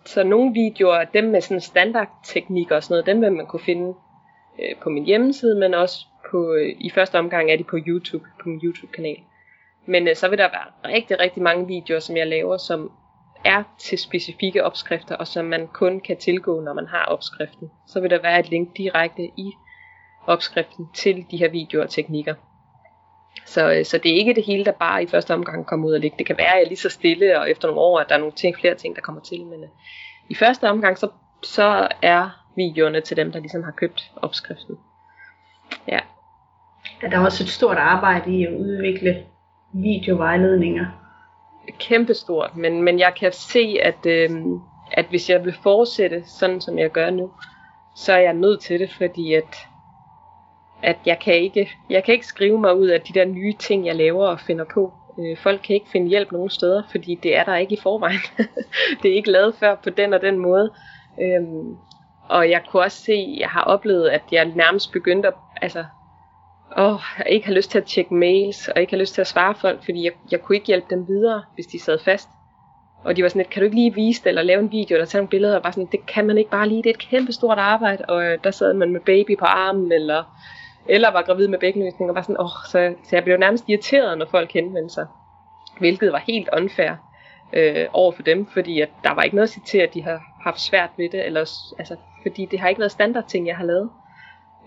Så 0.05 0.23
nogle 0.23 0.53
videoer, 0.53 1.03
dem 1.03 1.23
med 1.23 1.41
sådan 1.41 1.61
standardteknik 1.61 2.71
og 2.71 2.83
sådan 2.83 2.93
noget, 2.93 3.05
dem 3.05 3.21
vil 3.21 3.31
man 3.31 3.47
kunne 3.47 3.59
finde 3.59 3.93
øh, 4.59 4.75
på 4.83 4.89
min 4.89 5.05
hjemmeside, 5.05 5.59
men 5.59 5.73
også 5.73 6.05
på, 6.31 6.53
øh, 6.53 6.75
i 6.79 6.89
første 6.89 7.19
omgang 7.19 7.51
er 7.51 7.57
de 7.57 7.63
på 7.63 7.77
YouTube, 7.87 8.25
på 8.41 8.49
min 8.49 8.59
YouTube-kanal. 8.63 9.17
Men 9.87 10.07
øh, 10.07 10.15
så 10.15 10.29
vil 10.29 10.37
der 10.37 10.49
være 10.49 10.93
rigtig, 10.95 11.19
rigtig 11.19 11.43
mange 11.43 11.67
videoer, 11.67 11.99
som 11.99 12.17
jeg 12.17 12.27
laver, 12.27 12.57
som 12.57 12.91
er 13.45 13.63
til 13.79 13.97
specifikke 13.97 14.63
opskrifter, 14.63 15.15
og 15.15 15.27
som 15.27 15.45
man 15.45 15.67
kun 15.67 15.99
kan 15.99 16.17
tilgå, 16.17 16.61
når 16.61 16.73
man 16.73 16.87
har 16.87 17.05
opskriften. 17.05 17.71
Så 17.87 17.99
vil 17.99 18.09
der 18.09 18.21
være 18.21 18.39
et 18.39 18.49
link 18.49 18.77
direkte 18.77 19.23
i 19.23 19.51
opskriften 20.27 20.87
til 20.93 21.25
de 21.31 21.37
her 21.37 21.49
videoer 21.49 21.83
og 21.83 21.89
teknikker. 21.89 22.33
Så, 23.45 23.73
øh, 23.73 23.85
så 23.85 23.97
det 23.97 24.11
er 24.11 24.15
ikke 24.15 24.33
det 24.33 24.45
hele, 24.45 24.65
der 24.65 24.71
bare 24.71 25.03
i 25.03 25.07
første 25.07 25.33
omgang 25.33 25.65
kommer 25.65 25.87
ud 25.87 25.93
og 25.93 25.99
ligge. 25.99 26.17
Det 26.17 26.25
kan 26.25 26.37
være, 26.37 26.47
at 26.47 26.53
jeg 26.53 26.63
er 26.63 26.67
lige 26.67 26.77
så 26.77 26.89
stille, 26.89 27.39
og 27.39 27.51
efter 27.51 27.67
nogle 27.67 27.81
år, 27.81 27.99
at 27.99 28.09
der 28.09 28.15
er 28.15 28.19
nogle 28.19 28.35
ting, 28.35 28.55
flere 28.55 28.75
ting, 28.75 28.95
der 28.95 29.01
kommer 29.01 29.21
til. 29.21 29.45
Men 29.45 29.63
øh, 29.63 29.69
i 30.29 30.35
første 30.35 30.69
omgang, 30.69 30.97
så, 30.97 31.09
så 31.43 31.87
er 32.01 32.29
videoerne 32.55 33.01
til 33.01 33.17
dem, 33.17 33.31
der 33.31 33.39
ligesom 33.39 33.63
har 33.63 33.71
købt 33.71 34.11
opskriften. 34.15 34.75
Ja. 35.87 35.99
Er 37.01 37.09
der 37.09 37.19
også 37.19 37.43
et 37.43 37.49
stort 37.49 37.77
arbejde 37.77 38.31
i 38.31 38.45
at 38.45 38.53
udvikle 38.53 39.25
videovejledninger? 39.73 40.85
Kæmpestort, 41.79 42.55
men, 42.55 42.83
men 42.83 42.99
jeg 42.99 43.13
kan 43.19 43.31
se, 43.31 43.77
at, 43.83 44.05
øh, 44.05 44.29
at 44.91 45.05
hvis 45.09 45.29
jeg 45.29 45.45
vil 45.45 45.53
fortsætte 45.63 46.23
sådan, 46.25 46.61
som 46.61 46.79
jeg 46.79 46.91
gør 46.91 47.09
nu, 47.09 47.31
så 47.95 48.13
er 48.13 48.19
jeg 48.19 48.33
nødt 48.33 48.61
til 48.61 48.79
det, 48.79 48.91
fordi 48.97 49.33
at 49.33 49.67
at 50.83 50.97
jeg 51.05 51.19
kan 51.19 51.33
ikke, 51.33 51.69
jeg 51.89 52.03
kan 52.03 52.13
ikke 52.13 52.25
skrive 52.25 52.59
mig 52.59 52.75
ud 52.75 52.87
af 52.87 53.01
de 53.01 53.13
der 53.13 53.25
nye 53.25 53.53
ting, 53.53 53.85
jeg 53.85 53.95
laver 53.95 54.27
og 54.27 54.39
finder 54.39 54.65
på. 54.73 54.93
Øh, 55.19 55.37
folk 55.37 55.61
kan 55.63 55.73
ikke 55.73 55.89
finde 55.89 56.07
hjælp 56.07 56.31
nogen 56.31 56.49
steder, 56.49 56.83
fordi 56.91 57.19
det 57.23 57.37
er 57.37 57.43
der 57.43 57.55
ikke 57.55 57.73
i 57.73 57.79
forvejen. 57.83 58.19
det 59.03 59.11
er 59.11 59.15
ikke 59.15 59.31
lavet 59.31 59.55
før 59.55 59.75
på 59.75 59.89
den 59.89 60.13
og 60.13 60.21
den 60.21 60.37
måde. 60.37 60.71
Øhm, 61.21 61.77
og 62.29 62.49
jeg 62.49 62.61
kunne 62.69 62.83
også 62.83 63.03
se, 63.03 63.35
jeg 63.39 63.49
har 63.49 63.63
oplevet, 63.63 64.09
at 64.09 64.21
jeg 64.31 64.45
nærmest 64.45 64.91
begyndte 64.91 65.27
at, 65.27 65.33
altså, 65.61 65.85
åh, 66.77 66.99
jeg 67.17 67.29
ikke 67.29 67.47
har 67.47 67.53
lyst 67.53 67.71
til 67.71 67.77
at 67.77 67.85
tjekke 67.85 68.13
mails, 68.13 68.67
og 68.67 68.81
ikke 68.81 68.93
har 68.93 68.99
lyst 68.99 69.13
til 69.13 69.21
at 69.21 69.27
svare 69.27 69.55
folk, 69.55 69.85
fordi 69.85 70.03
jeg, 70.03 70.11
jeg 70.31 70.41
kunne 70.41 70.55
ikke 70.55 70.67
hjælpe 70.67 70.87
dem 70.89 71.07
videre, 71.07 71.43
hvis 71.55 71.65
de 71.65 71.79
sad 71.79 71.99
fast. 71.99 72.29
Og 73.03 73.17
de 73.17 73.23
var 73.23 73.29
sådan 73.29 73.39
lidt, 73.39 73.49
kan 73.49 73.61
du 73.61 73.65
ikke 73.65 73.75
lige 73.75 73.93
vise 73.93 74.23
det, 74.23 74.29
eller 74.29 74.41
lave 74.41 74.59
en 74.59 74.71
video, 74.71 74.95
eller 74.95 75.05
tage 75.05 75.19
nogle 75.19 75.29
billeder, 75.29 75.55
og 75.55 75.63
bare 75.63 75.73
sådan, 75.73 75.89
det 75.91 76.05
kan 76.05 76.27
man 76.27 76.37
ikke 76.37 76.51
bare 76.51 76.67
lige, 76.67 76.83
det 76.83 76.89
er 76.89 76.93
et 76.93 77.09
kæmpe 77.09 77.33
stort 77.33 77.57
arbejde, 77.57 78.05
og 78.05 78.23
øh, 78.23 78.39
der 78.43 78.51
sad 78.51 78.73
man 78.73 78.91
med 78.91 79.01
baby 79.01 79.37
på 79.37 79.45
armen, 79.45 79.91
eller 79.91 80.23
eller 80.85 81.11
var 81.11 81.21
gravid 81.21 81.47
med 81.47 81.59
bækkenløsning, 81.59 82.09
og 82.09 82.15
var 82.15 82.21
sådan, 82.21 82.39
åh, 82.39 82.45
oh, 82.45 82.65
så, 82.71 82.93
så 83.03 83.15
jeg 83.15 83.23
blev 83.23 83.37
nærmest 83.37 83.63
irriteret, 83.69 84.17
når 84.17 84.25
folk 84.25 84.51
henvendte 84.51 84.93
sig. 84.93 85.07
Hvilket 85.79 86.11
var 86.11 86.23
helt 86.27 86.49
unfair 86.57 86.91
øh, 87.53 87.87
over 87.93 88.11
for 88.11 88.23
dem, 88.23 88.45
fordi 88.45 88.81
at 88.81 88.89
der 89.03 89.13
var 89.13 89.23
ikke 89.23 89.35
noget 89.35 89.47
at 89.47 89.53
sige 89.53 89.63
til, 89.67 89.77
at 89.77 89.93
de 89.93 90.03
har 90.03 90.21
haft 90.43 90.59
svært 90.59 90.89
ved 90.97 91.09
det, 91.09 91.25
eller, 91.25 91.39
altså, 91.79 91.95
fordi 92.21 92.45
det 92.45 92.59
har 92.59 92.69
ikke 92.69 92.79
været 92.79 92.91
standardting, 92.91 93.47
jeg 93.47 93.57
har 93.57 93.65
lavet. 93.65 93.89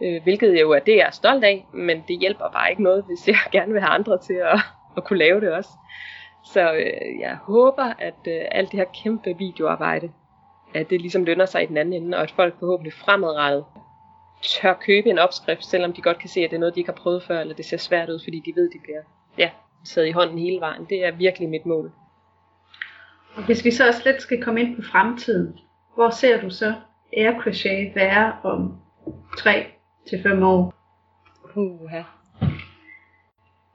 Øh, 0.02 0.22
hvilket 0.22 0.60
jo 0.60 0.70
er 0.70 0.78
det, 0.78 0.96
jeg 0.96 1.06
er 1.06 1.10
stolt 1.10 1.44
af, 1.44 1.66
men 1.72 2.04
det 2.08 2.18
hjælper 2.18 2.50
bare 2.50 2.70
ikke 2.70 2.82
noget, 2.82 3.04
hvis 3.04 3.28
jeg 3.28 3.36
gerne 3.52 3.72
vil 3.72 3.80
have 3.82 3.90
andre 3.90 4.18
til 4.18 4.34
at, 4.34 4.60
at 4.96 5.04
kunne 5.04 5.18
lave 5.18 5.40
det 5.40 5.52
også. 5.52 5.70
Så 6.44 6.72
øh, 6.72 7.20
jeg 7.20 7.36
håber, 7.42 7.92
at 7.98 8.20
øh, 8.26 8.42
alt 8.52 8.70
det 8.72 8.78
her 8.78 8.86
kæmpe 9.02 9.38
videoarbejde, 9.38 10.12
at 10.74 10.90
det 10.90 11.00
ligesom 11.00 11.24
lønner 11.24 11.46
sig 11.46 11.62
i 11.62 11.66
den 11.66 11.76
anden 11.76 12.02
ende, 12.02 12.16
og 12.16 12.22
at 12.22 12.30
folk 12.30 12.58
forhåbentlig 12.58 12.92
fremadrettet 12.92 13.64
tør 14.42 14.74
købe 14.74 15.10
en 15.10 15.18
opskrift, 15.18 15.64
selvom 15.64 15.92
de 15.92 16.02
godt 16.02 16.18
kan 16.18 16.28
se, 16.28 16.40
at 16.40 16.50
det 16.50 16.56
er 16.56 16.60
noget, 16.60 16.74
de 16.74 16.80
ikke 16.80 16.92
har 16.92 17.02
prøvet 17.02 17.22
før, 17.22 17.40
eller 17.40 17.54
det 17.54 17.64
ser 17.64 17.76
svært 17.76 18.08
ud, 18.08 18.20
fordi 18.24 18.42
de 18.46 18.52
ved, 18.56 18.68
at 18.68 18.72
de 18.72 18.78
bliver 18.82 19.02
ja, 19.38 19.50
taget 19.84 20.08
i 20.08 20.10
hånden 20.10 20.38
hele 20.38 20.60
vejen. 20.60 20.84
Det 20.84 21.04
er 21.04 21.10
virkelig 21.10 21.48
mit 21.48 21.66
mål. 21.66 21.92
Og 23.36 23.42
hvis 23.46 23.64
vi 23.64 23.70
så 23.70 23.88
også 23.88 24.02
lidt 24.04 24.22
skal 24.22 24.42
komme 24.42 24.60
ind 24.60 24.76
på 24.76 24.82
fremtiden, 24.82 25.58
hvor 25.94 26.10
ser 26.10 26.40
du 26.40 26.50
så 26.50 26.74
Air 27.16 27.40
Crochet 27.40 27.94
være 27.94 28.36
om 28.42 28.78
3 29.38 29.66
til 30.08 30.22
fem 30.22 30.42
år? 30.42 30.74
Uha. 31.56 32.02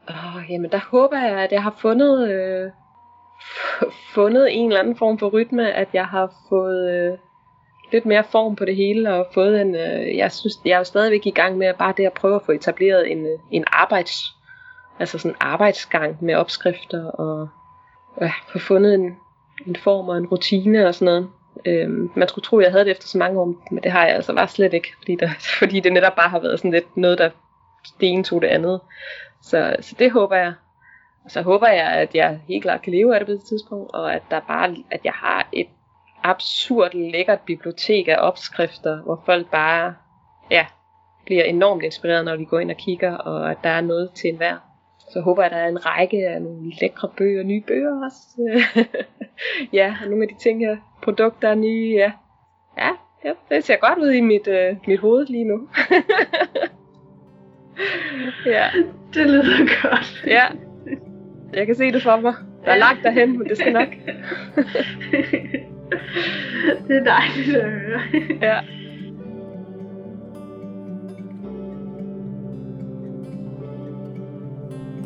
Oh, 0.07 0.43
jamen 0.49 0.71
der 0.71 0.79
håber 0.91 1.17
jeg, 1.17 1.39
at 1.39 1.51
jeg 1.51 1.63
har 1.63 1.75
fundet, 1.81 2.29
øh, 2.29 2.71
fundet 4.13 4.47
en 4.51 4.67
eller 4.67 4.79
anden 4.79 4.95
form 4.95 5.19
for 5.19 5.29
rytme, 5.29 5.71
at 5.71 5.87
jeg 5.93 6.05
har 6.05 6.33
fået 6.49 6.91
øh, 6.91 7.17
lidt 7.91 8.05
mere 8.05 8.23
form 8.23 8.55
på 8.55 8.65
det 8.65 8.75
hele 8.75 9.13
og 9.13 9.27
fået 9.33 9.61
en, 9.61 9.75
øh, 9.75 10.17
jeg 10.17 10.31
synes, 10.31 10.53
jeg 10.65 10.73
er 10.73 10.77
jo 10.77 10.83
stadigvæk 10.83 11.25
i 11.25 11.31
gang 11.31 11.57
med 11.57 11.67
at 11.67 11.75
bare 11.75 11.93
det 11.97 12.05
at 12.05 12.13
prøve 12.13 12.35
at 12.35 12.41
få 12.45 12.51
etableret 12.51 13.11
en, 13.11 13.25
øh, 13.25 13.39
en 13.51 13.63
arbejds, 13.67 14.13
altså 14.99 15.17
sådan 15.17 15.31
en 15.31 15.37
arbejdsgang 15.39 16.17
med 16.23 16.35
opskrifter 16.35 17.05
og 17.05 17.49
øh, 18.21 18.31
få 18.51 18.59
fundet 18.59 18.93
en, 18.93 19.15
en 19.67 19.75
form 19.75 20.09
og 20.09 20.17
en 20.17 20.27
rutine 20.27 20.87
og 20.87 20.95
sådan 20.95 21.05
noget. 21.05 21.29
Øhm, 21.65 22.11
man 22.15 22.27
skulle 22.27 22.43
tro, 22.43 22.57
at 22.57 22.63
jeg 22.63 22.71
havde 22.71 22.85
det 22.85 22.91
efter 22.91 23.07
så 23.07 23.17
mange 23.17 23.39
år, 23.39 23.55
men 23.71 23.83
det 23.83 23.91
har 23.91 24.05
jeg 24.05 24.15
altså 24.15 24.35
bare 24.35 24.47
slet 24.47 24.73
ikke, 24.73 24.89
fordi, 24.97 25.15
der, 25.15 25.29
fordi 25.59 25.79
det 25.79 25.93
netop 25.93 26.15
bare 26.15 26.29
har 26.29 26.39
været 26.39 26.59
sådan 26.59 26.71
lidt 26.71 26.97
noget, 26.97 27.17
der 27.17 27.29
det 27.99 28.09
ene 28.09 28.23
tog 28.23 28.41
det 28.41 28.47
andet. 28.47 28.81
Så, 29.41 29.75
så 29.79 29.95
det 29.99 30.11
håber 30.11 30.35
jeg. 30.35 30.53
Og 31.25 31.31
så 31.31 31.41
håber 31.41 31.67
jeg, 31.67 31.87
at 31.87 32.15
jeg 32.15 32.39
helt 32.47 32.63
klart 32.63 32.81
kan 32.81 32.93
leve 32.93 33.13
af 33.13 33.19
det 33.19 33.27
på 33.27 33.31
det 33.31 33.43
tidspunkt, 33.49 33.91
og 33.93 34.13
at 34.13 34.21
der 34.31 34.39
bare, 34.39 34.75
at 34.91 34.99
jeg 35.03 35.13
har 35.13 35.49
et 35.51 35.67
absurd 36.23 36.93
lækkert 36.93 37.39
bibliotek 37.39 38.07
af 38.07 38.15
opskrifter, 38.19 39.01
hvor 39.01 39.21
folk 39.25 39.51
bare 39.51 39.95
ja, 40.51 40.65
bliver 41.25 41.43
enormt 41.43 41.83
inspireret, 41.83 42.25
når 42.25 42.35
de 42.35 42.45
går 42.45 42.59
ind 42.59 42.71
og 42.71 42.77
kigger, 42.77 43.17
og 43.17 43.51
at 43.51 43.57
der 43.63 43.69
er 43.69 43.81
noget 43.81 44.11
til 44.11 44.29
enhver. 44.29 44.57
Så 45.09 45.21
håber 45.21 45.43
jeg, 45.43 45.51
at 45.51 45.55
der 45.55 45.63
er 45.63 45.67
en 45.67 45.85
række 45.85 46.27
af 46.27 46.41
nogle 46.41 46.71
lækre 46.81 47.09
bøger, 47.17 47.43
nye 47.43 47.61
bøger 47.67 48.05
også. 48.05 48.61
ja, 49.79 49.95
og 50.03 50.09
nogle 50.09 50.23
af 50.23 50.29
de 50.29 50.43
ting 50.43 50.59
her, 50.59 50.77
produkter 51.03 51.49
er 51.49 51.55
nye, 51.55 51.93
ja. 51.95 52.11
Ja, 52.77 52.89
ja 53.25 53.33
det 53.49 53.63
ser 53.63 53.75
godt 53.75 53.99
ud 53.99 54.11
i 54.11 54.21
mit, 54.21 54.47
øh, 54.47 54.75
mit 54.87 54.99
hoved 54.99 55.25
lige 55.25 55.43
nu. 55.43 55.55
ja. 58.55 58.67
Det 59.13 59.27
lyder 59.27 59.81
godt. 59.81 60.23
Ja. 60.27 60.45
Jeg 61.53 61.65
kan 61.65 61.75
se 61.75 61.91
det 61.91 62.03
for 62.03 62.19
mig. 62.19 62.33
Der 62.65 62.71
er 62.71 62.77
langt 62.77 63.03
derhen, 63.03 63.39
men 63.39 63.49
det 63.49 63.57
skal 63.57 63.73
nok. 63.73 63.87
det 66.87 66.97
er 66.97 67.03
dejligt 67.03 67.57
at 67.57 67.71
høre. 67.71 68.01
ja. 68.41 68.59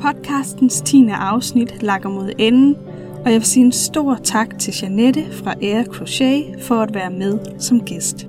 Podcastens 0.03 0.81
10. 0.81 1.07
afsnit 1.09 1.83
lakker 1.83 2.09
mod 2.09 2.31
enden, 2.37 2.75
og 3.25 3.31
jeg 3.31 3.33
vil 3.33 3.45
sige 3.45 3.65
en 3.65 3.71
stor 3.71 4.15
tak 4.23 4.59
til 4.59 4.73
Janette 4.81 5.25
fra 5.31 5.53
Air 5.61 5.83
Crochet 5.83 6.55
for 6.61 6.75
at 6.75 6.93
være 6.93 7.11
med 7.11 7.39
som 7.59 7.81
gæst. 7.81 8.27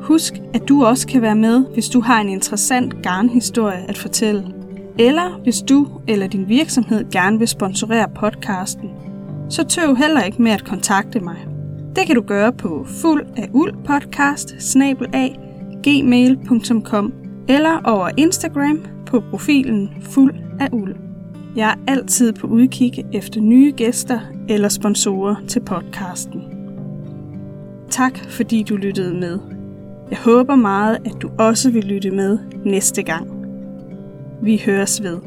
Husk, 0.00 0.34
at 0.54 0.68
du 0.68 0.84
også 0.84 1.06
kan 1.06 1.22
være 1.22 1.36
med, 1.36 1.64
hvis 1.74 1.88
du 1.88 2.00
har 2.00 2.20
en 2.20 2.28
interessant 2.28 3.02
garnhistorie 3.02 3.84
at 3.88 3.98
fortælle. 3.98 4.54
Eller 4.98 5.40
hvis 5.42 5.62
du 5.68 5.88
eller 6.08 6.26
din 6.26 6.48
virksomhed 6.48 7.10
gerne 7.10 7.38
vil 7.38 7.48
sponsorere 7.48 8.08
podcasten, 8.16 8.90
så 9.50 9.64
tøv 9.64 9.96
heller 9.96 10.22
ikke 10.22 10.42
med 10.42 10.52
at 10.52 10.64
kontakte 10.64 11.20
mig. 11.20 11.36
Det 11.96 12.06
kan 12.06 12.14
du 12.14 12.22
gøre 12.22 12.52
på 12.52 12.86
fuld 13.02 13.26
af 13.36 13.48
uld 13.52 13.74
podcast 13.84 14.54
gmail.com 15.82 17.12
eller 17.48 17.80
over 17.84 18.10
Instagram 18.16 18.84
på 19.06 19.22
profilen 19.30 19.90
fuld 20.02 20.34
af 20.60 20.68
uld. 20.72 21.07
Jeg 21.58 21.70
er 21.70 21.92
altid 21.92 22.32
på 22.32 22.46
udkig 22.46 23.04
efter 23.12 23.40
nye 23.40 23.72
gæster 23.76 24.20
eller 24.48 24.68
sponsorer 24.68 25.36
til 25.48 25.60
podcasten. 25.60 26.42
Tak 27.90 28.18
fordi 28.28 28.62
du 28.62 28.76
lyttede 28.76 29.14
med. 29.14 29.38
Jeg 30.10 30.18
håber 30.18 30.54
meget, 30.54 30.98
at 31.04 31.12
du 31.22 31.30
også 31.38 31.70
vil 31.70 31.84
lytte 31.84 32.10
med 32.10 32.38
næste 32.64 33.02
gang. 33.02 33.28
Vi 34.42 34.62
høres 34.66 35.02
ved. 35.02 35.18